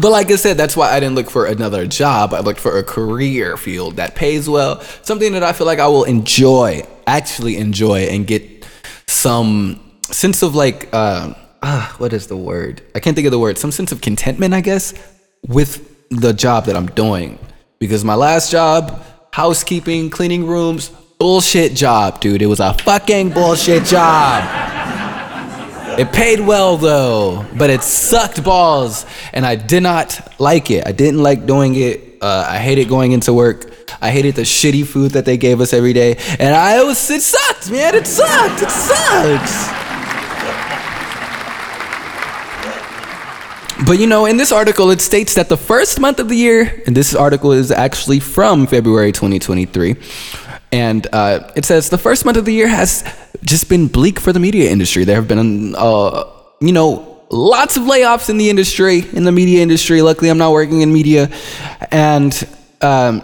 But 0.00 0.12
like 0.12 0.30
I 0.30 0.36
said, 0.36 0.56
that's 0.56 0.76
why 0.76 0.90
I 0.90 0.98
didn't 0.98 1.14
look 1.14 1.28
for 1.28 1.44
another 1.44 1.86
job. 1.86 2.32
I 2.32 2.40
looked 2.40 2.60
for 2.60 2.78
a 2.78 2.82
career 2.82 3.58
field 3.58 3.96
that 3.96 4.14
pays 4.14 4.48
well, 4.48 4.80
something 5.02 5.32
that 5.34 5.42
I 5.42 5.52
feel 5.52 5.66
like 5.66 5.78
I 5.78 5.88
will 5.88 6.04
enjoy, 6.04 6.86
actually 7.06 7.58
enjoy, 7.58 8.04
and 8.04 8.26
get 8.26 8.66
some 9.06 9.78
sense 10.02 10.42
of 10.42 10.54
like, 10.54 10.88
uh, 10.94 11.34
ah, 11.62 11.94
what 11.98 12.14
is 12.14 12.28
the 12.28 12.36
word? 12.36 12.80
I 12.94 13.00
can't 13.00 13.14
think 13.14 13.26
of 13.26 13.30
the 13.30 13.38
word. 13.38 13.58
Some 13.58 13.72
sense 13.72 13.92
of 13.92 14.00
contentment, 14.00 14.54
I 14.54 14.62
guess, 14.62 14.94
with 15.46 15.86
the 16.08 16.32
job 16.32 16.64
that 16.64 16.76
I'm 16.76 16.86
doing. 16.86 17.38
Because 17.78 18.02
my 18.02 18.14
last 18.14 18.50
job, 18.50 19.04
housekeeping, 19.32 20.08
cleaning 20.08 20.46
rooms, 20.46 20.88
bullshit 21.18 21.74
job, 21.74 22.20
dude. 22.20 22.40
It 22.40 22.46
was 22.46 22.60
a 22.60 22.72
fucking 22.72 23.30
bullshit 23.30 23.84
job. 23.84 24.69
It 26.00 26.14
paid 26.14 26.40
well 26.40 26.78
though, 26.78 27.44
but 27.58 27.68
it 27.68 27.82
sucked 27.82 28.42
balls, 28.42 29.04
and 29.34 29.44
I 29.44 29.54
did 29.54 29.82
not 29.82 30.32
like 30.40 30.70
it. 30.70 30.86
I 30.86 30.92
didn't 30.92 31.22
like 31.22 31.44
doing 31.44 31.74
it. 31.74 32.16
Uh, 32.22 32.46
I 32.48 32.56
hated 32.56 32.88
going 32.88 33.12
into 33.12 33.34
work. 33.34 33.70
I 34.00 34.10
hated 34.10 34.34
the 34.34 34.42
shitty 34.42 34.86
food 34.86 35.10
that 35.10 35.26
they 35.26 35.36
gave 35.36 35.60
us 35.60 35.74
every 35.74 35.92
day, 35.92 36.16
and 36.38 36.54
I 36.54 36.82
was 36.84 37.10
it 37.10 37.20
sucked, 37.20 37.70
man. 37.70 37.94
It 37.94 38.06
sucked. 38.06 38.62
It 38.62 38.70
sucks. 38.70 39.80
But 43.86 43.98
you 43.98 44.06
know, 44.06 44.24
in 44.24 44.38
this 44.38 44.52
article, 44.52 44.90
it 44.90 45.02
states 45.02 45.34
that 45.34 45.50
the 45.50 45.56
first 45.58 46.00
month 46.00 46.18
of 46.18 46.30
the 46.30 46.36
year, 46.36 46.82
and 46.86 46.96
this 46.96 47.14
article 47.14 47.52
is 47.52 47.70
actually 47.70 48.20
from 48.20 48.66
February 48.66 49.12
2023, 49.12 49.96
and 50.72 51.06
uh, 51.12 51.50
it 51.56 51.64
says 51.64 51.90
the 51.90 51.98
first 51.98 52.24
month 52.24 52.36
of 52.36 52.44
the 52.44 52.52
year 52.52 52.68
has 52.68 53.04
just 53.42 53.68
been 53.68 53.88
bleak 53.88 54.20
for 54.20 54.32
the 54.32 54.40
media 54.40 54.70
industry. 54.70 55.04
There 55.04 55.16
have 55.16 55.28
been, 55.28 55.74
uh, 55.76 56.24
you 56.60 56.72
know, 56.72 57.22
lots 57.30 57.76
of 57.76 57.84
layoffs 57.84 58.30
in 58.30 58.36
the 58.36 58.50
industry, 58.50 59.04
in 59.12 59.24
the 59.24 59.32
media 59.32 59.62
industry. 59.62 60.02
Luckily, 60.02 60.30
I'm 60.30 60.38
not 60.38 60.52
working 60.52 60.82
in 60.82 60.92
media. 60.92 61.30
And 61.90 62.32
um, 62.80 63.22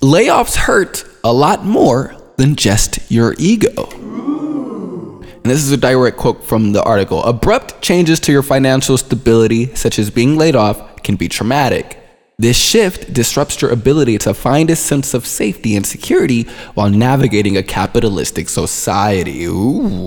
layoffs 0.00 0.54
hurt 0.54 1.04
a 1.24 1.32
lot 1.32 1.64
more 1.64 2.14
than 2.36 2.54
just 2.54 3.10
your 3.10 3.34
ego. 3.38 3.88
And 3.90 5.44
this 5.44 5.58
is 5.58 5.72
a 5.72 5.76
direct 5.76 6.16
quote 6.16 6.44
from 6.44 6.72
the 6.72 6.82
article 6.82 7.22
Abrupt 7.24 7.80
changes 7.82 8.20
to 8.20 8.32
your 8.32 8.42
financial 8.42 8.96
stability, 8.96 9.74
such 9.74 9.98
as 9.98 10.10
being 10.10 10.36
laid 10.36 10.54
off, 10.54 11.02
can 11.02 11.16
be 11.16 11.28
traumatic. 11.28 12.07
This 12.40 12.56
shift 12.56 13.12
disrupts 13.12 13.60
your 13.60 13.72
ability 13.72 14.16
to 14.18 14.32
find 14.32 14.70
a 14.70 14.76
sense 14.76 15.12
of 15.12 15.26
safety 15.26 15.74
and 15.74 15.84
security 15.84 16.44
while 16.74 16.88
navigating 16.88 17.56
a 17.56 17.64
capitalistic 17.64 18.48
society. 18.48 19.42
Ooh. 19.46 19.98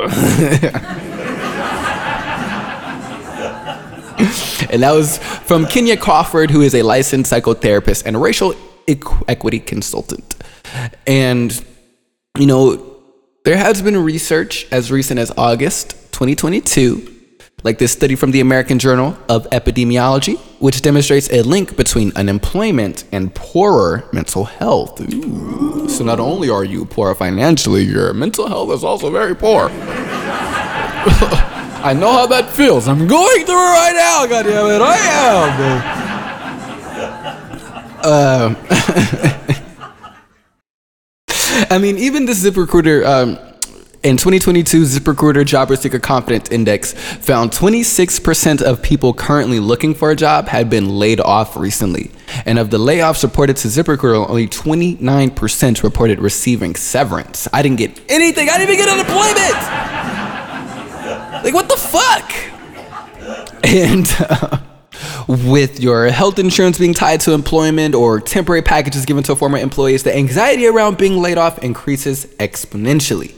and 4.68 4.82
that 4.82 4.92
was 4.92 5.16
from 5.16 5.64
Kenya 5.64 5.96
Crawford, 5.96 6.50
who 6.50 6.60
is 6.60 6.74
a 6.74 6.82
licensed 6.82 7.32
psychotherapist 7.32 8.02
and 8.04 8.20
racial 8.20 8.54
equity 8.86 9.60
consultant. 9.60 10.36
And, 11.06 11.64
you 12.38 12.44
know, 12.44 12.94
there 13.46 13.56
has 13.56 13.80
been 13.80 13.96
research 13.96 14.66
as 14.70 14.92
recent 14.92 15.18
as 15.18 15.32
August 15.38 15.92
2022 16.12 17.14
like 17.64 17.78
this 17.78 17.90
study 17.92 18.14
from 18.14 18.30
the 18.30 18.40
American 18.40 18.78
Journal 18.78 19.18
of 19.28 19.48
Epidemiology, 19.50 20.38
which 20.60 20.80
demonstrates 20.82 21.28
a 21.32 21.42
link 21.42 21.76
between 21.76 22.12
unemployment 22.14 23.02
and 23.10 23.34
poorer 23.34 24.04
mental 24.12 24.44
health. 24.44 25.00
Ooh. 25.00 25.88
So 25.88 26.04
not 26.04 26.20
only 26.20 26.48
are 26.50 26.64
you 26.64 26.84
poor 26.84 27.12
financially, 27.14 27.82
your 27.82 28.12
mental 28.14 28.46
health 28.46 28.70
is 28.70 28.84
also 28.84 29.10
very 29.10 29.34
poor. 29.34 29.70
I 31.80 31.92
know 31.94 32.10
how 32.12 32.26
that 32.26 32.50
feels. 32.50 32.88
I'm 32.88 33.06
going 33.06 33.44
through 33.44 33.54
it 33.54 33.56
right 33.56 33.92
now, 33.94 34.26
goddammit. 34.26 34.80
I 34.82 34.96
am. 38.04 38.04
Um, 38.04 38.56
I 41.70 41.78
mean, 41.78 41.98
even 41.98 42.24
this 42.26 42.44
ZipRecruiter 42.44 43.04
um, 43.04 43.38
in 44.04 44.16
2022, 44.16 44.82
ZipRecruiter 44.82 45.44
Job 45.44 45.76
Seeker 45.76 45.98
Confidence 45.98 46.50
Index 46.50 46.92
found 46.92 47.50
26% 47.50 48.62
of 48.62 48.80
people 48.80 49.12
currently 49.12 49.58
looking 49.58 49.92
for 49.92 50.12
a 50.12 50.16
job 50.16 50.46
had 50.46 50.70
been 50.70 50.88
laid 50.88 51.18
off 51.20 51.56
recently. 51.56 52.12
And 52.46 52.60
of 52.60 52.70
the 52.70 52.78
layoffs 52.78 53.24
reported 53.24 53.56
to 53.56 53.68
ZipRecruiter, 53.68 54.28
only 54.28 54.46
29% 54.46 55.82
reported 55.82 56.20
receiving 56.20 56.76
severance. 56.76 57.48
I 57.52 57.62
didn't 57.62 57.78
get 57.78 58.00
anything. 58.08 58.48
I 58.48 58.58
didn't 58.58 58.74
even 58.74 58.76
get 58.76 58.88
unemployment. 58.88 59.54
like, 61.44 61.54
what 61.54 61.68
the 61.68 61.76
fuck? 61.76 62.32
And 63.64 64.06
uh, 64.20 64.58
with 65.26 65.80
your 65.80 66.08
health 66.10 66.38
insurance 66.38 66.78
being 66.78 66.94
tied 66.94 67.20
to 67.22 67.32
employment 67.32 67.96
or 67.96 68.20
temporary 68.20 68.62
packages 68.62 69.04
given 69.04 69.24
to 69.24 69.34
former 69.34 69.58
employees, 69.58 70.04
the 70.04 70.16
anxiety 70.16 70.68
around 70.68 70.98
being 70.98 71.20
laid 71.20 71.36
off 71.36 71.58
increases 71.58 72.26
exponentially. 72.36 73.37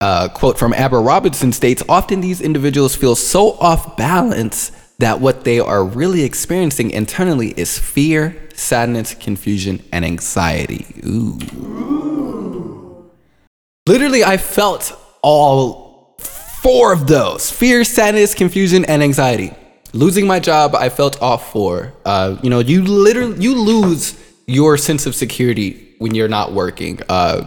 Uh, 0.00 0.28
quote 0.28 0.58
from 0.58 0.74
Amber 0.74 1.00
Robinson 1.00 1.52
states 1.52 1.82
Often 1.88 2.20
these 2.20 2.42
individuals 2.42 2.94
feel 2.94 3.16
so 3.16 3.52
off 3.52 3.96
balance 3.96 4.70
that 4.98 5.20
what 5.20 5.44
they 5.44 5.58
are 5.58 5.84
really 5.84 6.22
experiencing 6.22 6.90
internally 6.90 7.54
is 7.56 7.78
fear, 7.78 8.36
sadness, 8.54 9.14
confusion, 9.14 9.82
and 9.92 10.04
anxiety. 10.04 10.86
Ooh. 11.04 11.38
Literally, 13.86 14.24
I 14.24 14.36
felt 14.36 14.92
all 15.22 16.16
four 16.18 16.92
of 16.92 17.06
those 17.06 17.50
fear, 17.50 17.84
sadness, 17.84 18.34
confusion, 18.34 18.84
and 18.86 19.02
anxiety. 19.02 19.54
Losing 19.92 20.26
my 20.26 20.40
job, 20.40 20.74
I 20.74 20.88
felt 20.88 21.22
all 21.22 21.38
four. 21.38 21.94
Uh, 22.04 22.36
you 22.42 22.50
know, 22.50 22.58
you 22.58 22.82
literally 22.82 23.40
you 23.42 23.54
lose 23.54 24.18
your 24.46 24.76
sense 24.76 25.06
of 25.06 25.14
security 25.14 25.94
when 25.98 26.14
you're 26.14 26.28
not 26.28 26.52
working. 26.52 27.00
Uh, 27.08 27.46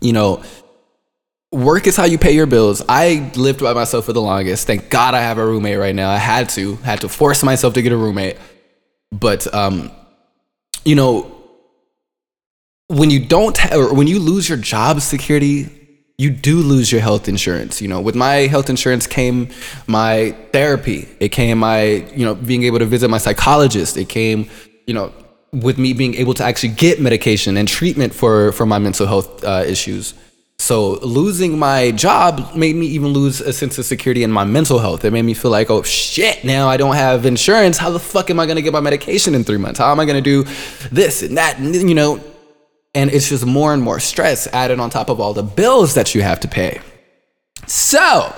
you 0.00 0.12
know, 0.12 0.42
work 1.52 1.86
is 1.86 1.96
how 1.96 2.04
you 2.04 2.18
pay 2.18 2.32
your 2.32 2.46
bills. 2.46 2.82
I 2.88 3.30
lived 3.34 3.60
by 3.60 3.72
myself 3.72 4.04
for 4.04 4.12
the 4.12 4.22
longest. 4.22 4.66
Thank 4.66 4.88
God 4.88 5.14
I 5.14 5.20
have 5.20 5.38
a 5.38 5.44
roommate 5.44 5.78
right 5.78 5.94
now. 5.94 6.10
I 6.10 6.18
had 6.18 6.48
to, 6.50 6.76
had 6.76 7.00
to 7.00 7.08
force 7.08 7.42
myself 7.42 7.74
to 7.74 7.82
get 7.82 7.92
a 7.92 7.96
roommate. 7.96 8.36
But 9.12 9.52
um, 9.52 9.90
you 10.84 10.94
know, 10.94 11.36
when 12.86 13.10
you 13.10 13.24
don't 13.24 13.56
ha- 13.56 13.76
or 13.76 13.94
when 13.94 14.06
you 14.06 14.18
lose 14.18 14.48
your 14.48 14.58
job 14.58 15.00
security, 15.00 15.68
you 16.18 16.30
do 16.30 16.58
lose 16.58 16.92
your 16.92 17.00
health 17.00 17.28
insurance. 17.28 17.80
You 17.80 17.88
know, 17.88 18.00
with 18.00 18.14
my 18.14 18.46
health 18.46 18.70
insurance 18.70 19.06
came 19.06 19.48
my 19.86 20.32
therapy. 20.52 21.08
It 21.18 21.30
came 21.30 21.58
my, 21.58 21.82
you 22.14 22.24
know, 22.24 22.34
being 22.34 22.62
able 22.64 22.78
to 22.78 22.86
visit 22.86 23.08
my 23.08 23.18
psychologist. 23.18 23.96
It 23.96 24.08
came, 24.08 24.48
you 24.86 24.94
know, 24.94 25.12
with 25.52 25.78
me 25.78 25.92
being 25.92 26.14
able 26.14 26.34
to 26.34 26.44
actually 26.44 26.74
get 26.74 27.00
medication 27.00 27.56
and 27.56 27.66
treatment 27.66 28.14
for 28.14 28.52
for 28.52 28.66
my 28.66 28.78
mental 28.78 29.06
health 29.06 29.42
uh, 29.44 29.64
issues. 29.66 30.14
So 30.60 30.98
losing 31.00 31.58
my 31.58 31.90
job 31.90 32.54
made 32.54 32.76
me 32.76 32.86
even 32.88 33.08
lose 33.08 33.40
a 33.40 33.50
sense 33.50 33.78
of 33.78 33.86
security 33.86 34.22
in 34.22 34.30
my 34.30 34.44
mental 34.44 34.78
health. 34.78 35.06
It 35.06 35.10
made 35.10 35.22
me 35.22 35.32
feel 35.32 35.50
like, 35.50 35.70
oh 35.70 35.82
shit, 35.82 36.44
now 36.44 36.68
I 36.68 36.76
don't 36.76 36.96
have 36.96 37.24
insurance. 37.24 37.78
How 37.78 37.88
the 37.88 37.98
fuck 37.98 38.28
am 38.28 38.38
I 38.38 38.44
gonna 38.44 38.60
get 38.60 38.74
my 38.74 38.80
medication 38.80 39.34
in 39.34 39.42
three 39.42 39.56
months? 39.56 39.78
How 39.78 39.90
am 39.90 39.98
I 39.98 40.04
gonna 40.04 40.20
do 40.20 40.44
this 40.92 41.22
and 41.22 41.38
that? 41.38 41.58
And 41.58 41.74
you 41.74 41.94
know, 41.94 42.22
and 42.94 43.10
it's 43.10 43.30
just 43.30 43.46
more 43.46 43.72
and 43.72 43.82
more 43.82 44.00
stress 44.00 44.46
added 44.48 44.80
on 44.80 44.90
top 44.90 45.08
of 45.08 45.18
all 45.18 45.32
the 45.32 45.42
bills 45.42 45.94
that 45.94 46.14
you 46.14 46.20
have 46.20 46.40
to 46.40 46.48
pay. 46.48 46.82
So 47.66 48.30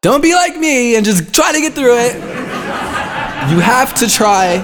don't 0.00 0.22
be 0.22 0.34
like 0.34 0.56
me 0.56 0.96
and 0.96 1.04
just 1.04 1.34
try 1.34 1.52
to 1.52 1.60
get 1.60 1.74
through 1.74 1.98
it. 1.98 2.14
You 3.50 3.60
have 3.60 3.94
to 3.96 4.08
try 4.08 4.62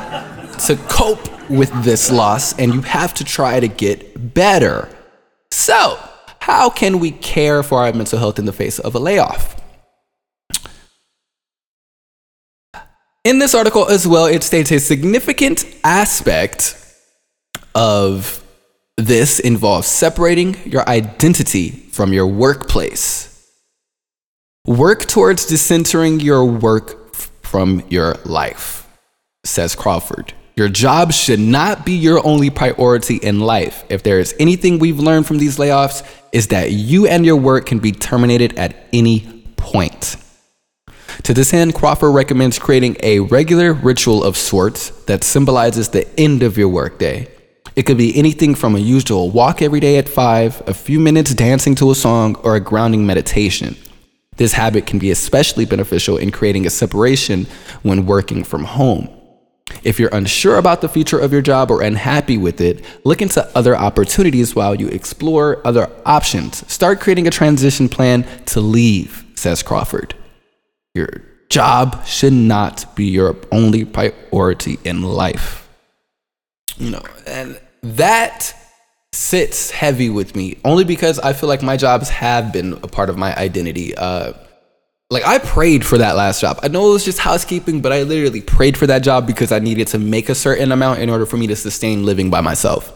to 0.66 0.76
cope 0.89 1.51
with 1.51 1.70
this 1.85 2.11
loss 2.11 2.59
and 2.59 2.72
you 2.72 2.81
have 2.81 3.12
to 3.14 3.24
try 3.24 3.61
to 3.61 3.68
get 3.68 4.33
better. 4.33 4.89
So, 5.51 5.99
how 6.51 6.69
can 6.69 6.99
we 6.99 7.13
care 7.13 7.63
for 7.63 7.79
our 7.79 7.93
mental 7.93 8.19
health 8.19 8.37
in 8.37 8.45
the 8.45 8.53
face 8.53 8.81
of 8.81 8.97
a 8.97 8.99
layoff? 8.99 9.55
In 13.23 13.39
this 13.39 13.55
article 13.55 13.89
as 13.89 14.05
well, 14.05 14.27
it 14.27 14.43
states 14.43 14.73
a 14.73 14.81
significant 14.81 15.65
aspect 15.85 16.77
of 17.77 18.45
this 18.97 19.39
involves 19.39 19.87
separating 19.87 20.57
your 20.65 20.87
identity 20.89 21.71
from 21.71 22.13
your 22.13 22.27
workplace. 22.27 23.49
Work 24.67 25.07
towards 25.07 25.47
decentering 25.47 26.21
your 26.21 26.45
work 26.45 27.15
from 27.45 27.85
your 27.91 28.17
life, 28.25 28.89
says 29.45 29.77
Crawford. 29.77 30.35
Your 30.61 30.69
job 30.69 31.11
should 31.11 31.41
not 31.41 31.87
be 31.87 31.93
your 31.93 32.21
only 32.23 32.51
priority 32.51 33.17
in 33.17 33.41
life. 33.41 33.83
If 33.89 34.03
there 34.03 34.21
is 34.21 34.35
anything 34.39 34.79
we've 34.79 34.99
learned 34.99 35.27
from 35.27 35.39
these 35.39 35.57
layoffs, 35.57 36.07
is 36.33 36.49
that 36.49 36.71
you 36.71 37.07
and 37.07 37.25
your 37.25 37.37
work 37.37 37.65
can 37.65 37.79
be 37.79 37.93
terminated 37.93 38.59
at 38.59 38.77
any 38.93 39.21
point. 39.57 40.17
To 41.23 41.33
this 41.33 41.55
end, 41.55 41.75
Crawford 41.75 42.15
recommends 42.15 42.59
creating 42.59 42.99
a 43.03 43.21
regular 43.21 43.73
ritual 43.73 44.23
of 44.23 44.37
sorts 44.37 44.91
that 45.07 45.25
symbolizes 45.25 45.89
the 45.89 46.07
end 46.21 46.43
of 46.43 46.59
your 46.59 46.69
workday. 46.69 47.27
It 47.75 47.85
could 47.85 47.97
be 47.97 48.15
anything 48.15 48.55
from 48.55 48.77
a 48.77 48.81
usual 48.81 49.31
walk 49.31 49.63
every 49.63 49.81
day 49.81 49.97
at 49.97 50.11
5, 50.11 50.65
a 50.67 50.75
few 50.75 51.01
minutes 51.01 51.33
dancing 51.33 51.75
to 51.77 51.91
a 51.91 51.95
song, 51.95 52.37
or 52.45 52.55
a 52.55 52.61
grounding 52.61 53.07
meditation. 53.07 53.79
This 54.37 54.53
habit 54.53 54.85
can 54.87 54.99
be 54.99 55.11
especially 55.11 55.65
beneficial 55.65 56.19
in 56.19 56.31
creating 56.31 56.67
a 56.67 56.71
separation 56.71 57.47
when 57.81 58.05
working 58.05 58.45
from 58.45 58.65
home. 58.65 59.09
If 59.83 59.99
you're 59.99 60.14
unsure 60.14 60.57
about 60.57 60.81
the 60.81 60.89
future 60.89 61.18
of 61.18 61.33
your 61.33 61.43
job 61.43 61.70
or 61.70 61.83
unhappy 61.83 62.39
with 62.39 62.61
it, 62.61 62.85
look 63.05 63.22
into 63.22 63.47
other 63.57 63.76
opportunities 63.76 64.55
while 64.55 64.74
you 64.74 64.89
explore 64.89 65.66
other 65.66 65.91
options. 66.05 66.70
Start 66.70 67.01
creating 67.01 67.26
a 67.26 67.31
transition 67.31 67.89
plan 67.89 68.26
to 68.47 68.61
leave, 68.61 69.24
says 69.35 69.62
Crawford. 69.62 70.14
Your 70.95 71.22
job 71.49 72.07
should 72.07 72.33
not 72.33 72.95
be 72.95 73.07
your 73.07 73.37
only 73.53 73.85
priority 73.85 74.78
in 74.85 75.03
life. 75.03 75.68
You 76.78 76.91
know, 76.91 77.03
and 77.26 77.61
that 77.83 78.55
sits 79.12 79.70
heavy 79.70 80.09
with 80.09 80.37
me 80.37 80.59
only 80.64 80.85
because 80.85 81.18
I 81.18 81.33
feel 81.33 81.49
like 81.49 81.62
my 81.62 81.76
jobs 81.76 82.09
have 82.11 82.53
been 82.53 82.74
a 82.74 82.89
part 82.89 83.11
of 83.11 83.18
my 83.18 83.35
identity. 83.37 83.95
Uh, 83.95 84.35
like 85.11 85.27
I 85.27 85.39
prayed 85.39 85.85
for 85.85 85.99
that 85.99 86.15
last 86.15 86.41
job. 86.41 86.61
I 86.63 86.69
know 86.69 86.89
it 86.89 86.93
was 86.93 87.05
just 87.05 87.19
housekeeping, 87.19 87.83
but 87.83 87.93
I 87.93 88.05
literally 88.05 88.41
prayed 88.41 88.77
for 88.77 88.87
that 88.87 89.01
job 89.01 89.27
because 89.27 89.51
I 89.51 89.59
needed 89.59 89.89
to 89.89 89.99
make 89.99 90.29
a 90.29 90.35
certain 90.37 90.71
amount 90.71 91.01
in 91.01 91.11
order 91.11 91.27
for 91.27 91.37
me 91.37 91.49
to 91.49 91.57
sustain 91.57 92.05
living 92.05 92.31
by 92.31 92.41
myself. 92.41 92.95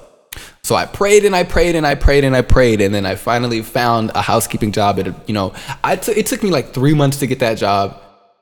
So 0.62 0.76
I 0.76 0.86
prayed 0.86 1.24
and 1.24 1.34
I 1.34 1.42
prayed 1.42 1.74
and 1.74 1.86
I 1.86 1.96
prayed 1.96 2.24
and 2.24 2.34
I 2.34 2.42
prayed, 2.42 2.80
and 2.80 2.94
then 2.94 3.04
I 3.04 3.16
finally 3.16 3.62
found 3.62 4.12
a 4.14 4.22
housekeeping 4.22 4.72
job. 4.72 4.98
A, 5.00 5.14
you 5.26 5.34
know, 5.34 5.54
I 5.82 5.96
t- 5.96 6.12
it 6.12 6.26
took 6.26 6.42
me 6.42 6.50
like 6.50 6.72
three 6.72 6.94
months 6.94 7.18
to 7.18 7.26
get 7.26 7.40
that 7.40 7.58
job, 7.58 8.00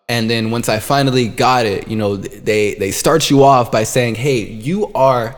and 0.08 0.28
then 0.28 0.50
once 0.50 0.68
I 0.68 0.78
finally 0.78 1.28
got 1.28 1.64
it, 1.66 1.88
you 1.88 1.96
know, 1.96 2.16
they 2.16 2.74
they 2.74 2.90
start 2.90 3.30
you 3.30 3.42
off 3.42 3.72
by 3.72 3.84
saying, 3.84 4.14
"Hey, 4.14 4.44
you 4.44 4.92
are 4.94 5.36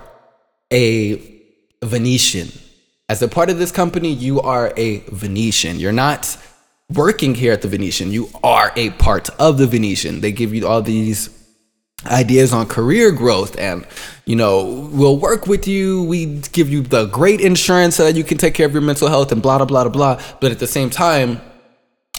a 0.72 1.40
Venetian. 1.82 2.48
As 3.08 3.22
a 3.22 3.28
part 3.28 3.48
of 3.48 3.58
this 3.58 3.72
company, 3.72 4.12
you 4.12 4.40
are 4.40 4.72
a 4.76 4.98
Venetian. 5.10 5.78
You're 5.78 5.92
not." 5.92 6.36
Working 6.92 7.34
here 7.34 7.52
at 7.52 7.62
the 7.62 7.68
Venetian, 7.68 8.10
you 8.10 8.28
are 8.42 8.72
a 8.76 8.90
part 8.90 9.30
of 9.38 9.58
the 9.58 9.66
Venetian. 9.66 10.20
They 10.20 10.32
give 10.32 10.54
you 10.54 10.66
all 10.66 10.82
these 10.82 11.30
ideas 12.06 12.52
on 12.52 12.66
career 12.66 13.10
growth 13.10 13.58
and 13.58 13.86
you 14.26 14.36
know 14.36 14.90
we'll 14.92 15.16
work 15.16 15.46
with 15.46 15.66
you 15.66 16.02
we 16.04 16.26
give 16.52 16.68
you 16.68 16.82
the 16.82 17.06
great 17.06 17.40
insurance 17.40 17.96
so 17.96 18.04
that 18.04 18.14
you 18.14 18.22
can 18.22 18.36
take 18.36 18.52
care 18.52 18.66
of 18.66 18.72
your 18.72 18.82
mental 18.82 19.08
health 19.08 19.32
and 19.32 19.40
blah 19.40 19.56
blah 19.56 19.64
blah 19.64 19.88
blah 19.88 20.20
but 20.40 20.52
at 20.52 20.58
the 20.58 20.66
same 20.66 20.90
time 20.90 21.40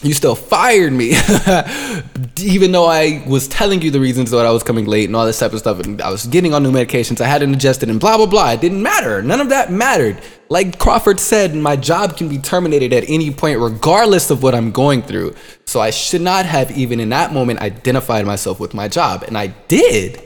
you 0.06 0.14
still 0.14 0.34
fired 0.34 0.92
me 0.92 1.10
even 2.40 2.72
though 2.72 2.86
i 2.86 3.22
was 3.26 3.48
telling 3.48 3.82
you 3.82 3.90
the 3.90 4.00
reasons 4.00 4.30
that 4.30 4.46
i 4.46 4.50
was 4.50 4.62
coming 4.62 4.86
late 4.86 5.08
and 5.08 5.16
all 5.16 5.26
this 5.26 5.38
type 5.38 5.52
of 5.52 5.58
stuff 5.58 5.80
and 5.80 6.00
i 6.00 6.10
was 6.10 6.26
getting 6.26 6.54
on 6.54 6.62
new 6.62 6.72
medications 6.72 7.20
i 7.20 7.26
hadn't 7.26 7.52
adjusted 7.54 7.88
and 7.88 8.00
blah 8.00 8.16
blah 8.16 8.26
blah 8.26 8.52
it 8.52 8.60
didn't 8.60 8.82
matter 8.82 9.22
none 9.22 9.40
of 9.40 9.48
that 9.48 9.70
mattered 9.70 10.20
like 10.48 10.78
Crawford 10.78 11.18
said, 11.18 11.54
my 11.54 11.76
job 11.76 12.16
can 12.16 12.28
be 12.28 12.38
terminated 12.38 12.92
at 12.92 13.08
any 13.08 13.30
point, 13.30 13.58
regardless 13.58 14.30
of 14.30 14.42
what 14.42 14.54
I'm 14.54 14.70
going 14.70 15.02
through. 15.02 15.34
So 15.64 15.80
I 15.80 15.90
should 15.90 16.20
not 16.20 16.46
have 16.46 16.76
even 16.76 17.00
in 17.00 17.08
that 17.08 17.32
moment 17.32 17.60
identified 17.60 18.26
myself 18.26 18.60
with 18.60 18.72
my 18.72 18.88
job. 18.88 19.24
And 19.24 19.36
I 19.36 19.48
did. 19.48 20.22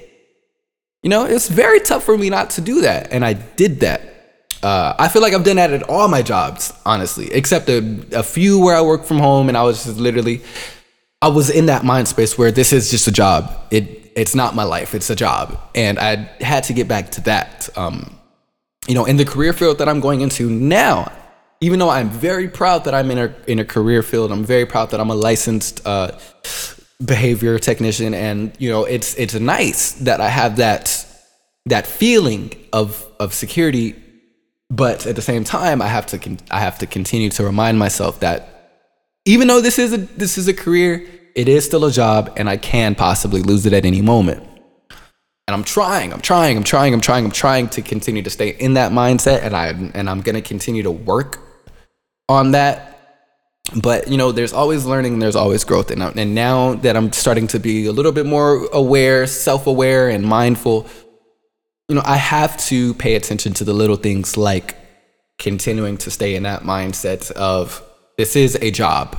You 1.03 1.09
know, 1.09 1.25
it's 1.25 1.49
very 1.49 1.81
tough 1.81 2.05
for 2.05 2.19
me 2.19 2.29
not 2.29 2.51
to 2.51 2.61
do 2.61 2.83
that. 2.83 3.13
And 3.13 3.25
I 3.25 3.33
did 3.33 3.81
that. 3.81 4.03
Uh, 4.63 4.95
I 4.99 5.09
feel 5.09 5.23
like 5.23 5.33
I've 5.33 5.45
done 5.45 5.57
that 5.57 5.73
at 5.73 5.83
all 5.85 6.09
my 6.09 6.23
jobs, 6.23 6.73
honestly, 6.85 7.33
except 7.33 7.69
a, 7.69 7.79
a 8.13 8.23
few 8.23 8.59
where 8.59 8.77
I 8.77 8.83
work 8.83 9.05
from 9.05 9.19
home 9.19 9.49
and 9.49 9.57
I 9.57 9.63
was 9.63 9.85
just 9.85 9.97
literally, 9.99 10.43
I 11.23 11.29
was 11.29 11.49
in 11.51 11.67
that 11.67 11.85
mind 11.85 12.09
space 12.09 12.37
where 12.37 12.51
this 12.51 12.73
is 12.73 12.91
just 12.91 13.07
a 13.09 13.13
job. 13.13 13.51
It, 13.71 14.13
it's 14.17 14.35
not 14.35 14.55
my 14.55 14.65
life, 14.65 14.95
it's 14.95 15.09
a 15.09 15.17
job. 15.17 15.59
And 15.75 15.99
I 15.99 16.29
had 16.41 16.65
to 16.65 16.73
get 16.73 16.89
back 16.89 17.11
to 17.13 17.21
that. 17.23 17.71
Um, 17.77 18.19
you 18.87 18.95
know, 18.95 19.05
in 19.05 19.17
the 19.17 19.25
career 19.25 19.53
field 19.53 19.79
that 19.79 19.89
I'm 19.89 20.01
going 20.01 20.21
into 20.21 20.51
now, 20.51 21.13
even 21.61 21.79
though 21.79 21.91
I'm 21.91 22.11
very 22.11 22.49
proud 22.49 22.85
that 22.85 22.95
I'm 22.95 23.11
in 23.11 23.19
a 23.19 23.35
in 23.47 23.59
a 23.59 23.65
career 23.65 24.03
field, 24.03 24.33
I'm 24.33 24.45
very 24.45 24.67
proud 24.67 24.91
that 24.91 25.01
I'm 25.01 25.11
a 25.11 25.15
licensed 25.15 25.87
uh, 25.87 26.19
behavior 27.05 27.59
technician, 27.59 28.15
and 28.15 28.53
you 28.59 28.71
know, 28.71 28.85
it's 28.85 29.15
it's 29.17 29.35
nice 29.35 29.93
that 29.93 30.21
I 30.21 30.29
have 30.29 30.57
that 30.57 31.07
that 31.67 31.87
feeling 31.87 32.53
of 32.73 33.07
of 33.21 33.35
security, 33.35 33.95
but 34.71 35.07
at 35.07 35.17
the 35.17 35.23
same 35.23 35.43
time, 35.43 35.83
I 35.83 35.89
have 35.89 36.07
to 36.07 36.19
con- 36.19 36.39
I 36.51 36.61
have 36.61 36.79
to 36.79 36.87
continue 36.87 37.29
to 37.31 37.45
remind 37.45 37.79
myself 37.79 38.21
that 38.21 38.49
even 39.25 39.49
though 39.49 39.61
this 39.61 39.79
is 39.79 39.93
a 39.93 39.99
this 39.99 40.39
is 40.39 40.47
a 40.47 40.55
career, 40.55 41.07
it 41.35 41.49
is 41.49 41.65
still 41.65 41.85
a 41.85 41.91
job, 41.91 42.33
and 42.37 42.49
I 42.49 42.57
can 42.57 42.95
possibly 42.95 43.43
lose 43.43 43.67
it 43.67 43.73
at 43.73 43.85
any 43.85 44.01
moment. 44.01 44.47
And 45.51 45.57
I'm 45.57 45.65
trying, 45.65 46.13
I'm 46.13 46.21
trying, 46.21 46.57
I'm 46.57 46.63
trying, 46.63 46.95
I'm 46.95 47.01
trying, 47.01 47.25
I'm 47.25 47.33
trying 47.33 47.69
to 47.71 47.83
continue 47.83 48.23
to 48.23 48.31
stay 48.31 48.51
in 48.51 48.75
that 48.75 48.93
mindset 48.93 49.43
and 49.43 49.57
I 49.57 49.71
and 49.71 50.09
I'm 50.09 50.23
to 50.23 50.43
continue 50.43 50.85
to 50.85 50.93
work 50.93 51.39
on 52.29 52.53
that. 52.53 52.87
But, 53.83 54.07
you 54.07 54.17
know, 54.17 54.31
there's 54.31 54.53
always 54.53 54.85
learning, 54.87 55.19
there's 55.19 55.35
always 55.35 55.65
growth 55.65 55.91
and 55.91 56.03
and 56.03 56.35
now 56.37 56.75
that 56.75 56.97
I'm 56.97 57.11
starting 57.13 57.49
to 57.49 57.59
be 57.59 57.87
a 57.87 57.93
little 57.93 58.13
bit 58.13 58.27
more 58.27 58.67
aware, 58.73 59.27
self-aware 59.27 60.09
and 60.09 60.25
mindful, 60.25 60.87
you 61.91 61.97
know, 61.97 62.03
I 62.05 62.19
have 62.19 62.57
to 62.69 62.95
pay 62.95 63.17
attention 63.17 63.53
to 63.55 63.65
the 63.65 63.73
little 63.73 63.97
things 63.97 64.37
like 64.37 64.77
continuing 65.39 65.97
to 65.97 66.11
stay 66.13 66.37
in 66.37 66.45
that 66.45 66.63
mindset 66.63 67.33
of 67.33 67.83
this 68.17 68.37
is 68.37 68.57
a 68.63 68.71
job. 68.71 69.19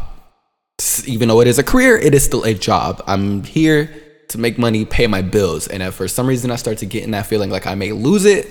Even 1.05 1.27
though 1.27 1.41
it 1.41 1.47
is 1.47 1.59
a 1.59 1.63
career, 1.63 1.97
it 1.97 2.15
is 2.15 2.23
still 2.23 2.45
a 2.45 2.53
job. 2.53 3.03
I'm 3.07 3.43
here 3.43 3.93
to 4.29 4.37
make 4.37 4.57
money, 4.57 4.85
pay 4.85 5.05
my 5.05 5.21
bills. 5.21 5.67
And 5.67 5.83
if 5.83 5.95
for 5.95 6.07
some 6.07 6.25
reason 6.25 6.49
I 6.49 6.55
start 6.55 6.77
to 6.77 6.85
get 6.85 7.03
in 7.03 7.11
that 7.11 7.25
feeling 7.25 7.49
like 7.49 7.67
I 7.67 7.75
may 7.75 7.91
lose 7.91 8.23
it, 8.23 8.47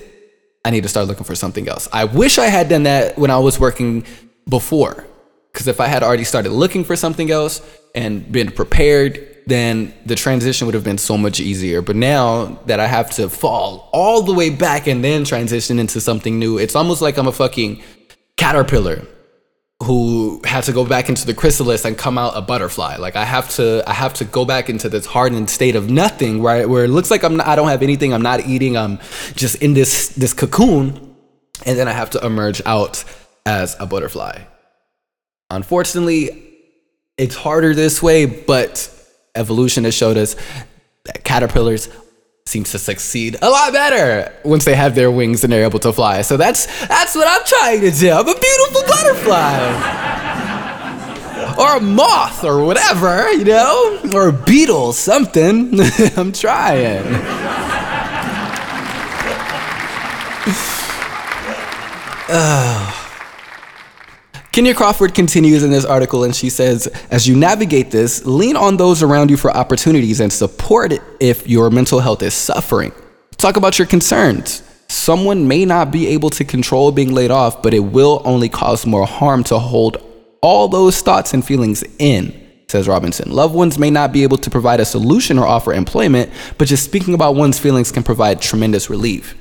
I 0.66 0.70
need 0.70 0.82
to 0.82 0.90
start 0.90 1.08
looking 1.08 1.24
for 1.24 1.34
something 1.34 1.66
else. 1.66 1.88
I 1.90 2.04
wish 2.04 2.36
I 2.38 2.48
had 2.48 2.68
done 2.68 2.82
that 2.82 3.16
when 3.16 3.30
I 3.30 3.38
was 3.38 3.58
working 3.58 4.04
before. 4.46 5.06
Because 5.50 5.66
if 5.66 5.80
I 5.80 5.86
had 5.86 6.02
already 6.02 6.24
started 6.24 6.52
looking 6.52 6.84
for 6.84 6.94
something 6.94 7.30
else 7.30 7.62
and 7.94 8.30
been 8.30 8.50
prepared, 8.50 9.29
then 9.46 9.92
the 10.06 10.14
transition 10.14 10.66
would 10.66 10.74
have 10.74 10.84
been 10.84 10.98
so 10.98 11.16
much 11.16 11.40
easier. 11.40 11.82
But 11.82 11.96
now 11.96 12.60
that 12.66 12.80
I 12.80 12.86
have 12.86 13.10
to 13.12 13.28
fall 13.28 13.88
all 13.92 14.22
the 14.22 14.34
way 14.34 14.50
back 14.50 14.86
and 14.86 15.02
then 15.02 15.24
transition 15.24 15.78
into 15.78 16.00
something 16.00 16.38
new, 16.38 16.58
it's 16.58 16.76
almost 16.76 17.02
like 17.02 17.16
I'm 17.16 17.26
a 17.26 17.32
fucking 17.32 17.82
caterpillar 18.36 19.06
who 19.82 20.42
had 20.44 20.62
to 20.64 20.72
go 20.72 20.84
back 20.84 21.08
into 21.08 21.24
the 21.24 21.32
chrysalis 21.32 21.86
and 21.86 21.96
come 21.96 22.18
out 22.18 22.36
a 22.36 22.42
butterfly. 22.42 22.96
Like 22.96 23.16
I 23.16 23.24
have 23.24 23.48
to, 23.56 23.82
I 23.86 23.94
have 23.94 24.12
to 24.14 24.24
go 24.24 24.44
back 24.44 24.68
into 24.68 24.90
this 24.90 25.06
hardened 25.06 25.48
state 25.48 25.74
of 25.74 25.90
nothing, 25.90 26.42
right? 26.42 26.68
Where 26.68 26.84
it 26.84 26.88
looks 26.88 27.10
like 27.10 27.24
I'm, 27.24 27.36
not, 27.36 27.46
I 27.46 27.56
don't 27.56 27.68
have 27.68 27.82
anything. 27.82 28.12
I'm 28.12 28.22
not 28.22 28.46
eating. 28.46 28.76
I'm 28.76 28.98
just 29.34 29.56
in 29.62 29.72
this 29.72 30.08
this 30.08 30.34
cocoon, 30.34 31.16
and 31.64 31.78
then 31.78 31.88
I 31.88 31.92
have 31.92 32.10
to 32.10 32.24
emerge 32.24 32.60
out 32.66 33.04
as 33.46 33.74
a 33.80 33.86
butterfly. 33.86 34.42
Unfortunately, 35.48 36.46
it's 37.16 37.34
harder 37.34 37.74
this 37.74 38.02
way, 38.02 38.26
but 38.26 38.99
evolution 39.34 39.84
has 39.84 39.94
showed 39.94 40.16
us 40.16 40.36
that 41.04 41.24
caterpillars 41.24 41.88
seem 42.46 42.64
to 42.64 42.78
succeed 42.78 43.36
a 43.42 43.48
lot 43.48 43.72
better 43.72 44.32
once 44.44 44.64
they 44.64 44.74
have 44.74 44.94
their 44.94 45.10
wings 45.10 45.44
and 45.44 45.52
they're 45.52 45.64
able 45.64 45.78
to 45.78 45.92
fly. 45.92 46.22
So 46.22 46.36
that's 46.36 46.66
that's 46.86 47.14
what 47.14 47.26
I'm 47.28 47.44
trying 47.46 47.80
to 47.82 47.90
do. 47.90 48.10
I'm 48.10 48.28
a 48.28 48.34
beautiful 48.34 48.82
butterfly. 48.86 49.96
or 51.58 51.76
a 51.76 51.80
moth 51.80 52.44
or 52.44 52.64
whatever, 52.64 53.30
you 53.32 53.44
know? 53.44 54.00
Or 54.14 54.28
a 54.28 54.32
beetle, 54.32 54.92
something. 54.92 55.78
I'm 56.16 56.32
trying. 56.32 57.04
oh. 62.32 62.96
Kenya 64.52 64.74
Crawford 64.74 65.14
continues 65.14 65.62
in 65.62 65.70
this 65.70 65.84
article 65.84 66.24
and 66.24 66.34
she 66.34 66.50
says, 66.50 66.88
as 67.12 67.28
you 67.28 67.36
navigate 67.36 67.92
this, 67.92 68.26
lean 68.26 68.56
on 68.56 68.76
those 68.76 69.00
around 69.00 69.30
you 69.30 69.36
for 69.36 69.52
opportunities 69.52 70.18
and 70.18 70.32
support 70.32 70.92
if 71.20 71.48
your 71.48 71.70
mental 71.70 72.00
health 72.00 72.20
is 72.22 72.34
suffering. 72.34 72.92
Talk 73.36 73.56
about 73.56 73.78
your 73.78 73.86
concerns. 73.86 74.64
Someone 74.88 75.46
may 75.46 75.64
not 75.64 75.92
be 75.92 76.08
able 76.08 76.30
to 76.30 76.44
control 76.44 76.90
being 76.90 77.12
laid 77.12 77.30
off, 77.30 77.62
but 77.62 77.72
it 77.72 77.78
will 77.78 78.22
only 78.24 78.48
cause 78.48 78.84
more 78.84 79.06
harm 79.06 79.44
to 79.44 79.58
hold 79.60 79.98
all 80.42 80.66
those 80.66 81.00
thoughts 81.00 81.32
and 81.32 81.44
feelings 81.44 81.84
in, 82.00 82.34
says 82.66 82.88
Robinson. 82.88 83.30
Loved 83.30 83.54
ones 83.54 83.78
may 83.78 83.90
not 83.90 84.12
be 84.12 84.24
able 84.24 84.38
to 84.38 84.50
provide 84.50 84.80
a 84.80 84.84
solution 84.84 85.38
or 85.38 85.46
offer 85.46 85.72
employment, 85.72 86.28
but 86.58 86.66
just 86.66 86.82
speaking 86.82 87.14
about 87.14 87.36
one's 87.36 87.60
feelings 87.60 87.92
can 87.92 88.02
provide 88.02 88.42
tremendous 88.42 88.90
relief. 88.90 89.36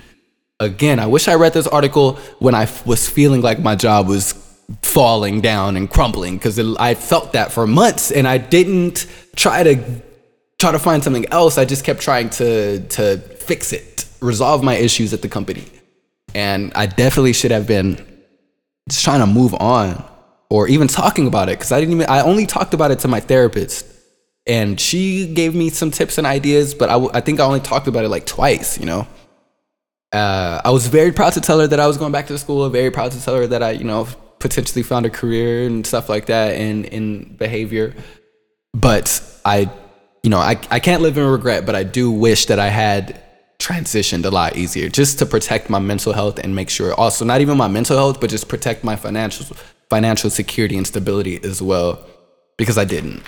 Again, 0.60 1.00
I 1.00 1.08
wish 1.08 1.28
I 1.28 1.34
read 1.34 1.54
this 1.54 1.68
article 1.68 2.14
when 2.38 2.54
I 2.54 2.70
was 2.86 3.10
feeling 3.10 3.42
like 3.42 3.60
my 3.60 3.76
job 3.76 4.08
was 4.08 4.34
falling 4.82 5.42
down 5.42 5.76
and 5.76 5.90
crumbling 5.90 6.38
because 6.38 6.60
I 6.78 6.94
felt 6.94 7.34
that 7.34 7.52
for 7.52 7.66
months 7.66 8.12
and 8.12 8.28
I 8.28 8.38
didn't 8.38 9.08
try 9.36 9.64
to 9.64 10.02
try 10.60 10.72
to 10.72 10.80
find 10.80 11.04
something 11.04 11.26
else. 11.32 11.58
I 11.58 11.66
just 11.66 11.84
kept 11.84 12.02
trying 12.02 12.30
to 12.32 12.80
to 12.80 13.18
fix 13.18 13.74
it, 13.74 14.06
resolve 14.22 14.64
my 14.64 14.76
issues 14.76 15.14
at 15.14 15.22
the 15.22 15.30
company. 15.30 15.66
And 16.36 16.72
I 16.76 16.86
definitely 16.86 17.34
should 17.34 17.52
have 17.52 17.66
been 17.66 17.96
just 18.88 19.04
trying 19.04 19.22
to 19.22 19.28
move 19.28 19.54
on 19.56 20.04
or 20.50 20.68
even 20.68 20.88
talking 20.88 21.28
about 21.28 21.50
it 21.50 21.58
because 21.58 21.72
I 21.72 21.80
didn't 21.80 21.96
even 21.96 22.10
I 22.10 22.22
only 22.22 22.46
talked 22.46 22.74
about 22.74 22.92
it 22.92 23.00
to 23.00 23.08
my 23.08 23.20
therapist 23.20 23.86
and 24.46 24.80
she 24.80 25.32
gave 25.34 25.54
me 25.54 25.70
some 25.70 25.92
tips 25.92 26.18
and 26.18 26.26
ideas, 26.26 26.74
but 26.74 26.90
I, 26.90 27.18
I 27.18 27.22
think 27.22 27.40
I 27.40 27.44
only 27.44 27.60
talked 27.60 27.88
about 27.88 28.04
it 28.04 28.10
like 28.10 28.26
twice, 28.26 28.80
you 28.80 28.86
know. 28.86 29.08
Uh, 30.12 30.60
I 30.66 30.72
was 30.72 30.88
very 30.88 31.12
proud 31.12 31.34
to 31.34 31.42
tell 31.42 31.60
her 31.60 31.68
that 31.68 31.80
I 31.80 31.86
was 31.86 31.98
going 31.98 32.12
back 32.12 32.26
to 32.28 32.38
school. 32.40 32.68
Very 32.70 32.90
proud 32.90 33.12
to 33.12 33.24
tell 33.24 33.36
her 33.36 33.46
that 33.46 33.62
I, 33.62 33.72
you 33.72 33.84
know, 33.84 34.08
potentially 34.40 34.84
found 34.84 35.06
a 35.06 35.10
career 35.10 35.68
and 35.68 35.86
stuff 35.86 36.10
like 36.10 36.28
that 36.28 36.56
in 36.56 36.86
in 36.86 37.36
behavior. 37.36 37.94
But 38.74 39.22
I, 39.46 39.70
you 40.24 40.30
know, 40.30 40.38
I, 40.38 40.60
I 40.70 40.80
can't 40.80 41.02
live 41.02 41.18
in 41.18 41.26
regret, 41.26 41.66
but 41.66 41.76
I 41.76 41.84
do 41.84 42.12
wish 42.12 42.46
that 42.48 42.60
I 42.60 42.70
had 42.70 43.22
transitioned 43.60 44.26
a 44.26 44.30
lot 44.30 44.56
easier 44.56 44.88
just 44.88 45.20
to 45.20 45.26
protect 45.26 45.70
my 45.70 45.80
mental 45.80 46.14
health 46.14 46.40
and 46.40 46.56
make 46.56 46.70
sure 46.70 46.94
also 46.94 47.26
not 47.26 47.42
even 47.42 47.58
my 47.58 47.68
mental 47.68 47.98
health, 47.98 48.22
but 48.22 48.30
just 48.30 48.48
protect 48.48 48.84
my 48.84 48.96
financial 48.96 49.56
financial 49.90 50.30
security 50.30 50.78
and 50.78 50.88
stability 50.88 51.44
as 51.44 51.62
well. 51.62 52.06
Because 52.58 52.78
I 52.78 52.86
didn't. 52.86 53.24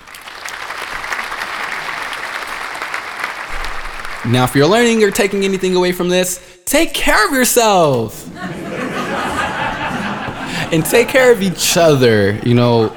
Now, 4.24 4.44
if 4.44 4.56
you're 4.56 4.68
learning 4.68 5.04
or 5.04 5.10
taking 5.10 5.44
anything 5.46 5.76
away 5.76 5.94
from 5.94 6.10
this, 6.10 6.62
take 6.66 6.94
care 6.94 7.26
of 7.28 7.34
yourself 7.34 8.30
and 10.72 10.86
take 10.86 11.08
care 11.08 11.32
of 11.32 11.42
each 11.42 11.78
other. 11.78 12.34
You 12.44 12.54
know, 12.54 12.96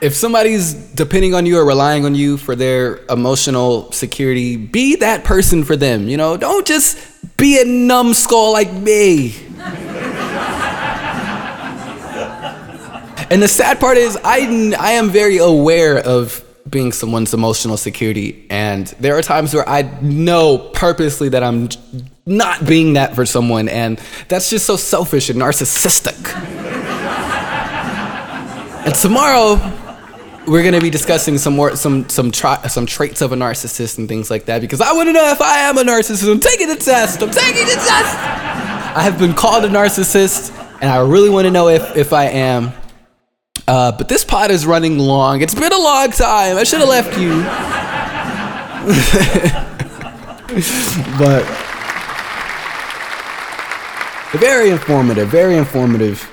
if 0.00 0.14
somebody's 0.14 0.74
depending 0.74 1.34
on 1.34 1.46
you 1.46 1.58
or 1.58 1.64
relying 1.64 2.04
on 2.04 2.14
you 2.14 2.36
for 2.36 2.54
their 2.54 3.04
emotional 3.06 3.90
security, 3.92 4.56
be 4.56 4.96
that 4.96 5.24
person 5.24 5.64
for 5.64 5.76
them. 5.76 6.08
You 6.08 6.16
know, 6.16 6.36
don't 6.36 6.66
just 6.66 6.98
be 7.36 7.60
a 7.60 7.64
numbskull 7.64 8.52
like 8.52 8.72
me. 8.72 9.34
and 13.30 13.42
the 13.42 13.48
sad 13.48 13.80
part 13.80 13.96
is, 13.96 14.18
I, 14.24 14.74
I 14.78 14.92
am 14.92 15.10
very 15.10 15.38
aware 15.38 15.98
of 15.98 16.44
being 16.68 16.92
someone's 16.92 17.32
emotional 17.32 17.76
security. 17.76 18.46
And 18.50 18.86
there 19.00 19.16
are 19.16 19.22
times 19.22 19.54
where 19.54 19.68
I 19.68 19.82
know 20.02 20.58
purposely 20.58 21.30
that 21.30 21.42
I'm 21.42 21.68
not 22.28 22.64
being 22.66 22.92
that 22.92 23.14
for 23.14 23.26
someone. 23.26 23.68
And 23.68 24.00
that's 24.28 24.50
just 24.50 24.66
so 24.66 24.76
selfish 24.76 25.30
and 25.30 25.40
narcissistic. 25.40 26.34
and 28.84 28.94
tomorrow, 28.94 29.56
we're 30.46 30.62
gonna 30.62 30.80
be 30.80 30.90
discussing 30.90 31.36
some 31.38 31.54
more 31.54 31.76
some 31.76 32.08
some 32.08 32.30
tra- 32.30 32.68
some 32.68 32.86
traits 32.86 33.20
of 33.20 33.32
a 33.32 33.36
narcissist 33.36 33.98
and 33.98 34.08
things 34.08 34.30
like 34.30 34.46
that 34.46 34.60
because 34.60 34.80
I 34.80 34.92
want 34.92 35.08
to 35.08 35.12
know 35.12 35.28
if 35.30 35.42
I 35.42 35.58
am 35.58 35.76
a 35.78 35.82
narcissist. 35.82 36.30
I'm 36.30 36.40
taking 36.40 36.68
the 36.68 36.76
test. 36.76 37.22
I'm 37.22 37.30
taking 37.30 37.66
the 37.66 37.74
test. 37.74 38.16
I 38.96 39.02
have 39.02 39.18
been 39.18 39.34
called 39.34 39.64
a 39.64 39.68
narcissist, 39.68 40.50
and 40.80 40.90
I 40.90 41.00
really 41.00 41.28
want 41.28 41.44
to 41.44 41.50
know 41.50 41.68
if 41.68 41.96
if 41.96 42.12
I 42.12 42.24
am. 42.24 42.72
Uh, 43.66 43.92
but 43.92 44.08
this 44.08 44.24
pod 44.24 44.50
is 44.50 44.64
running 44.64 44.98
long. 44.98 45.42
It's 45.42 45.54
been 45.54 45.72
a 45.72 45.78
long 45.78 46.10
time. 46.10 46.56
I 46.56 46.64
should 46.64 46.80
have 46.80 46.88
left 46.88 47.18
you. 47.18 47.42
but 51.18 51.67
very 54.32 54.70
informative, 54.70 55.28
very 55.28 55.56
informative. 55.56 56.30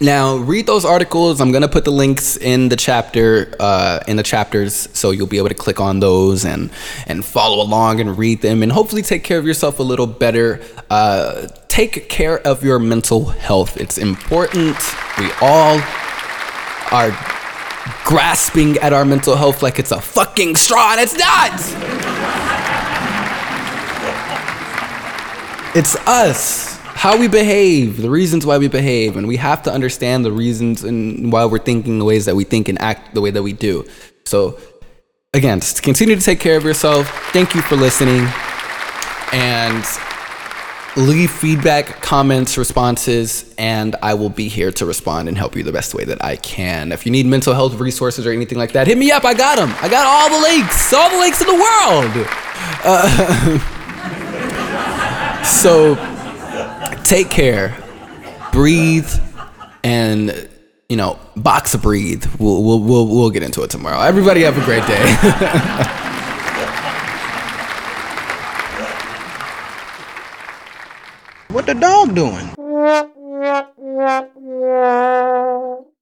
Now, 0.00 0.36
read 0.36 0.66
those 0.66 0.84
articles. 0.84 1.40
I'm 1.40 1.52
gonna 1.52 1.68
put 1.68 1.84
the 1.84 1.92
links 1.92 2.36
in 2.36 2.68
the 2.68 2.76
chapter, 2.76 3.54
uh, 3.60 4.00
in 4.08 4.16
the 4.16 4.22
chapters, 4.22 4.88
so 4.92 5.10
you'll 5.10 5.26
be 5.26 5.38
able 5.38 5.48
to 5.48 5.54
click 5.54 5.80
on 5.80 6.00
those 6.00 6.44
and 6.44 6.70
and 7.06 7.24
follow 7.24 7.62
along 7.62 8.00
and 8.00 8.18
read 8.18 8.42
them, 8.42 8.62
and 8.62 8.72
hopefully 8.72 9.02
take 9.02 9.24
care 9.24 9.38
of 9.38 9.46
yourself 9.46 9.78
a 9.78 9.82
little 9.82 10.06
better. 10.06 10.60
Uh, 10.90 11.46
take 11.68 12.08
care 12.08 12.40
of 12.46 12.64
your 12.64 12.78
mental 12.78 13.26
health. 13.26 13.76
It's 13.76 13.96
important. 13.96 14.76
We 15.18 15.30
all 15.40 15.80
are 16.90 17.16
grasping 18.04 18.76
at 18.78 18.92
our 18.92 19.04
mental 19.04 19.36
health 19.36 19.62
like 19.62 19.78
it's 19.78 19.92
a 19.92 20.00
fucking 20.00 20.56
straw, 20.56 20.92
and 20.92 21.00
it's 21.00 21.16
not. 21.16 21.52
It's 25.76 25.96
us 26.06 26.73
how 26.94 27.18
we 27.18 27.28
behave, 27.28 28.00
the 28.00 28.08
reasons 28.08 28.46
why 28.46 28.56
we 28.56 28.68
behave, 28.68 29.16
and 29.16 29.28
we 29.28 29.36
have 29.36 29.62
to 29.64 29.72
understand 29.72 30.24
the 30.24 30.32
reasons 30.32 30.84
and 30.84 31.30
why 31.32 31.44
we're 31.44 31.58
thinking 31.58 31.98
the 31.98 32.04
ways 32.04 32.24
that 32.24 32.36
we 32.36 32.44
think 32.44 32.68
and 32.68 32.80
act 32.80 33.14
the 33.14 33.20
way 33.20 33.30
that 33.30 33.42
we 33.42 33.52
do. 33.52 33.84
So, 34.24 34.58
again, 35.34 35.60
just 35.60 35.82
continue 35.82 36.16
to 36.16 36.22
take 36.22 36.40
care 36.40 36.56
of 36.56 36.64
yourself. 36.64 37.08
Thank 37.32 37.54
you 37.54 37.62
for 37.62 37.76
listening, 37.76 38.26
and 39.32 39.84
leave 40.96 41.30
feedback, 41.30 42.00
comments, 42.00 42.56
responses, 42.56 43.52
and 43.58 43.96
I 44.00 44.14
will 44.14 44.30
be 44.30 44.48
here 44.48 44.70
to 44.72 44.86
respond 44.86 45.28
and 45.28 45.36
help 45.36 45.56
you 45.56 45.64
the 45.64 45.72
best 45.72 45.92
way 45.94 46.04
that 46.04 46.24
I 46.24 46.36
can. 46.36 46.92
If 46.92 47.04
you 47.04 47.10
need 47.12 47.26
mental 47.26 47.52
health 47.52 47.74
resources 47.74 48.26
or 48.26 48.30
anything 48.30 48.58
like 48.58 48.72
that, 48.72 48.86
hit 48.86 48.96
me 48.96 49.10
up. 49.10 49.24
I 49.24 49.34
got 49.34 49.56
them. 49.56 49.74
I 49.82 49.88
got 49.88 50.06
all 50.06 50.30
the 50.30 50.40
links, 50.40 50.92
all 50.92 51.10
the 51.10 51.18
links 51.18 51.40
in 51.40 51.48
the 51.48 51.54
world. 51.54 52.12
Uh, 52.84 53.58
so 55.44 55.96
take 57.04 57.30
care, 57.30 57.76
breathe, 58.52 59.10
and 59.82 60.48
you 60.88 60.96
know, 60.96 61.18
box 61.36 61.74
a 61.74 61.78
breathe. 61.78 62.24
We'll, 62.38 62.62
we'll, 62.62 62.80
we'll, 62.80 63.08
we'll 63.08 63.30
get 63.30 63.42
into 63.42 63.62
it 63.62 63.70
tomorrow. 63.70 64.00
Everybody 64.00 64.42
have 64.42 64.58
a 64.58 64.64
great 64.64 64.86
day. 64.86 66.00
What 71.54 71.66
the 71.66 71.74
dog 71.74 72.16
doing? 72.16 72.50